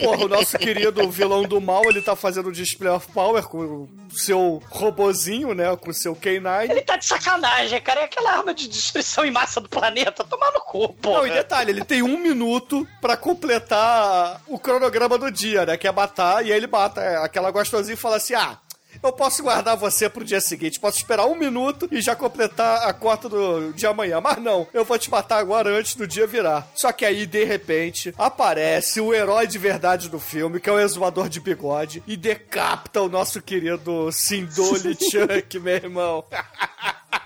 [0.01, 3.57] Porra, o nosso querido vilão do mal, ele tá fazendo o display of power com
[3.57, 5.75] o seu robozinho, né?
[5.75, 6.69] Com o seu K9.
[6.69, 8.01] Ele tá de sacanagem, cara.
[8.01, 10.23] É aquela arma de destruição em massa do planeta.
[10.23, 11.13] Tomar no cu, pô.
[11.13, 15.77] Não, e detalhe, ele tem um minuto pra completar o cronograma do dia, né?
[15.77, 18.57] Que é matar, e aí ele mata é, aquela gostosinha e fala assim: ah.
[19.01, 22.93] Eu posso guardar você pro dia seguinte, posso esperar um minuto e já completar a
[22.93, 24.19] cota do de amanhã.
[24.21, 26.67] Mas não, eu vou te matar agora antes do dia virar.
[26.75, 30.79] Só que aí, de repente, aparece o herói de verdade do filme, que é o
[30.79, 36.25] exumador de bigode, e decapita o nosso querido Sindoli Chuck, meu irmão.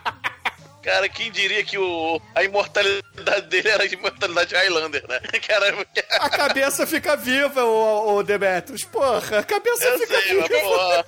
[0.81, 5.19] Cara, quem diria que o, a imortalidade dele era a imortalidade Highlander, né?
[5.47, 5.87] Cara,
[6.19, 8.83] A cabeça fica viva, o, o Demetrius.
[8.85, 10.47] Porra, a cabeça eu fica sei, viva.
[10.49, 11.05] mas porra.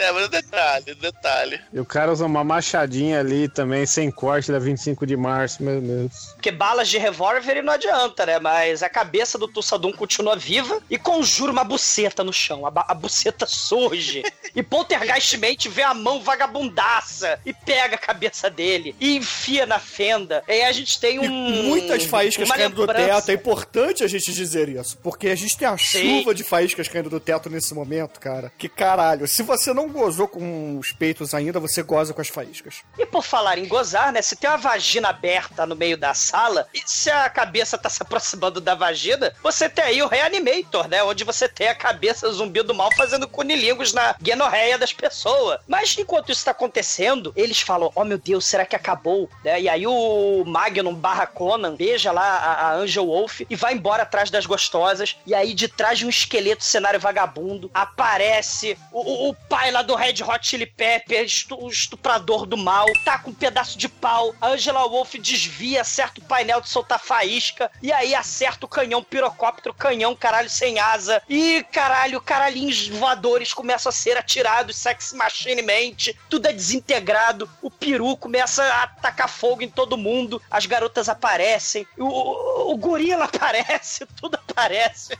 [0.00, 1.60] É, mas detalhe, detalhe.
[1.72, 5.80] E o cara usa uma machadinha ali também, sem corte, da 25 de março, meu
[5.80, 6.32] Deus.
[6.32, 8.38] Porque balas de revólver não adianta, né?
[8.38, 12.64] Mas a cabeça do Tussadum continua viva e conjura uma buceta no chão.
[12.66, 14.22] A, a buceta surge.
[14.56, 20.42] e poltergeistmente vê a mão vagabundaça e pega a cabeça dele e enfia na fenda.
[20.48, 21.24] E aí a gente tem um.
[21.24, 23.30] E muitas faíscas uma caindo do teto.
[23.30, 24.96] É importante a gente dizer isso.
[25.02, 26.20] Porque a gente tem a Sim.
[26.20, 28.50] chuva de faíscas caindo do teto nesse momento, cara.
[28.56, 29.28] Que caralho.
[29.28, 32.76] Se você não gozou com os peitos ainda, você goza com as faíscas.
[32.98, 34.22] E por falar em gozar, né?
[34.22, 38.02] Se tem uma vagina aberta no meio da sala, e se a cabeça tá se
[38.02, 41.02] aproximando da vagina, você tem aí o Reanimator, né?
[41.02, 45.60] Onde você tem a cabeça zumbi do mal fazendo cunilingus na guenorreia das pessoas.
[45.66, 49.28] Mas enquanto isso tá acontecendo, eles falam: Oh meu Deus, será que acabou?
[49.44, 49.60] Né?
[49.62, 54.02] E aí o Magnum barra Conan beija lá a, a Angel Wolf e vai embora
[54.02, 55.16] atrás das gostosas.
[55.26, 59.82] E aí, de trás de um esqueleto cenário vagabundo, aparece o, o- o pai lá
[59.82, 64.34] do Red Hot Chili Pepper, o estuprador do mal, tá com um pedaço de pau.
[64.40, 67.70] A Angela Wolf desvia, acerta o painel de soltar faísca.
[67.82, 71.22] E aí acerta o canhão pirocóptero, canhão caralho sem asa.
[71.28, 77.48] E caralho, caralhinhos voadores começam a ser atirados, sex machine mente, tudo é desintegrado.
[77.62, 80.40] O peru começa a atacar fogo em todo mundo.
[80.50, 85.18] As garotas aparecem, o, o, o gorila aparece, tudo aparece.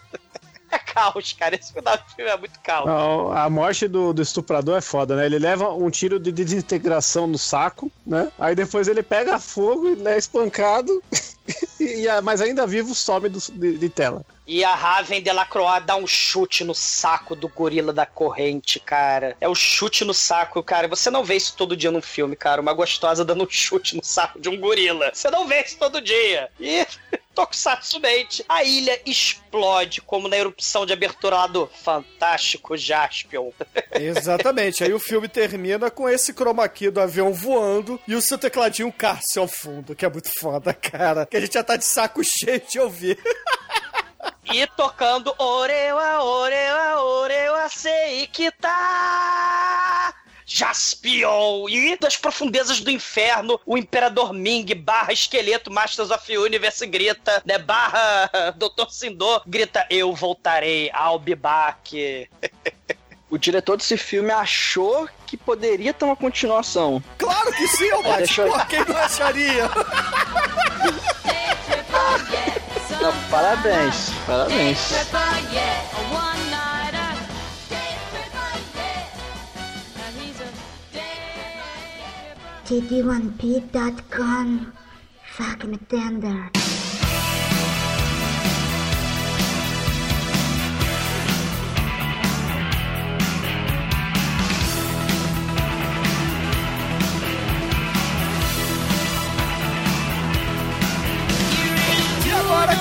[0.71, 1.55] É caos, cara.
[1.57, 2.89] Esse final do filme é muito caos.
[2.89, 5.27] A, a morte do, do estuprador é foda, né?
[5.27, 8.31] Ele leva um tiro de desintegração no saco, né?
[8.39, 11.03] Aí depois ele pega fogo e é espancado.
[11.85, 14.25] e, a- mas ainda vivo some do- de, de tela.
[14.47, 19.37] E a Raven Delacroix dá um chute no saco do gorila da corrente, cara.
[19.41, 20.89] É o chute no saco, cara.
[20.89, 22.61] Você não vê isso todo dia num filme, cara.
[22.61, 25.11] Uma gostosa dando um chute no saco de um gorila.
[25.15, 26.49] Você não vê isso todo dia.
[26.59, 26.85] E
[27.33, 33.51] Tokusatsu-mente, a ilha explode, como na erupção de abertura lá do Fantástico Jaspion.
[33.95, 34.83] Exatamente.
[34.83, 38.93] Aí o filme termina com esse chroma key do avião voando e o seu tecladinho
[38.93, 41.25] Cássio ao fundo, que é muito foda, cara.
[41.25, 43.19] Que a gente já tá de saco cheio de ouvir.
[44.53, 50.13] E tocando Orewa, Orewa, Orewa, sei que tá.
[50.45, 51.69] Jaspion!
[51.69, 57.57] E das profundezas do inferno, o Imperador Ming barra esqueleto Masters of Universe grita, né?
[57.57, 58.91] Barra Dr.
[58.91, 62.29] Sindor grita: Eu voltarei, I'll be back.
[63.31, 67.01] O diretor desse filme achou que poderia ter uma continuação.
[67.17, 68.17] Claro que sim, Almighty.
[68.19, 69.71] Deixa eu- Pô, quem não acharia?
[73.01, 74.79] Não, parabéns, parabéns.
[82.71, 84.67] TD1P.com.
[85.25, 86.70] Fucking tender.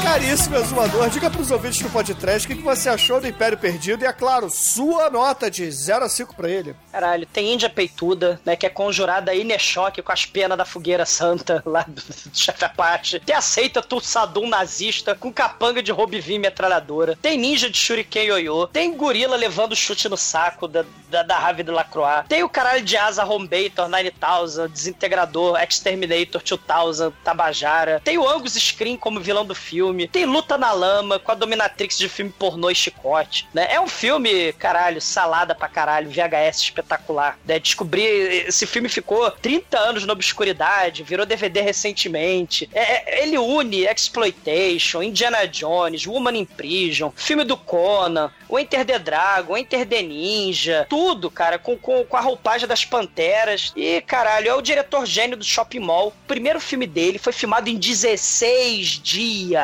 [0.09, 4.03] Caríssimo exumador, diga pros ouvintes do podcast o que, que você achou do Império Perdido
[4.03, 6.75] e, é claro, sua nota de 0 a 5 pra ele.
[6.91, 8.55] Caralho, tem Índia peituda, né?
[8.55, 12.65] Que é conjurada aí choque com as penas da fogueira santa lá do, do chefe
[12.65, 13.19] Apache.
[13.19, 17.15] Tem aceita Tulsadum nazista com capanga de Robivim metralhadora.
[17.21, 18.65] Tem ninja de Shuriken Yoyo.
[18.65, 22.25] Tem gorila levando chute no saco da, da, da Ravi de Lacroix.
[22.27, 28.01] Tem o caralho de asa Hombator 9000, Desintegrador, Exterminator 2000, Tabajara.
[28.03, 29.98] Tem o Angus Screen como vilão do filme.
[30.07, 33.47] Tem luta na lama com a dominatrix de filme pornô e chicote.
[33.53, 33.67] Né?
[33.69, 37.37] É um filme, caralho, salada pra caralho, VHS espetacular.
[37.45, 37.59] Né?
[37.59, 38.03] Descobri.
[38.03, 42.69] Esse filme ficou 30 anos na obscuridade, virou DVD recentemente.
[42.73, 48.85] É, é, ele une Exploitation, Indiana Jones, Woman in Prison, filme do Conan, o Enter
[48.85, 53.71] the Dragon, Enter the Ninja, tudo, cara, com, com, com a roupagem das panteras.
[53.75, 56.09] E, caralho, é o diretor gênio do Shopping Mall.
[56.09, 59.59] O primeiro filme dele foi filmado em 16 dias.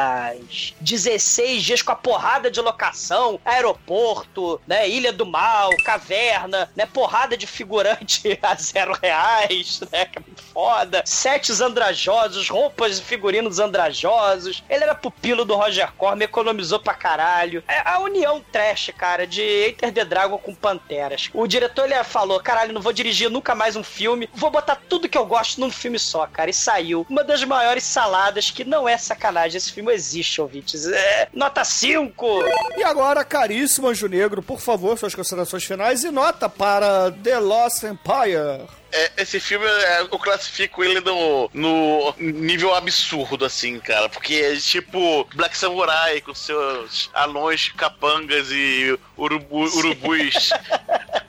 [0.80, 7.38] 16 dias com a porrada de locação, aeroporto, né, Ilha do Mal, caverna, né, porrada
[7.38, 10.22] de figurante a zero reais, né, que é
[10.54, 11.04] foda.
[11.06, 14.64] Sets andrajosos, roupas e figurinos andrajosos.
[14.70, 17.64] Ele era pupilo do Roger Corman, economizou pra caralho.
[17.68, 21.30] É a união trash, cara, de Enter the Dragon com Panteras.
[21.34, 25.10] O diretor, ele falou, caralho, não vou dirigir nunca mais um filme, vou botar tudo
[25.10, 26.50] que eu gosto num filme só, cara.
[26.50, 27.06] E saiu.
[27.10, 30.05] Uma das maiores saladas, que não é sacanagem, esse filme existe,
[30.38, 30.86] ouvintes.
[30.88, 32.44] É nota 5!
[32.78, 37.84] E agora, caríssimo Anjo Negro, por favor, suas considerações finais e nota para The Lost
[37.84, 38.68] Empire.
[38.92, 44.08] É, esse filme é, eu classifico ele no, no nível absurdo, assim, cara.
[44.08, 50.50] Porque é tipo Black Samurai com seus anões capangas e urubu, urubus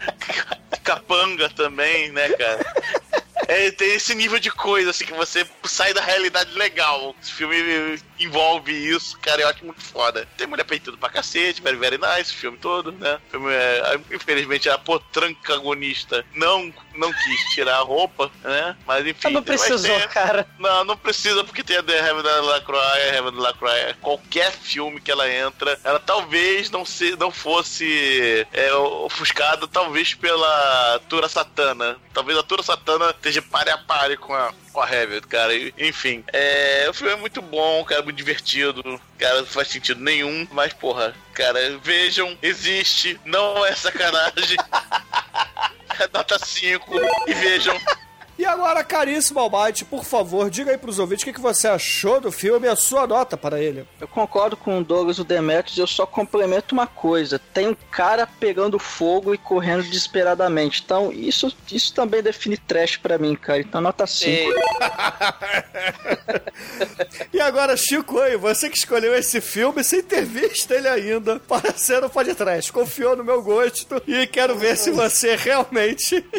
[0.85, 2.65] capanga também, né, cara?
[3.49, 7.15] É, tem esse nível de coisa, assim, que você sai da realidade legal.
[7.23, 10.27] Esse filme envolve isso, cara, eu acho muito foda.
[10.37, 13.19] Tem mulher peitudo pra cacete, very, very nice, o filme todo, né?
[13.29, 18.77] O filme é, infelizmente, a potrancagonista não, não quis tirar a roupa, né?
[18.87, 19.31] Mas enfim.
[19.31, 20.09] Não precisou, ter...
[20.09, 20.47] cara.
[20.59, 23.97] Não, não precisa, porque tem a The Heaven da Lacroix, a Heaven da Lacroix.
[24.01, 31.01] Qualquer filme que ela entra, ela talvez não, se, não fosse é, ofuscada, talvez pela
[31.09, 31.99] Tura Satana.
[32.13, 35.53] Talvez a Tura Satana esteja pare a pare com a, com a Heaven, cara.
[35.79, 39.01] Enfim, é, o filme é muito bom, cara, muito divertido.
[39.19, 44.59] Cara, não faz sentido nenhum, mas porra, cara, vejam, existe, não é sacanagem.
[46.13, 46.93] Nota 5
[47.27, 47.75] e vejam.
[48.39, 52.21] E agora, caríssimo Almighty, por favor, diga aí pros ouvintes o que, que você achou
[52.21, 53.87] do filme e a sua nota para ele.
[53.99, 57.39] Eu concordo com o Douglas o Demetrius, eu só complemento uma coisa.
[57.39, 60.83] Tem um cara pegando fogo e correndo desesperadamente.
[60.85, 63.61] Então, isso, isso também define trash para mim, cara.
[63.61, 64.53] Então, nota 5.
[67.33, 71.73] e agora, Chico, aí, você que escolheu esse filme sem ter visto ele ainda para
[71.73, 72.71] ser o podcast.
[72.71, 76.23] Confiou no meu gosto e quero ver se você realmente...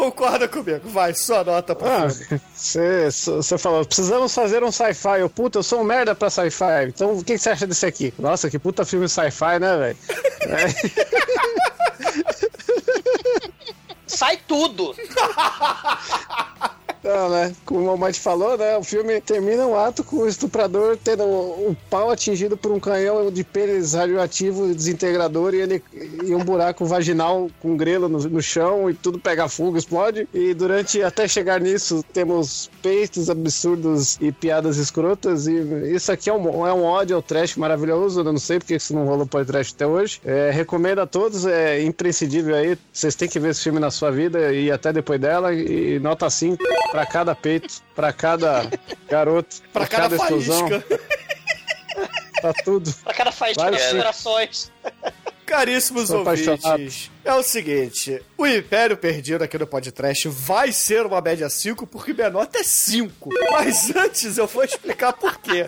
[0.00, 2.08] Concorda comigo, vai, sua nota pra
[2.54, 5.20] Você falou, precisamos fazer um sci-fi.
[5.20, 6.88] Eu, puta, eu sou um merda pra sci-fi.
[6.88, 8.14] Então, o que você acha desse aqui?
[8.18, 9.98] Nossa, que puta filme sci-fi, né, velho?
[14.06, 14.96] Sai tudo!
[17.02, 17.52] Não, né?
[17.64, 18.76] Como o Almighty falou, né?
[18.76, 23.30] O filme termina um ato com o estuprador tendo o, pau atingido por um canhão
[23.30, 25.82] de pênis radioativo desintegrador e ele
[26.22, 30.28] e um buraco vaginal com grelo no, no, chão e tudo pega fogo, explode.
[30.32, 35.46] E durante até chegar nisso, temos peitos absurdos e piadas escrotas.
[35.46, 35.54] E
[35.94, 38.20] isso aqui é um, é um ódio ao trash maravilhoso.
[38.20, 40.20] Eu não sei porque isso não rolou para trash até hoje.
[40.24, 42.76] É, recomendo a todos, é imprescindível aí.
[42.92, 45.54] Vocês têm que ver esse filme na sua vida e até depois dela.
[45.54, 48.70] E nota 5 para cada peito, para cada
[49.08, 50.68] garoto, para cada, cada explosão.
[52.40, 52.92] Pra tudo.
[53.04, 54.72] Pra cada faísca das corações.
[55.44, 56.92] Caríssimos Tô ouvintes, apaixonado.
[57.24, 62.12] é o seguinte: o Império Perdido aqui no podcast vai ser uma média 5 porque
[62.14, 63.30] minha nota é 5.
[63.50, 65.66] Mas antes eu vou explicar por quê.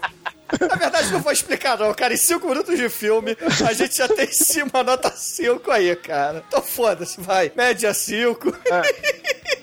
[0.61, 2.15] Na verdade, não vou explicar, não, cara.
[2.15, 3.37] Em 5 minutos de filme,
[3.67, 6.45] a gente já tem sim uma nota 5 aí, cara.
[6.47, 7.51] Então foda-se, vai.
[7.57, 8.49] Média 5.
[8.67, 9.62] É.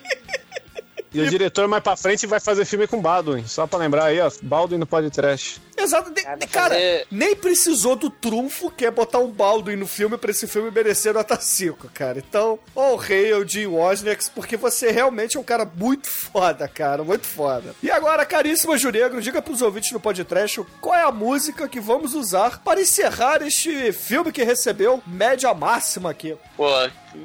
[1.13, 3.45] E, o diretor mais pra frente vai fazer filme com Baldwin.
[3.45, 4.29] Só pra lembrar aí, ó.
[4.43, 5.61] Baldwin no podcast.
[5.81, 6.11] Exato.
[6.11, 7.07] De, cara, cara fazer...
[7.11, 11.13] nem precisou do trunfo que é botar um Baldwin no filme pra esse filme merecer
[11.13, 12.19] nota 5, cara.
[12.19, 17.03] Então, honrei o Jim Wozniak, porque você realmente é um cara muito foda, cara.
[17.03, 17.75] Muito foda.
[17.81, 22.13] E agora, caríssimo Juregro, diga pros ouvintes do podcast qual é a música que vamos
[22.13, 26.35] usar para encerrar este filme que recebeu média máxima aqui.
[26.55, 26.67] Pô,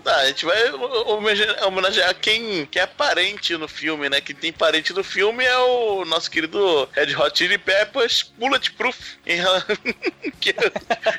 [0.03, 0.73] Tá, a gente vai
[1.67, 4.21] homenagear quem, quem é parente no filme, né?
[4.21, 8.97] Quem tem parente no filme é o nosso querido Red Hot Chili Peppers bulletproof.
[10.41, 10.55] Que-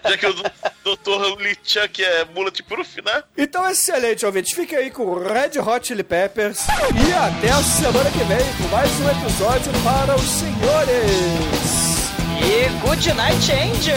[0.08, 1.42] já que o Dr.
[1.42, 3.24] Lee Chuck é bulletproof, né?
[3.36, 4.54] Então, excelente, ouvintes.
[4.54, 6.60] Fiquem aí com o Red Hot Chili Peppers.
[6.68, 12.06] E até a semana que vem com mais um episódio para os senhores.
[12.40, 13.96] E Good Night Angel!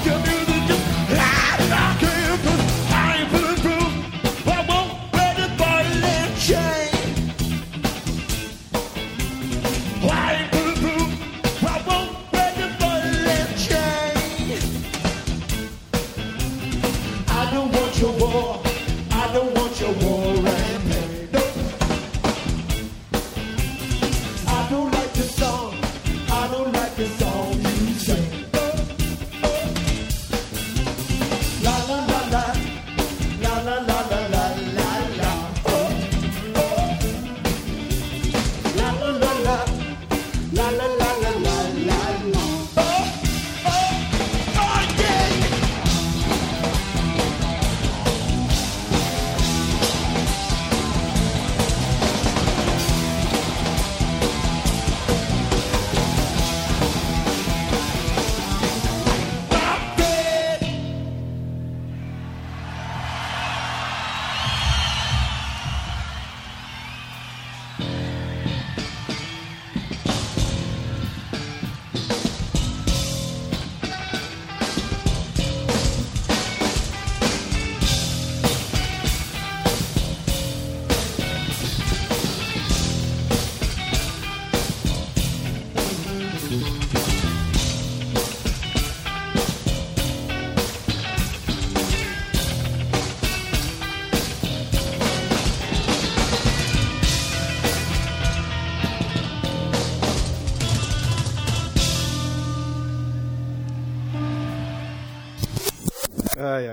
[0.00, 0.27] I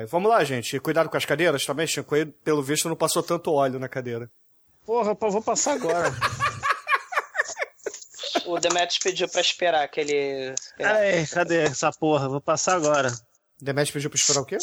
[0.05, 0.09] Ai.
[0.09, 0.79] Vamos lá, gente.
[0.79, 2.15] Cuidado com as cadeiras também, Chico.
[2.15, 4.29] Aí, pelo visto, não passou tanto óleo na cadeira.
[4.85, 6.11] Porra, pô, vou passar agora.
[8.47, 10.53] O Demetrius pediu pra esperar que ele.
[10.79, 12.29] Ai, cadê essa porra?
[12.29, 13.11] Vou passar agora.
[13.59, 14.57] Demet pediu pra esperar o quê?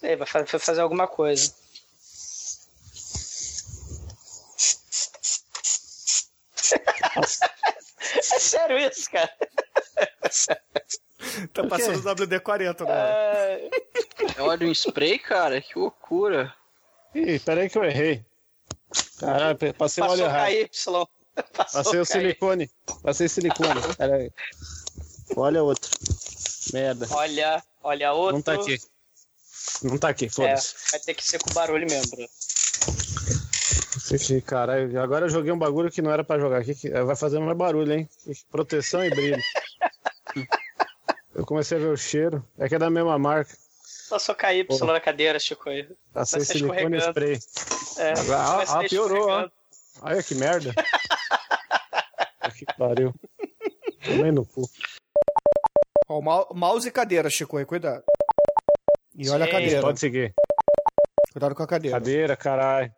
[0.00, 1.52] Ele vai fa- vai fazer alguma coisa.
[8.32, 9.30] é sério isso, cara?
[11.52, 12.92] Tá passando o WD-40, né?
[12.92, 13.70] É,
[14.38, 16.54] Olha um spray, cara, que loucura.
[17.14, 18.24] Ih, peraí que eu errei.
[19.18, 20.50] Caralho, passei o óleo Passou errado.
[20.50, 20.68] KY.
[21.56, 22.12] Passou Passei o KY.
[22.12, 22.70] silicone.
[23.02, 23.80] Passei silicone.
[23.96, 24.32] Peraí.
[25.36, 25.90] Olha outro.
[26.72, 27.06] Merda.
[27.10, 28.36] Olha, olha outro.
[28.36, 28.78] Não tá aqui.
[29.82, 30.74] Não tá aqui, É, foda-se.
[30.90, 32.16] vai ter que ser com barulho mesmo.
[34.10, 37.14] Ixi, Caralho, agora eu joguei um bagulho que não era pra jogar aqui, que vai
[37.14, 38.08] fazer mais barulho, hein?
[38.50, 39.42] Proteção e brilho.
[41.38, 42.44] Eu comecei a ver o cheiro.
[42.58, 43.56] É que é da mesma marca.
[44.10, 44.94] Passou KY Porra.
[44.94, 45.68] na cadeira, Chico.
[45.70, 45.88] aí.
[46.12, 47.38] Vai ser silicone spray.
[47.98, 49.48] É, Ah, ah, piorou, ó.
[50.02, 50.74] Olha que merda.
[52.58, 53.14] que pariu.
[54.04, 54.68] Tomei no cu.
[56.08, 56.20] Ó,
[56.54, 57.56] mouse e cadeira, Chico.
[57.56, 58.02] Aí, cuidado.
[59.14, 59.52] E olha a Sim.
[59.52, 59.80] cadeira.
[59.80, 60.34] Pode seguir.
[61.32, 61.96] Cuidado com a cadeira.
[61.98, 62.92] Cadeira, caralho.